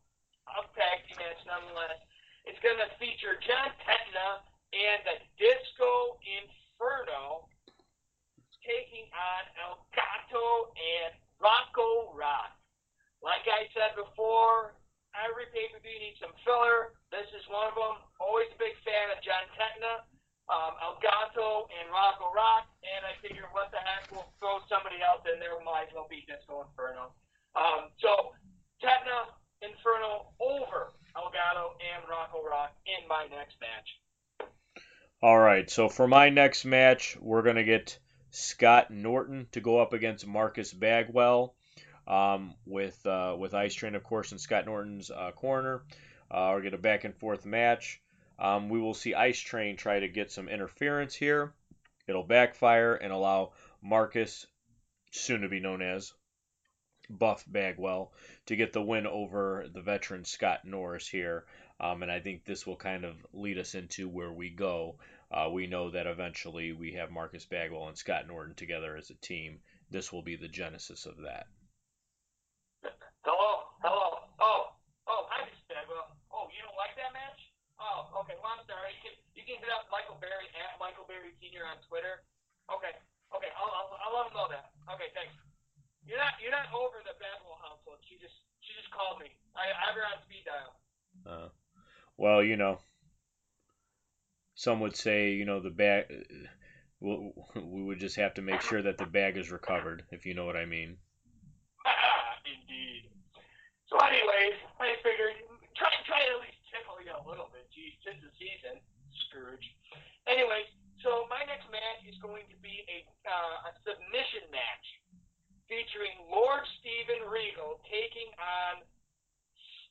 a 0.46 0.62
tag 0.78 1.02
team 1.10 1.18
match 1.18 1.42
nonetheless. 1.50 1.98
It's 2.46 2.62
going 2.62 2.78
to 2.78 2.86
feature 3.02 3.42
John 3.42 3.74
Tenta 3.82 4.46
and 4.70 5.02
the 5.02 5.18
Disco 5.34 6.22
Inferno 6.22 7.50
taking 8.62 9.10
on 9.10 9.42
El 9.58 9.82
Gato 9.98 10.70
and 10.78 11.10
Rocco 11.42 12.14
Rock. 12.14 12.54
Like 13.18 13.50
I 13.50 13.66
said 13.74 13.98
before, 13.98 14.78
every 15.10 15.50
pay 15.50 15.74
per 15.74 15.82
view 15.82 15.98
needs 15.98 16.22
some 16.22 16.38
filler. 16.46 16.94
This 17.10 17.26
is 17.34 17.42
one 17.50 17.66
of 17.66 17.74
them. 17.74 17.98
Always 18.22 18.46
a 18.54 18.62
big 18.62 18.78
fan 18.86 19.10
of 19.10 19.18
John 19.26 19.42
Tenta 19.58 20.06
um, 20.48 20.72
Elgato 20.80 21.68
and 21.68 21.92
Rocco 21.92 22.32
Rock, 22.32 22.66
and 22.80 23.04
I 23.04 23.14
figured, 23.20 23.46
what 23.52 23.70
the 23.70 23.78
heck, 23.78 24.08
we'll 24.10 24.32
throw 24.40 24.64
somebody 24.68 24.96
else 25.04 25.20
in 25.28 25.38
there. 25.40 25.52
Might 25.64 25.88
as 25.88 25.94
well 25.94 26.08
be 26.08 26.24
Disco 26.24 26.64
Inferno. 26.64 27.12
Um, 27.56 27.92
so, 28.00 28.32
Tenta 28.80 29.32
Inferno 29.60 30.32
over 30.40 30.92
Elgato 31.16 31.76
and 31.82 32.02
Rocco 32.08 32.44
Rock 32.44 32.72
in 32.86 33.06
my 33.08 33.26
next 33.28 33.56
match. 33.60 34.50
All 35.20 35.38
right, 35.38 35.68
so 35.68 35.88
for 35.88 36.06
my 36.06 36.30
next 36.30 36.64
match, 36.64 37.16
we're 37.20 37.42
going 37.42 37.56
to 37.56 37.64
get 37.64 37.98
Scott 38.30 38.90
Norton 38.90 39.48
to 39.52 39.60
go 39.60 39.78
up 39.78 39.92
against 39.92 40.26
Marcus 40.26 40.72
Bagwell 40.72 41.54
um, 42.06 42.54
with 42.64 43.04
uh, 43.04 43.34
with 43.38 43.52
Ice 43.52 43.74
Train, 43.74 43.94
of 43.96 44.04
course, 44.04 44.32
in 44.32 44.38
Scott 44.38 44.64
Norton's 44.66 45.10
uh, 45.10 45.32
corner. 45.32 45.82
Uh, 46.30 46.52
we're 46.52 46.60
going 46.60 46.72
to 46.72 46.78
back 46.78 47.04
and 47.04 47.16
forth 47.16 47.44
match. 47.44 48.00
Um, 48.38 48.68
we 48.68 48.80
will 48.80 48.94
see 48.94 49.14
Ice 49.14 49.40
Train 49.40 49.76
try 49.76 50.00
to 50.00 50.08
get 50.08 50.30
some 50.30 50.48
interference 50.48 51.14
here. 51.14 51.52
It'll 52.06 52.24
backfire 52.24 52.94
and 52.94 53.12
allow 53.12 53.52
Marcus, 53.82 54.46
soon 55.10 55.42
to 55.42 55.48
be 55.48 55.60
known 55.60 55.82
as, 55.82 56.12
Buff 57.10 57.44
Bagwell 57.46 58.12
to 58.46 58.56
get 58.56 58.72
the 58.72 58.82
win 58.82 59.06
over 59.06 59.66
the 59.72 59.80
veteran 59.80 60.24
Scott 60.24 60.64
Norris 60.64 61.08
here. 61.08 61.46
Um, 61.80 62.02
and 62.02 62.10
I 62.10 62.20
think 62.20 62.44
this 62.44 62.66
will 62.66 62.76
kind 62.76 63.04
of 63.04 63.16
lead 63.32 63.58
us 63.58 63.74
into 63.74 64.08
where 64.08 64.32
we 64.32 64.50
go. 64.50 64.98
Uh, 65.30 65.48
we 65.52 65.66
know 65.66 65.90
that 65.90 66.06
eventually 66.06 66.72
we 66.72 66.92
have 66.94 67.10
Marcus 67.10 67.44
Bagwell 67.44 67.88
and 67.88 67.96
Scott 67.96 68.26
Norton 68.26 68.54
together 68.54 68.96
as 68.96 69.10
a 69.10 69.14
team. 69.14 69.60
This 69.90 70.12
will 70.12 70.22
be 70.22 70.36
the 70.36 70.48
genesis 70.48 71.06
of 71.06 71.16
that. 71.18 71.46
Hello, 73.24 73.68
hello. 73.82 74.24
Oh, 74.40 74.72
oh, 75.06 75.26
hi, 75.28 75.44
Mr. 75.48 75.68
Bagwell. 75.68 76.08
Oh, 76.32 76.48
you 76.52 76.62
don't 76.64 76.76
like 76.76 76.96
that 76.96 77.12
match? 77.12 77.40
Oh, 77.80 78.20
okay. 78.20 78.34
Well, 78.42 78.52
I'm 78.58 78.66
sorry. 78.66 78.92
Can, 79.48 79.64
hit 79.64 79.72
up 79.72 79.88
Michael 79.88 80.20
Berry 80.20 80.44
at 80.60 80.76
Michael 80.76 81.08
Berry 81.08 81.32
Senior 81.40 81.64
on 81.64 81.80
Twitter. 81.88 82.20
Okay, 82.68 82.92
okay. 83.32 83.48
I'll, 83.56 83.72
I'll, 83.72 83.88
I'll 83.96 84.14
let 84.20 84.28
him 84.28 84.36
know 84.36 84.48
that. 84.52 84.76
Okay, 84.92 85.08
thanks. 85.16 85.32
You're 86.04 86.20
not 86.20 86.36
you're 86.36 86.52
not 86.52 86.68
over 86.76 87.00
the 87.00 87.16
Bagwell 87.16 87.56
household. 87.56 87.96
She 88.04 88.20
just 88.20 88.36
she 88.60 88.76
just 88.76 88.92
called 88.92 89.24
me. 89.24 89.32
I, 89.56 89.72
I 89.72 89.88
have 89.88 89.96
her 89.96 90.04
on 90.04 90.20
speed 90.28 90.44
dial. 90.44 90.72
Uh, 91.24 91.48
well, 92.20 92.44
you 92.44 92.60
know, 92.60 92.76
some 94.52 94.84
would 94.84 94.96
say, 94.96 95.32
you 95.32 95.48
know, 95.48 95.64
the 95.64 95.72
bag. 95.72 96.12
We 97.00 97.80
would 97.86 98.02
just 98.02 98.16
have 98.20 98.34
to 98.34 98.42
make 98.42 98.60
sure 98.60 98.82
that 98.82 98.98
the 98.98 99.06
bag 99.06 99.38
is 99.38 99.54
recovered, 99.54 100.02
if 100.10 100.26
you 100.26 100.34
know 100.34 100.44
what 100.44 100.58
I 100.58 100.66
mean. 100.66 100.98
Indeed. 102.44 103.06
So, 103.86 103.96
anyways, 104.02 104.58
I 104.82 104.98
figured 105.00 105.40
try 105.78 105.88
try 106.04 106.20
to 106.26 106.36
at 106.36 106.40
least 106.42 106.58
tickle 106.68 106.98
you 107.00 107.14
a 107.14 107.22
little 107.22 107.48
bit. 107.54 107.70
Geez, 107.70 107.94
tis 108.02 108.18
the 108.18 108.34
season, 108.34 108.82
Scrooge. 109.28 109.64
Anyways, 110.26 110.66
so 111.04 111.28
my 111.30 111.44
next 111.46 111.68
match 111.70 112.02
is 112.08 112.18
going 112.18 112.48
to 112.50 112.58
be 112.58 112.82
a 112.88 113.06
uh, 113.28 113.68
a 113.68 113.72
submission 113.84 114.48
match 114.50 114.86
featuring 115.68 116.16
Lord 116.26 116.64
Steven 116.80 117.28
Regal 117.28 117.78
taking 117.86 118.32
on 118.40 118.82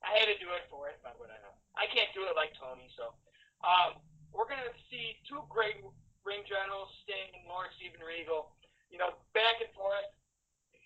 I 0.04 0.10
had 0.20 0.28
to 0.28 0.36
do 0.38 0.52
it 0.54 0.68
for 0.68 0.92
it, 0.92 1.00
but 1.00 1.16
whatever. 1.16 1.40
I 1.40 1.44
know. 1.48 1.56
I 1.80 1.86
can't 1.88 2.12
do 2.12 2.28
it 2.28 2.36
like 2.36 2.52
Tony, 2.60 2.86
so. 2.94 3.16
Um, 3.60 4.00
we're 4.32 4.48
going 4.48 4.62
to 4.62 4.76
see 4.88 5.20
two 5.28 5.44
great 5.52 5.82
ring 6.24 6.46
generals, 6.46 6.88
Sting 7.04 7.34
and 7.34 7.44
Lord 7.44 7.68
Steven 7.76 8.00
Regal, 8.00 8.54
you 8.88 8.96
know, 8.96 9.18
back 9.34 9.60
and 9.60 9.68
forth. 9.74 10.06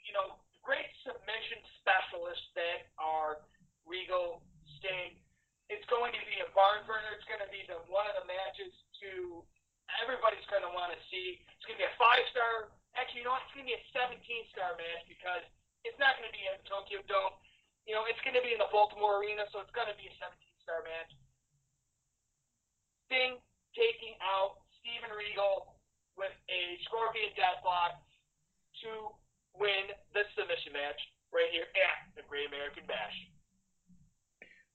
You 0.09 0.13
know, 0.13 0.37
great 0.65 0.89
submission 1.05 1.61
specialists 1.79 2.49
that 2.57 2.89
are 2.97 3.45
Regal, 3.85 4.41
Sting, 4.81 5.21
it's 5.69 5.85
going 5.93 6.13
to 6.13 6.23
be 6.29 6.41
a 6.41 6.49
barn 6.57 6.85
burner. 6.89 7.13
It's 7.17 7.29
going 7.29 7.41
to 7.41 7.53
be 7.53 7.65
the 7.69 7.81
one 7.89 8.09
of 8.09 8.17
the 8.21 8.27
matches 8.29 8.73
to 9.05 9.45
everybody's 10.01 10.45
going 10.49 10.65
to 10.65 10.73
want 10.73 10.93
to 10.93 11.01
see. 11.13 11.41
It's 11.45 11.65
going 11.69 11.77
to 11.77 11.83
be 11.85 11.89
a 11.89 11.97
five 12.01 12.25
star. 12.33 12.73
Actually, 12.97 13.25
you 13.25 13.29
know 13.29 13.37
what? 13.37 13.45
It's 13.49 13.55
going 13.57 13.69
to 13.69 13.73
be 13.73 13.77
a 13.77 13.85
17 13.93 14.21
star 14.53 14.77
match 14.77 15.05
because 15.09 15.45
it's 15.85 15.97
not 16.01 16.17
going 16.17 16.29
to 16.29 16.35
be 16.37 16.45
in 16.45 16.57
Tokyo 16.65 17.01
Dome. 17.09 17.37
You 17.85 17.97
know, 17.97 18.09
it's 18.09 18.21
going 18.25 18.37
to 18.37 18.45
be 18.45 18.57
in 18.57 18.61
the 18.61 18.71
Baltimore 18.73 19.21
Arena, 19.21 19.45
so 19.53 19.61
it's 19.61 19.73
going 19.77 19.89
to 19.89 19.99
be 20.01 20.09
a 20.09 20.15
17 20.17 20.33
star 20.65 20.81
match. 20.85 21.13
Sting 23.09 23.37
taking 23.77 24.17
out 24.25 24.65
Steven 24.81 25.13
Regal 25.13 25.77
with 26.17 26.33
a 26.49 26.61
Scorpion 26.89 27.33
Deathlock 27.37 28.01
to 28.85 29.13
win 29.59 29.91
the 30.13 30.23
submission 30.37 30.73
match 30.73 31.01
right 31.33 31.51
here 31.51 31.67
at 31.75 32.15
the 32.17 32.23
Great 32.29 32.49
American 32.49 32.85
Bash. 32.87 33.29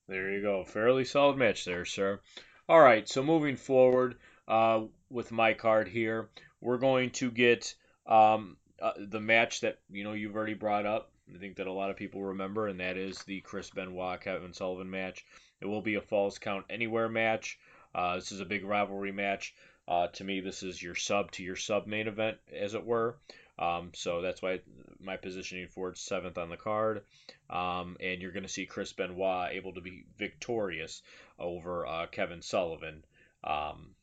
There 0.07 0.31
you 0.31 0.41
go. 0.41 0.63
Fairly 0.63 1.05
solid 1.05 1.37
match 1.37 1.65
there, 1.65 1.85
sir. 1.85 2.19
All 2.67 2.79
right, 2.79 3.07
so 3.07 3.23
moving 3.23 3.55
forward 3.55 4.15
uh, 4.47 4.83
with 5.09 5.31
my 5.31 5.53
card 5.53 5.87
here, 5.87 6.29
we're 6.61 6.77
going 6.77 7.11
to 7.11 7.31
get 7.31 7.73
um, 8.05 8.57
uh, 8.81 8.93
the 8.97 9.19
match 9.19 9.61
that 9.61 9.79
you 9.89 10.03
know 10.03 10.13
you've 10.13 10.35
already 10.35 10.53
brought 10.53 10.85
up. 10.85 11.11
I 11.33 11.37
think 11.37 11.57
that 11.57 11.67
a 11.67 11.71
lot 11.71 11.91
of 11.91 11.95
people 11.95 12.23
remember, 12.23 12.67
and 12.67 12.79
that 12.79 12.97
is 12.97 13.23
the 13.23 13.41
Chris 13.41 13.69
Benoit 13.69 14.19
Kevin 14.21 14.53
Sullivan 14.53 14.89
match. 14.89 15.25
It 15.61 15.67
will 15.67 15.81
be 15.81 15.95
a 15.95 16.01
Falls 16.01 16.39
Count 16.39 16.65
Anywhere 16.69 17.09
match. 17.09 17.59
Uh, 17.93 18.15
this 18.15 18.31
is 18.31 18.39
a 18.39 18.45
big 18.45 18.65
rivalry 18.65 19.11
match. 19.11 19.53
Uh, 19.87 20.07
to 20.07 20.23
me, 20.23 20.39
this 20.39 20.63
is 20.63 20.81
your 20.81 20.95
sub 20.95 21.31
to 21.31 21.43
your 21.43 21.55
sub 21.55 21.87
main 21.87 22.07
event, 22.07 22.37
as 22.51 22.73
it 22.73 22.85
were. 22.85 23.17
Um, 23.59 23.91
so 23.93 24.21
that's 24.21 24.41
why 24.41 24.61
my 25.01 25.17
positioning 25.17 25.67
for 25.67 25.89
it's 25.89 26.01
seventh 26.01 26.37
on 26.37 26.49
the 26.49 26.57
card. 26.57 27.03
Um, 27.49 27.97
and 27.99 28.21
you're 28.21 28.31
going 28.31 28.43
to 28.43 28.49
see 28.49 28.65
Chris 28.65 28.93
Benoit 28.93 29.51
able 29.51 29.73
to 29.73 29.81
be 29.81 30.05
victorious 30.17 31.01
over 31.37 31.85
uh, 31.85 32.07
Kevin 32.07 32.41
Sullivan. 32.41 33.03
Um, 33.43 33.95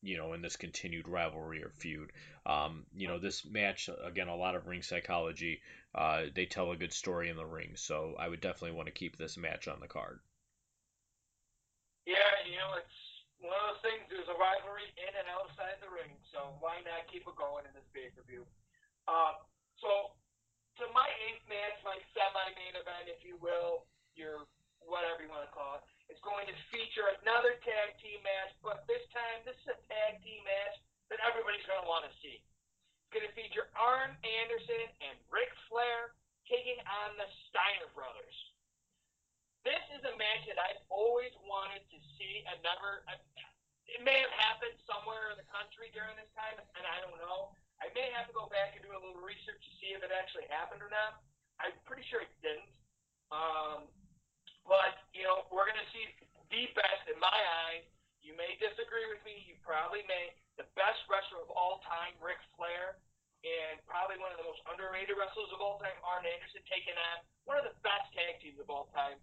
you 0.00 0.16
know, 0.16 0.32
in 0.32 0.42
this 0.42 0.56
continued 0.56 1.08
rivalry 1.08 1.62
or 1.62 1.70
feud. 1.70 2.12
Um, 2.46 2.86
you 2.94 3.08
know, 3.08 3.18
this 3.18 3.44
match, 3.44 3.90
again, 4.04 4.28
a 4.28 4.36
lot 4.36 4.54
of 4.54 4.66
ring 4.66 4.82
psychology. 4.82 5.60
Uh, 5.92 6.30
they 6.34 6.46
tell 6.46 6.70
a 6.70 6.76
good 6.76 6.92
story 6.92 7.28
in 7.28 7.36
the 7.36 7.44
ring, 7.44 7.72
so 7.74 8.14
I 8.18 8.28
would 8.28 8.40
definitely 8.40 8.76
want 8.76 8.86
to 8.86 8.94
keep 8.94 9.18
this 9.18 9.36
match 9.36 9.66
on 9.66 9.80
the 9.80 9.88
card. 9.88 10.20
Yeah, 12.06 12.14
you 12.46 12.56
know, 12.56 12.78
it's 12.78 12.98
one 13.42 13.52
of 13.52 13.74
those 13.74 13.90
things. 13.90 14.06
There's 14.08 14.30
a 14.30 14.38
rivalry 14.38 14.86
in 14.94 15.12
and 15.18 15.26
outside 15.34 15.82
the 15.82 15.90
ring, 15.90 16.14
so 16.30 16.54
why 16.60 16.78
not 16.86 17.10
keep 17.10 17.26
it 17.26 17.34
going 17.34 17.66
in 17.66 17.74
this 17.74 17.90
pay 17.92 18.14
per 18.14 18.22
view? 18.22 18.46
Uh, 19.08 19.40
so, 19.80 20.12
to 20.76 20.84
my 20.92 21.08
eighth 21.24 21.42
match, 21.48 21.80
my 21.80 21.96
semi-main 22.12 22.76
event, 22.76 23.08
if 23.08 23.24
you 23.24 23.40
will, 23.40 23.88
your 24.12 24.44
whatever 24.84 25.24
you 25.24 25.32
want 25.32 25.48
to 25.48 25.52
call 25.52 25.80
it, 25.80 25.84
is 26.12 26.20
going 26.20 26.44
to 26.48 26.54
feature 26.68 27.08
another 27.20 27.56
tag 27.64 27.96
team 28.00 28.20
match, 28.24 28.52
but 28.60 28.84
this 28.84 29.02
time 29.12 29.44
this 29.44 29.56
is 29.64 29.68
a 29.74 29.78
tag 29.88 30.20
team 30.24 30.40
match 30.44 30.76
that 31.12 31.20
everybody's 31.24 31.64
going 31.68 31.80
to 31.80 31.88
want 31.88 32.04
to 32.04 32.12
see. 32.20 32.40
It's 32.40 33.12
going 33.12 33.24
to 33.24 33.34
feature 33.36 33.68
Arn 33.76 34.12
Anderson 34.24 34.84
and 35.04 35.16
Ric 35.32 35.48
Flair 35.68 36.16
taking 36.48 36.80
on 36.84 37.16
the 37.20 37.28
Steiner 37.48 37.88
brothers. 37.92 38.36
This 39.64 39.80
is 39.92 40.00
a 40.04 40.14
match 40.16 40.48
that 40.48 40.56
I've 40.56 40.80
always 40.88 41.32
wanted 41.44 41.84
to 41.92 41.98
see 42.16 42.44
and 42.48 42.56
never. 42.64 43.04
It 43.88 44.00
may 44.04 44.16
have 44.20 44.32
happened 44.36 44.76
somewhere 44.88 45.32
in 45.32 45.36
the 45.40 45.48
country 45.48 45.92
during 45.92 46.16
this 46.16 46.28
time, 46.32 46.56
and 46.56 46.84
I 46.84 46.96
don't 47.04 47.16
know. 47.20 47.52
I 47.78 47.86
may 47.94 48.10
have 48.14 48.26
to 48.26 48.34
go 48.34 48.50
back 48.50 48.74
and 48.74 48.82
do 48.82 48.90
a 48.90 48.98
little 48.98 49.22
research 49.22 49.62
to 49.62 49.72
see 49.78 49.94
if 49.94 50.02
it 50.02 50.10
actually 50.10 50.50
happened 50.50 50.82
or 50.82 50.90
not. 50.90 51.22
I'm 51.62 51.74
pretty 51.86 52.06
sure 52.10 52.22
it 52.22 52.30
didn't. 52.42 52.70
Um, 53.30 53.86
but, 54.66 55.06
you 55.14 55.22
know, 55.22 55.46
we're 55.50 55.66
going 55.66 55.78
to 55.78 55.90
see 55.94 56.04
the 56.50 56.64
best, 56.74 57.04
in 57.08 57.18
my 57.22 57.38
eyes. 57.68 57.86
You 58.20 58.34
may 58.34 58.58
disagree 58.58 59.06
with 59.08 59.22
me. 59.22 59.46
You 59.46 59.56
probably 59.62 60.02
may. 60.10 60.34
The 60.58 60.66
best 60.74 60.98
wrestler 61.06 61.40
of 61.46 61.54
all 61.54 61.78
time, 61.86 62.18
Ric 62.18 62.40
Flair, 62.58 62.98
and 63.46 63.78
probably 63.86 64.18
one 64.18 64.34
of 64.34 64.38
the 64.42 64.48
most 64.48 64.58
underrated 64.66 65.14
wrestlers 65.14 65.54
of 65.54 65.62
all 65.62 65.78
time, 65.78 65.94
Arn 66.02 66.26
Anderson, 66.26 66.66
taking 66.66 66.98
on 66.98 67.22
one 67.46 67.56
of 67.56 67.64
the 67.64 67.76
best 67.86 68.10
tag 68.10 68.42
teams 68.42 68.58
of 68.58 68.66
all 68.66 68.90
time, 68.90 69.14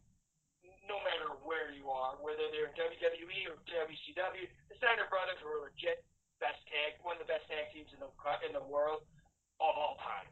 no 0.88 0.96
matter 1.04 1.36
where 1.44 1.76
you 1.76 1.92
are, 1.92 2.16
whether 2.24 2.48
they're 2.56 2.72
WWE 2.80 3.52
or 3.52 3.60
WCW. 3.68 4.48
The 4.72 4.76
Steiner 4.80 5.12
Brothers 5.12 5.44
were 5.44 5.68
legit 5.68 6.08
best 6.44 6.60
tag, 6.68 7.00
one 7.02 7.16
of 7.18 7.24
the 7.24 7.30
best 7.30 7.48
tag 7.48 7.72
teams 7.72 7.90
in 7.96 8.00
the 8.00 8.10
in 8.44 8.52
the 8.52 8.66
world 8.68 9.04
of 9.62 9.74
all 9.76 9.96
time. 10.04 10.28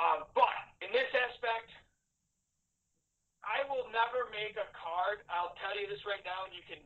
Um, 0.00 0.24
but 0.32 0.56
in 0.80 0.88
this 0.96 1.08
aspect, 1.12 1.68
I 3.44 3.64
will 3.68 3.88
never 3.92 4.28
make 4.32 4.56
a 4.56 4.68
card. 4.72 5.24
I'll 5.28 5.56
tell 5.60 5.76
you 5.76 5.88
this 5.88 6.00
right 6.08 6.24
now, 6.24 6.48
and 6.48 6.52
you 6.56 6.64
can 6.64 6.80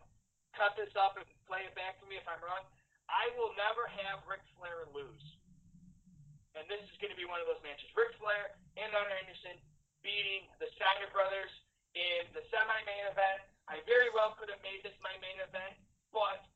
cut 0.55 0.75
this 0.79 0.91
up 0.99 1.19
and 1.19 1.27
play 1.47 1.67
it 1.67 1.75
back 1.79 1.99
to 2.03 2.05
me 2.07 2.19
if 2.19 2.27
I'm 2.27 2.43
wrong. 2.43 2.63
I 3.11 3.31
will 3.37 3.53
never 3.59 3.87
have 4.03 4.25
Ric 4.25 4.43
Flair 4.57 4.87
lose. 4.95 5.27
And 6.55 6.65
this 6.71 6.79
is 6.87 6.95
going 7.03 7.11
to 7.11 7.19
be 7.19 7.27
one 7.27 7.43
of 7.43 7.51
those 7.51 7.61
matches. 7.67 7.91
Ric 7.99 8.15
Flair 8.23 8.55
and 8.79 8.91
Arn 8.95 9.11
Anderson 9.11 9.59
beating 10.07 10.47
the 10.63 10.71
Steiner 10.79 11.11
brothers 11.11 11.51
in 11.99 12.31
the 12.31 12.43
semi-main 12.51 13.11
event. 13.11 13.43
I 13.67 13.83
very 13.91 14.11
well 14.15 14.39
could 14.39 14.51
have 14.51 14.63
made 14.63 14.83
this 14.87 14.95
my 15.03 15.15
main 15.19 15.39
event, 15.43 15.75
but 16.15 16.47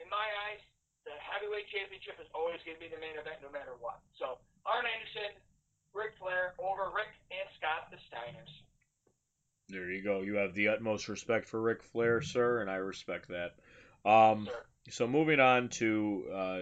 in 0.00 0.08
my 0.08 0.24
eyes, 0.48 0.62
the 1.06 1.16
heavyweight 1.22 1.70
championship 1.70 2.18
is 2.18 2.26
always 2.34 2.58
going 2.66 2.76
to 2.76 2.82
be 2.82 2.90
the 2.90 3.00
main 3.00 3.14
event 3.14 3.38
no 3.40 3.50
matter 3.54 3.78
what. 3.78 4.02
So 4.18 4.42
Arn 4.66 4.84
Anderson, 4.84 5.32
Ric 5.94 6.18
Flair 6.18 6.58
over 6.58 6.90
Rick 6.92 7.14
and 7.30 7.46
Scott 7.56 7.88
the 7.94 7.96
Steiners. 8.10 8.52
There 9.68 9.90
you 9.90 10.02
go. 10.02 10.20
You 10.22 10.36
have 10.36 10.54
the 10.54 10.68
utmost 10.68 11.08
respect 11.08 11.48
for 11.48 11.62
Ric 11.62 11.82
Flair, 11.82 12.20
sir, 12.22 12.60
and 12.60 12.70
I 12.70 12.76
respect 12.76 13.28
that. 13.28 13.54
Um, 14.04 14.48
so 14.90 15.06
moving 15.06 15.40
on 15.40 15.68
to 15.70 16.24
uh, 16.32 16.60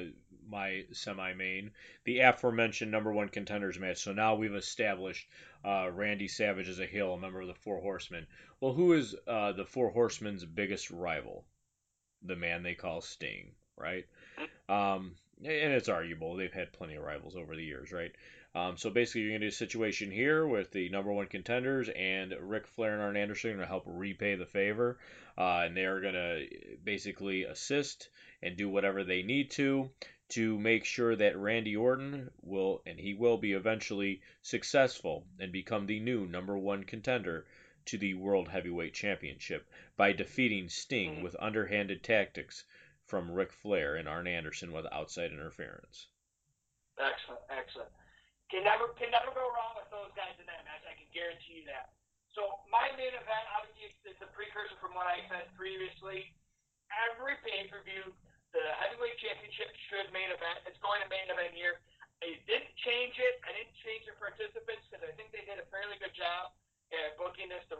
my 0.49 0.85
semi-main, 0.93 1.71
the 2.05 2.21
aforementioned 2.21 2.91
number 2.91 3.13
one 3.13 3.29
contenders 3.29 3.79
match. 3.79 3.99
So 3.99 4.13
now 4.13 4.35
we've 4.35 4.55
established 4.55 5.27
uh, 5.65 5.91
Randy 5.93 6.29
Savage 6.29 6.69
as 6.69 6.81
a 6.81 6.87
heel, 6.87 7.13
a 7.13 7.19
member 7.19 7.41
of 7.41 7.49
the 7.49 7.55
Four 7.55 7.81
Horsemen. 7.81 8.27
Well, 8.61 8.73
who 8.73 8.95
is 8.95 9.15
uh, 9.27 9.53
the 9.53 9.67
Four 9.67 9.91
Horsemen's 9.91 10.45
biggest 10.45 10.91
rival? 10.91 11.45
The 12.23 12.37
man 12.37 12.63
they 12.63 12.75
call 12.75 13.03
Sting, 13.03 13.53
right? 13.77 14.07
Um, 14.69 15.13
and 15.39 15.73
it's 15.73 15.89
arguable 15.89 16.37
they've 16.37 16.53
had 16.53 16.73
plenty 16.73 16.95
of 16.95 17.03
rivals 17.03 17.37
over 17.37 17.55
the 17.55 17.65
years, 17.65 17.93
right? 17.93 18.13
Um, 18.55 18.77
so 18.77 18.89
basically, 18.89 19.23
you're 19.23 19.33
going 19.33 19.41
to 19.41 19.49
do 19.49 19.53
a 19.53 19.53
situation 19.53 20.11
here 20.13 20.47
with 20.47 20.71
the 20.71 20.89
number 20.89 21.13
one 21.13 21.27
contenders 21.27 21.89
and 21.89 22.33
Ric 22.41 22.69
Flair 22.69 22.93
and 22.95 23.03
Arn 23.03 23.17
Anderson 23.17 23.51
are 23.51 23.55
going 23.55 23.65
to 23.65 23.69
help 23.69 23.83
repay 23.85 24.37
the 24.37 24.47
favor, 24.47 24.99
uh, 25.37 25.63
and 25.65 25.77
they 25.77 25.85
are 25.85 26.01
going 26.01 26.15
to 26.15 26.47
basically 26.85 27.43
assist 27.45 28.09
and 28.43 28.57
do 28.57 28.69
whatever 28.69 29.03
they 29.03 29.23
need 29.23 29.51
to 29.53 29.91
to 30.31 30.59
make 30.59 30.85
sure 30.85 31.17
that 31.17 31.37
Randy 31.37 31.77
Orton 31.77 32.31
will, 32.43 32.81
and 32.87 32.99
he 32.99 33.15
will 33.15 33.37
be 33.37 33.53
eventually 33.53 34.23
successful 34.43 35.27
and 35.41 35.53
become 35.53 35.87
the 35.87 36.01
new 36.01 36.25
number 36.27 36.57
one 36.57 36.85
contender 36.85 37.45
to 37.87 37.99
the 37.99 38.15
World 38.15 38.49
Heavyweight 38.49 38.95
Championship 38.95 39.69
by 39.97 40.13
defeating 40.13 40.69
Sting 40.69 41.15
Mm-hmm. 41.17 41.23
with 41.25 41.37
underhanded 41.41 42.03
tactics 42.03 42.65
from 43.07 43.31
Ric 43.31 43.53
Flair 43.53 43.97
and 43.97 44.09
Arn 44.09 44.27
Anderson 44.27 44.73
with 44.73 44.87
outside 44.93 45.33
interference. 45.33 46.09
Excellent, 46.97 47.43
excellent. 47.51 47.91
Can 48.53 48.63
never 48.63 48.93
can 48.95 49.11
never 49.11 49.35
go 49.35 49.51
wrong 49.51 49.75
with 49.75 49.91
those 49.91 50.13
guys 50.15 50.37
in 50.39 50.47
that 50.47 50.63
match. 50.63 50.85
I 50.87 50.95
can 50.95 51.11
guarantee 51.11 51.65
you 51.65 51.67
that. 51.67 51.97
So 52.37 52.63
my 52.71 52.91
main 52.99 53.15
event, 53.15 53.45
obviously, 53.55 53.95
it's 54.07 54.23
a 54.23 54.31
precursor 54.35 54.79
from 54.79 54.95
what 54.95 55.07
I 55.07 55.23
said 55.31 55.51
previously. 55.59 56.35
Every 57.11 57.35
pay 57.43 57.67
per 57.67 57.83
view, 57.83 58.15
the 58.55 58.63
heavyweight 58.79 59.19
championship 59.19 59.71
should 59.91 60.11
main 60.15 60.31
event. 60.31 60.63
It's 60.67 60.79
going 60.79 61.03
to 61.03 61.09
main 61.11 61.27
event 61.27 61.55
here. 61.55 61.83
I 62.23 62.39
didn't 62.47 62.71
change 62.87 63.19
it. 63.19 63.43
I 63.43 63.51
didn't 63.53 63.75
change 63.83 64.07
the 64.07 64.15
participants 64.17 64.87
because 64.87 65.03
I 65.03 65.13
think 65.19 65.35
they 65.35 65.43
did 65.43 65.59
a 65.59 65.67
fairly 65.69 65.99
good 65.99 66.15
job 66.15 66.55
at 66.95 67.19
booking 67.19 67.51
this 67.51 67.65
the, 67.67 67.79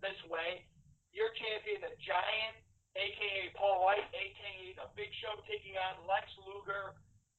this 0.00 0.20
way. 0.32 0.64
Your 1.12 1.28
champion, 1.36 1.84
the 1.84 1.92
Giant, 2.00 2.56
aka 2.96 3.52
Paul 3.56 3.84
White, 3.84 4.04
aka 4.12 4.54
the 4.76 4.86
Big 4.96 5.10
Show, 5.20 5.32
taking 5.48 5.76
on 5.80 6.04
Lex 6.04 6.28
Luger. 6.44 6.96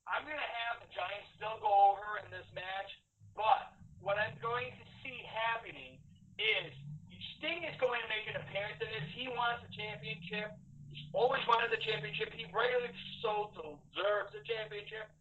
I'm 0.10 0.28
going 0.28 0.39
to 0.39 0.54
have 0.68 0.84
the 0.84 0.89
Giants 0.91 1.30
still 1.39 1.58
go 1.64 1.95
over 1.95 2.20
in 2.20 2.28
this 2.34 2.47
match, 2.51 2.91
but 3.38 3.72
what 4.04 4.20
I'm 4.20 4.36
going 4.43 4.68
to 4.76 4.86
see 4.99 5.24
happening 5.24 5.95
is 6.36 6.72
Sting 7.39 7.64
is 7.68 7.76
going 7.80 7.99
to 8.04 8.10
make 8.12 8.28
an 8.28 8.39
appearance 8.39 8.80
in 8.80 8.88
this. 8.91 9.08
He 9.16 9.28
wants 9.32 9.64
the 9.64 9.72
championship. 9.76 10.56
He's 10.91 11.08
always 11.16 11.43
wanted 11.47 11.72
the 11.72 11.82
championship. 11.84 12.32
He 12.32 12.47
regularly 12.51 12.91
so 13.20 13.51
deserves 13.56 14.32
the 14.32 14.43
championship. 14.47 15.12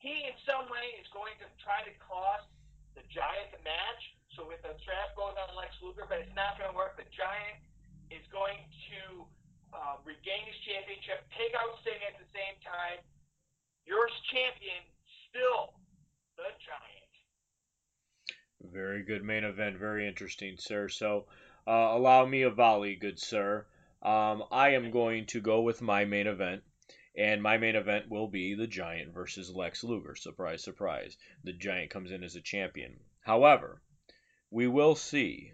He, 0.00 0.28
in 0.28 0.36
some 0.48 0.68
way, 0.72 0.96
is 0.96 1.08
going 1.12 1.36
to 1.40 1.48
try 1.60 1.84
to 1.84 1.92
cost 2.00 2.48
the 2.96 3.04
Giant 3.12 3.52
the 3.52 3.60
match. 3.64 4.02
So 4.36 4.48
if 4.52 4.60
the 4.64 4.76
trap 4.84 5.12
goes 5.16 5.36
on 5.36 5.56
Lex 5.56 5.72
Luger, 5.84 6.08
but 6.08 6.20
it's 6.20 6.36
not 6.36 6.56
going 6.56 6.72
to 6.72 6.76
work. 6.76 6.96
The 6.96 7.08
Giant 7.12 7.60
is 8.08 8.24
going 8.32 8.60
to 8.92 9.24
uh, 9.72 9.96
regain 10.04 10.46
his 10.46 10.58
championship, 10.66 11.24
take 11.36 11.54
out 11.54 11.78
Sting 11.82 12.00
at 12.06 12.18
the 12.18 12.28
same 12.34 12.56
time. 12.62 13.00
Your 13.86 14.06
champion, 14.32 14.82
still 15.28 15.74
the 16.36 16.50
Giant. 16.62 17.12
Very 18.72 19.02
good 19.02 19.24
main 19.24 19.44
event. 19.44 19.78
Very 19.78 20.06
interesting, 20.06 20.56
sir. 20.58 20.88
So, 20.88 21.26
uh, 21.66 21.96
allow 21.96 22.26
me 22.26 22.42
a 22.42 22.50
volley, 22.50 22.96
good 22.96 23.18
sir. 23.18 23.66
Um, 24.02 24.44
I 24.50 24.70
am 24.70 24.90
going 24.90 25.26
to 25.26 25.40
go 25.40 25.60
with 25.62 25.82
my 25.82 26.04
main 26.04 26.26
event, 26.26 26.62
and 27.16 27.42
my 27.42 27.58
main 27.58 27.76
event 27.76 28.08
will 28.08 28.28
be 28.28 28.54
the 28.54 28.66
Giant 28.66 29.12
versus 29.12 29.54
Lex 29.54 29.84
Luger. 29.84 30.14
Surprise, 30.14 30.62
surprise. 30.62 31.16
The 31.44 31.52
Giant 31.52 31.90
comes 31.90 32.10
in 32.10 32.22
as 32.22 32.36
a 32.36 32.40
champion. 32.40 33.00
However, 33.20 33.82
we 34.50 34.66
will 34.66 34.94
see. 34.94 35.52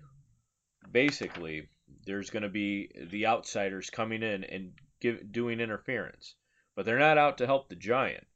Basically, 0.91 1.69
there's 2.07 2.31
going 2.31 2.45
to 2.45 2.49
be 2.49 2.91
the 3.11 3.27
outsiders 3.27 3.91
coming 3.91 4.23
in 4.23 4.45
and 4.45 4.73
give, 5.01 5.31
doing 5.33 5.61
interference, 5.61 6.35
but 6.75 6.87
they're 6.87 6.99
not 6.99 7.19
out 7.19 7.39
to 7.39 7.47
help 7.47 7.69
the 7.69 7.77
Giant. 7.77 8.27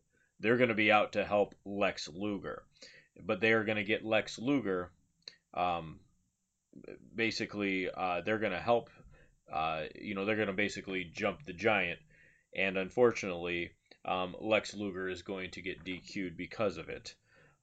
They're 0.41 0.57
going 0.57 0.69
to 0.69 0.75
be 0.75 0.93
out 0.93 1.13
to 1.13 1.25
help 1.25 1.55
Lex 1.65 2.09
Luger 2.09 2.65
but 3.25 3.41
they 3.41 3.53
are 3.53 3.65
going 3.65 3.77
to 3.77 3.85
get 3.85 4.05
Lex 4.05 4.39
Luger. 4.39 4.91
Um, 5.55 6.01
basically, 7.15 7.89
uh, 7.91 8.23
they're 8.25 8.39
going 8.39 8.53
to 8.53 8.61
help. 8.61 8.91
Uh, 9.53 9.85
you 10.01 10.15
know, 10.15 10.25
they're 10.25 10.37
going 10.37 10.49
to 10.49 10.55
basically 10.55 11.11
jump 11.13 11.45
the 11.45 11.53
giant, 11.53 11.99
and 12.55 12.77
unfortunately, 12.77 13.71
um, 14.05 14.37
Lex 14.41 14.75
Luger 14.75 15.09
is 15.09 15.23
going 15.23 15.51
to 15.51 15.63
get 15.63 15.85
DQ'd 15.85 16.37
because 16.37 16.77
of 16.77 16.89
it. 16.89 17.15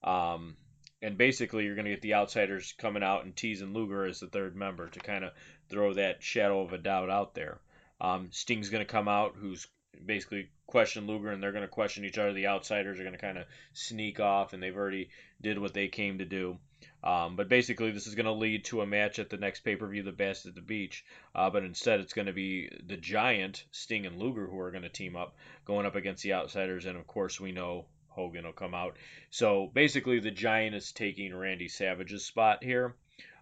Um, 0.04 0.58
and 1.02 1.18
basically, 1.18 1.66
you're 1.66 1.76
going 1.76 1.86
to 1.86 1.92
get 1.92 2.02
the 2.02 2.16
outsiders 2.16 2.74
coming 2.78 3.04
out 3.04 3.24
and 3.24 3.36
teasing 3.36 3.74
Luger 3.74 4.06
as 4.06 4.20
the 4.20 4.28
third 4.28 4.56
member 4.56 4.88
to 4.90 5.00
kind 5.00 5.24
of 5.24 5.32
throw 5.70 5.94
that 5.94 6.24
shadow 6.24 6.62
of 6.62 6.74
a 6.74 6.78
doubt 6.78 7.10
out 7.10 7.36
there. 7.36 7.60
Um, 8.02 8.30
Sting's 8.32 8.70
going 8.70 8.86
to 8.86 8.92
come 8.92 9.08
out, 9.08 9.36
who's 9.36 9.68
basically 10.06 10.50
question 10.66 11.08
Luger, 11.08 11.30
and 11.30 11.42
they're 11.42 11.52
going 11.52 11.64
to 11.64 11.68
question 11.68 12.06
each 12.06 12.18
other. 12.18 12.34
The 12.34 12.48
outsiders 12.48 13.00
are 13.00 13.04
going 13.04 13.16
to 13.16 13.22
kind 13.22 13.38
of 13.38 13.46
sneak 13.74 14.20
off, 14.20 14.54
and 14.54 14.62
they've 14.62 14.76
already 14.76 15.10
did 15.42 15.60
what 15.60 15.74
they 15.74 15.88
came 15.88 16.18
to 16.18 16.26
do. 16.26 16.58
Um, 17.04 17.36
but 17.36 17.48
basically, 17.48 17.92
this 17.92 18.08
is 18.08 18.16
going 18.16 18.26
to 18.26 18.32
lead 18.32 18.66
to 18.66 18.82
a 18.82 18.86
match 18.86 19.20
at 19.20 19.30
the 19.30 19.38
next 19.38 19.62
pay 19.62 19.76
per 19.76 19.88
view, 19.88 20.04
the 20.04 20.12
Bash 20.12 20.46
at 20.46 20.56
the 20.56 20.62
Beach. 20.62 21.06
Uh, 21.34 21.50
but 21.50 21.64
instead, 21.64 22.00
it's 22.00 22.14
going 22.14 22.26
to 22.26 22.34
be 22.34 22.70
the 22.86 22.98
Giant, 22.98 23.64
Sting, 23.72 24.06
and 24.06 24.20
Luger 24.20 24.48
who 24.48 24.60
are 24.60 24.72
going 24.72 24.84
to 24.84 24.90
team 24.90 25.16
up, 25.16 25.36
going 25.66 25.86
up 25.86 25.96
against 25.96 26.24
the 26.24 26.34
outsiders. 26.34 26.86
And 26.86 26.98
of 26.98 27.08
course, 27.08 27.40
we 27.40 27.52
know 27.52 27.86
Hogan 28.18 28.46
will 28.46 28.52
come 28.52 28.74
out. 28.74 28.98
So 29.30 29.70
basically, 29.74 30.20
the 30.20 30.32
Giant 30.32 30.76
is 30.76 30.92
taking 30.92 31.36
Randy 31.36 31.68
Savage's 31.68 32.26
spot 32.26 32.64
here. 32.64 32.96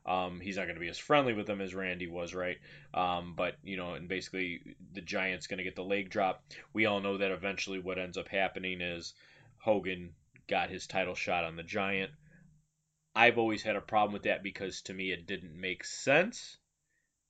Um, 0.05 0.39
he's 0.39 0.57
not 0.57 0.65
going 0.65 0.75
to 0.75 0.81
be 0.81 0.89
as 0.89 0.99
friendly 0.99 1.33
with 1.33 1.47
them 1.47 1.61
as 1.61 1.73
Randy 1.73 2.07
was, 2.07 2.35
right? 2.35 2.57
Um, 2.93 3.33
but 3.35 3.55
you 3.63 3.77
know, 3.77 3.93
and 3.93 4.07
basically 4.07 4.75
the 4.93 5.01
Giant's 5.01 5.47
going 5.47 5.57
to 5.57 5.63
get 5.63 5.75
the 5.75 5.83
leg 5.83 6.09
drop. 6.09 6.43
We 6.73 6.85
all 6.85 6.99
know 6.99 7.17
that 7.17 7.31
eventually 7.31 7.79
what 7.79 7.97
ends 7.97 8.17
up 8.17 8.27
happening 8.27 8.81
is 8.81 9.13
Hogan 9.57 10.13
got 10.47 10.69
his 10.69 10.85
title 10.85 11.15
shot 11.15 11.45
on 11.45 11.55
the 11.55 11.63
Giant. 11.63 12.11
I've 13.15 13.37
always 13.37 13.63
had 13.63 13.77
a 13.77 13.81
problem 13.81 14.13
with 14.13 14.23
that 14.23 14.43
because 14.43 14.81
to 14.83 14.93
me 14.93 15.11
it 15.11 15.25
didn't 15.25 15.59
make 15.59 15.85
sense. 15.85 16.57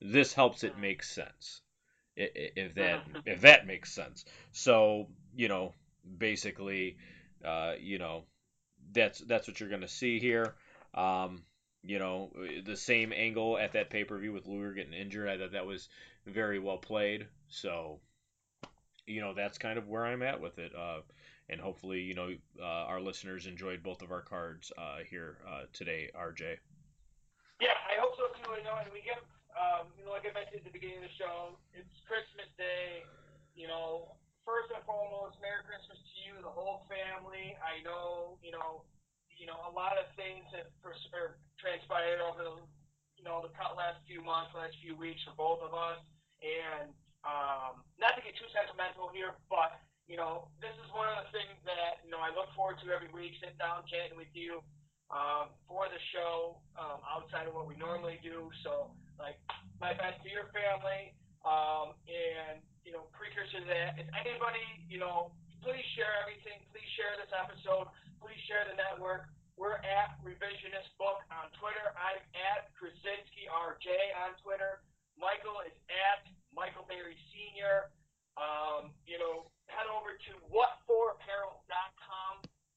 This 0.02 0.34
helps 0.34 0.64
it 0.64 0.78
make 0.78 1.04
sense, 1.04 1.62
if 2.18 2.74
that 2.76 3.06
if 3.26 3.42
that 3.42 3.68
makes 3.68 3.94
sense. 3.94 4.26
So 4.52 5.08
you 5.36 5.48
know, 5.48 5.74
basically, 6.18 6.98
uh, 7.46 7.74
you 7.80 7.98
know, 7.98 8.24
that's 8.94 9.20
that's 9.20 9.48
what 9.48 9.60
you're 9.60 9.70
going 9.70 9.82
to 9.82 9.88
see 9.88 10.20
here. 10.20 10.56
Um, 10.94 11.44
you 11.84 12.00
know, 12.00 12.32
the 12.66 12.78
same 12.78 13.14
angle 13.14 13.58
at 13.58 13.74
that 13.74 13.90
pay 13.90 14.04
per 14.04 14.18
view 14.18 14.34
with 14.34 14.48
Luger 14.48 14.74
getting 14.74 14.94
injured. 14.94 15.30
I 15.30 15.38
thought 15.38 15.52
that 15.52 15.66
was 15.66 15.88
very 16.26 16.60
well 16.60 16.78
played. 16.78 17.28
So, 17.48 18.00
you 19.06 19.22
know, 19.22 19.34
that's 19.34 19.58
kind 19.58 19.78
of 19.78 19.88
where 19.88 20.06
I'm 20.06 20.24
at 20.24 20.42
with 20.42 20.58
it. 20.58 20.74
Uh, 20.76 21.02
and 21.48 21.62
hopefully, 21.62 22.02
you 22.02 22.16
know, 22.16 22.34
uh, 22.60 22.90
our 22.90 23.00
listeners 23.00 23.46
enjoyed 23.46 23.84
both 23.84 24.02
of 24.02 24.12
our 24.12 24.22
cards 24.22 24.72
uh, 24.78 25.06
here 25.08 25.38
uh, 25.48 25.64
today, 25.74 26.10
RJ. 26.18 26.58
Yeah, 27.62 27.78
I 27.86 28.02
hope 28.02 28.18
so 28.18 28.34
too. 28.42 28.58
You 28.58 28.64
know, 28.66 28.76
and 28.82 28.90
we 28.92 29.06
give, 29.06 29.22
um, 29.54 29.88
you 29.98 30.06
know, 30.06 30.12
like 30.12 30.26
I 30.26 30.34
mentioned 30.34 30.66
at 30.66 30.66
the 30.66 30.74
beginning 30.74 30.98
of 30.98 31.04
the 31.04 31.16
show, 31.22 31.54
it's 31.74 32.02
Christmas 32.10 32.50
Day. 32.58 33.06
You 33.54 33.68
know, 33.68 34.18
first 34.46 34.70
and 34.72 34.82
foremost, 34.86 35.36
Merry 35.42 35.66
Christmas 35.66 35.98
to 35.98 36.16
you, 36.24 36.34
the 36.40 36.54
whole 36.54 36.86
family. 36.88 37.58
I 37.60 37.82
know, 37.82 38.38
you 38.46 38.54
know, 38.54 38.86
you 39.34 39.50
know, 39.50 39.58
a 39.68 39.74
lot 39.74 39.98
of 40.00 40.08
things 40.16 40.46
have 40.56 40.70
pers- 40.80 41.12
or 41.12 41.36
transpired 41.60 42.24
over 42.24 42.46
the, 42.46 42.56
you 43.20 43.26
know, 43.26 43.44
the 43.44 43.52
last 43.76 44.00
few 44.08 44.22
months, 44.22 44.54
last 44.56 44.78
few 44.80 44.96
weeks 44.96 45.20
for 45.26 45.36
both 45.36 45.62
of 45.66 45.74
us. 45.76 46.00
And 46.40 46.94
um, 47.26 47.82
not 47.98 48.14
to 48.16 48.22
get 48.22 48.38
too 48.38 48.48
sentimental 48.54 49.10
here, 49.10 49.34
but 49.50 49.82
you 50.06 50.14
know, 50.14 50.54
this 50.62 50.74
is 50.78 50.88
one 50.94 51.10
of 51.10 51.26
the 51.26 51.30
things 51.34 51.58
that 51.66 52.06
you 52.06 52.14
know 52.14 52.22
I 52.22 52.30
look 52.30 52.54
forward 52.54 52.78
to 52.86 52.94
every 52.94 53.10
week, 53.10 53.34
sitting 53.42 53.58
down 53.58 53.82
chatting 53.90 54.14
with 54.14 54.30
you 54.38 54.62
um, 55.10 55.50
for 55.66 55.90
the 55.90 55.98
show 56.14 56.62
um, 56.78 57.02
outside 57.10 57.50
of 57.50 57.58
what 57.58 57.66
we 57.66 57.74
normally 57.82 58.22
do. 58.22 58.54
So, 58.62 58.94
like, 59.18 59.42
my 59.82 59.98
best 59.98 60.22
to 60.22 60.30
your 60.30 60.54
family, 60.54 61.18
um, 61.42 61.98
and 62.06 62.62
you 62.86 62.94
know, 62.94 63.10
precursor 63.12 63.60
to 63.60 63.68
that. 63.68 63.98
If 63.98 64.08
anybody, 64.14 64.64
you 64.86 65.02
know, 65.02 65.34
please 65.66 65.84
share 65.98 66.14
everything. 66.22 66.62
Please 66.70 66.88
share 66.94 67.18
this 67.18 67.34
episode. 67.34 67.90
Please 68.22 68.38
share 68.46 68.64
the 68.70 68.78
network. 68.78 69.26
We're 69.58 69.82
at 69.82 70.22
Revisionist 70.22 70.94
Book 71.02 71.26
on 71.34 71.50
Twitter. 71.58 71.90
I'm 71.98 72.22
at 72.38 72.70
Krasinski 72.78 73.50
RJ 73.50 73.90
on 74.22 74.38
Twitter. 74.46 74.86
Michael 75.18 75.66
is 75.66 75.74
at 75.90 76.30
Michael 76.54 76.86
Berry 76.86 77.18
Senior. 77.34 77.90
Um, 78.36 78.92
you 79.08 79.16
know, 79.16 79.48
head 79.72 79.88
over 79.88 80.14
to 80.14 80.34
whatforapparel.com 80.52 82.34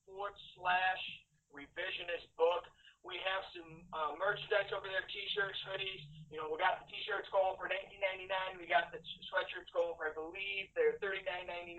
forward 0.06 0.38
slash 0.54 1.02
revisionist 1.50 2.30
book. 2.38 2.64
We 3.02 3.18
have 3.26 3.42
some 3.52 3.82
uh, 3.90 4.12
merchandise 4.14 4.70
over 4.70 4.86
there, 4.86 5.02
t-shirts, 5.10 5.58
hoodies. 5.66 6.02
You 6.28 6.36
know, 6.36 6.52
we 6.52 6.60
got 6.60 6.84
the 6.84 6.86
t-shirts 6.92 7.28
going 7.32 7.56
for 7.56 7.72
19.99. 7.72 8.60
We 8.60 8.68
got 8.68 8.92
the 8.92 9.00
sweatshirts 9.32 9.72
going 9.72 9.96
for, 9.96 10.12
I 10.12 10.12
believe, 10.12 10.68
they're 10.76 11.00
39.99. 11.00 11.76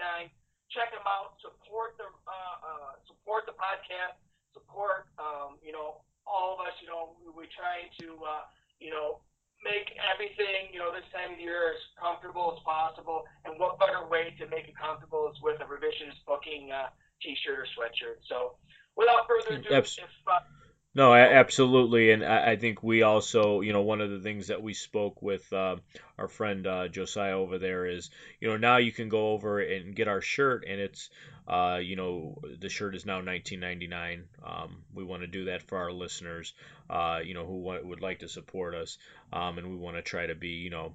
Check 0.74 0.90
them 0.90 1.06
out. 1.06 1.38
Support 1.42 1.98
the 2.02 2.10
uh, 2.10 2.58
uh, 2.62 2.94
support 3.06 3.46
the 3.46 3.54
podcast. 3.58 4.18
Support, 4.54 5.10
um, 5.22 5.62
you 5.62 5.74
know, 5.74 6.02
all 6.26 6.58
of 6.58 6.66
us. 6.66 6.74
You 6.82 6.90
know, 6.90 7.18
we, 7.22 7.30
we 7.34 7.46
try 7.54 7.90
to, 8.02 8.08
uh, 8.22 8.46
you 8.82 8.90
know, 8.90 9.22
make 9.62 9.94
everything, 10.02 10.74
you 10.74 10.82
know, 10.82 10.94
this 10.94 11.06
time 11.14 11.38
of 11.38 11.40
year 11.42 11.74
as 11.74 11.82
comfortable 11.98 12.54
as 12.58 12.62
possible. 12.66 13.26
And 13.46 13.58
what 13.58 13.78
better 13.78 14.06
way 14.06 14.34
to 14.42 14.46
make 14.50 14.70
it 14.70 14.78
comfortable 14.78 15.30
is 15.30 15.38
with 15.42 15.62
a 15.62 15.68
revisionist 15.70 16.22
booking 16.26 16.74
uh, 16.74 16.94
t-shirt 17.22 17.66
or 17.66 17.68
sweatshirt. 17.78 18.22
So 18.26 18.58
without 18.96 19.28
further 19.30 19.62
ado, 19.62 19.74
Abs- 19.74 19.98
if 19.98 20.10
uh, 20.26 20.42
No, 21.00 21.14
absolutely, 21.16 22.12
and 22.12 22.24
I 22.26 22.56
think 22.58 22.84
we 22.84 23.02
also, 23.04 23.62
you 23.62 23.74
know, 23.74 23.82
one 23.82 24.02
of 24.02 24.12
the 24.12 24.20
things 24.20 24.48
that 24.48 24.62
we 24.62 24.74
spoke 24.74 25.22
with 25.22 25.52
uh, 25.54 25.78
our 26.18 26.28
friend 26.28 26.68
uh, 26.68 26.88
Josiah 26.90 27.38
over 27.38 27.58
there 27.58 27.86
is, 27.86 28.10
you 28.42 28.50
know, 28.50 28.58
now 28.58 28.78
you 28.78 28.92
can 28.92 29.08
go 29.10 29.32
over 29.32 29.60
and 29.62 29.96
get 29.96 30.08
our 30.10 30.22
shirt, 30.22 30.66
and 30.68 30.80
it's, 30.82 31.10
uh, 31.48 31.80
you 31.82 31.96
know, 31.96 32.38
the 32.60 32.70
shirt 32.70 32.96
is 32.96 33.06
now 33.06 33.22
19.99. 33.22 34.26
Um, 34.44 34.84
we 34.94 35.04
want 35.06 35.22
to 35.22 35.28
do 35.28 35.46
that 35.46 35.64
for 35.64 35.78
our 35.78 35.92
listeners, 35.92 36.54
uh, 36.90 37.22
you 37.24 37.34
know, 37.34 37.46
who 37.46 37.60
want, 37.62 37.86
would 37.86 38.02
like 38.02 38.20
to 38.20 38.28
support 38.30 38.76
us, 38.76 38.98
um, 39.34 39.58
and 39.58 39.70
we 39.70 39.78
want 39.78 39.96
to 39.96 40.02
try 40.04 40.28
to 40.28 40.36
be, 40.36 40.50
you 40.50 40.70
know, 40.70 40.94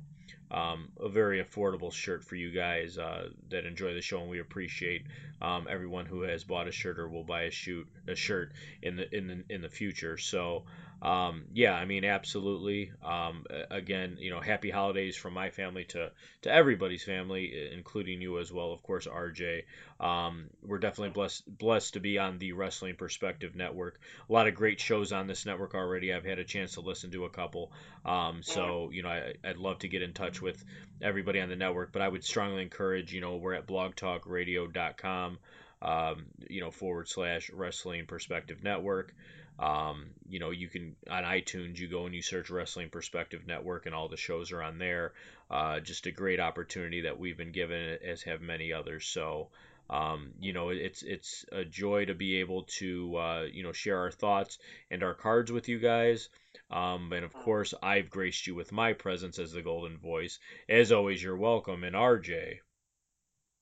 um, 0.50 0.88
a 1.00 1.08
very 1.08 1.42
affordable 1.42 1.92
shirt 1.92 2.24
for 2.24 2.36
you 2.36 2.50
guys 2.50 2.98
uh, 2.98 3.28
that 3.50 3.66
enjoy 3.66 3.94
the 3.94 4.00
show, 4.00 4.20
and 4.20 4.30
we 4.30 4.40
appreciate 4.40 5.02
um, 5.42 5.66
everyone 5.68 6.06
who 6.06 6.22
has 6.22 6.44
bought 6.44 6.68
a 6.68 6.72
shirt 6.72 6.98
or 6.98 7.08
will 7.08 7.24
buy 7.24 7.42
a 7.42 7.50
shoot 7.50 7.86
a 8.06 8.14
shirt 8.14 8.52
in 8.82 8.96
the 8.96 9.14
in 9.16 9.26
the 9.26 9.44
in 9.54 9.62
the 9.62 9.68
future. 9.68 10.16
So 10.16 10.64
um, 11.04 11.44
yeah, 11.52 11.74
I 11.74 11.84
mean 11.84 12.04
absolutely. 12.06 12.90
Um, 13.04 13.44
again, 13.70 14.16
you 14.18 14.30
know, 14.30 14.40
happy 14.40 14.70
holidays 14.70 15.16
from 15.16 15.34
my 15.34 15.50
family 15.50 15.84
to 15.90 16.10
to 16.42 16.50
everybody's 16.50 17.04
family, 17.04 17.70
including 17.72 18.22
you 18.22 18.38
as 18.38 18.50
well, 18.50 18.72
of 18.72 18.82
course, 18.82 19.06
RJ. 19.06 19.64
Um, 20.00 20.46
we're 20.62 20.78
definitely 20.78 21.10
blessed 21.10 21.58
blessed 21.58 21.92
to 21.94 22.00
be 22.00 22.18
on 22.18 22.38
the 22.38 22.52
Wrestling 22.52 22.96
Perspective 22.96 23.54
Network. 23.54 24.00
A 24.30 24.32
lot 24.32 24.48
of 24.48 24.54
great 24.54 24.80
shows 24.80 25.12
on 25.12 25.26
this 25.26 25.44
network 25.44 25.74
already. 25.74 26.10
I've 26.14 26.24
had 26.24 26.38
a 26.38 26.44
chance 26.44 26.72
to 26.74 26.80
listen 26.80 27.10
to 27.10 27.26
a 27.26 27.30
couple. 27.30 27.70
Um, 28.06 28.42
so 28.42 28.88
you 28.90 29.02
know, 29.02 29.10
I, 29.10 29.34
I'd 29.44 29.58
love 29.58 29.80
to 29.80 29.88
get 29.88 30.00
in 30.00 30.14
touch 30.14 30.40
with 30.40 30.64
everybody 31.02 31.38
on 31.38 31.50
the 31.50 31.56
network, 31.56 31.92
but 31.92 32.00
I 32.00 32.08
would 32.08 32.24
strongly 32.24 32.62
encourage. 32.62 33.12
You 33.12 33.20
know, 33.20 33.36
we're 33.36 33.52
at 33.52 33.66
blogtalkradio.com. 33.66 35.38
Um, 35.82 36.24
you 36.48 36.62
know, 36.62 36.70
forward 36.70 37.08
slash 37.08 37.50
Wrestling 37.50 38.06
Perspective 38.06 38.62
Network. 38.62 39.14
Um, 39.58 40.06
you 40.28 40.40
know, 40.40 40.50
you 40.50 40.68
can 40.68 40.96
on 41.08 41.22
iTunes, 41.22 41.78
you 41.78 41.88
go 41.88 42.06
and 42.06 42.14
you 42.14 42.22
search 42.22 42.50
Wrestling 42.50 42.90
Perspective 42.90 43.42
Network, 43.46 43.86
and 43.86 43.94
all 43.94 44.08
the 44.08 44.16
shows 44.16 44.50
are 44.52 44.62
on 44.62 44.78
there. 44.78 45.12
Uh, 45.50 45.80
just 45.80 46.06
a 46.06 46.10
great 46.10 46.40
opportunity 46.40 47.02
that 47.02 47.18
we've 47.18 47.36
been 47.36 47.52
given, 47.52 47.98
as 48.04 48.22
have 48.22 48.40
many 48.40 48.72
others. 48.72 49.06
So, 49.06 49.48
um, 49.90 50.32
you 50.40 50.52
know, 50.52 50.70
it's 50.70 51.02
it's 51.02 51.44
a 51.52 51.64
joy 51.64 52.06
to 52.06 52.14
be 52.14 52.36
able 52.36 52.64
to 52.78 53.16
uh, 53.16 53.42
you 53.52 53.62
know 53.62 53.72
share 53.72 53.98
our 53.98 54.10
thoughts 54.10 54.58
and 54.90 55.02
our 55.02 55.14
cards 55.14 55.52
with 55.52 55.68
you 55.68 55.78
guys. 55.78 56.28
Um, 56.70 57.12
and 57.12 57.24
of 57.24 57.32
course, 57.32 57.74
I've 57.82 58.10
graced 58.10 58.46
you 58.46 58.54
with 58.54 58.72
my 58.72 58.92
presence 58.92 59.38
as 59.38 59.52
the 59.52 59.62
Golden 59.62 59.98
Voice. 59.98 60.38
As 60.68 60.90
always, 60.90 61.22
you're 61.22 61.36
welcome. 61.36 61.84
And 61.84 61.94
RJ. 61.94 62.58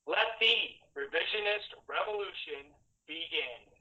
let 0.06 0.38
the 0.40 0.56
revisionist 0.96 1.76
revolution 1.88 2.64
begin. 3.06 3.71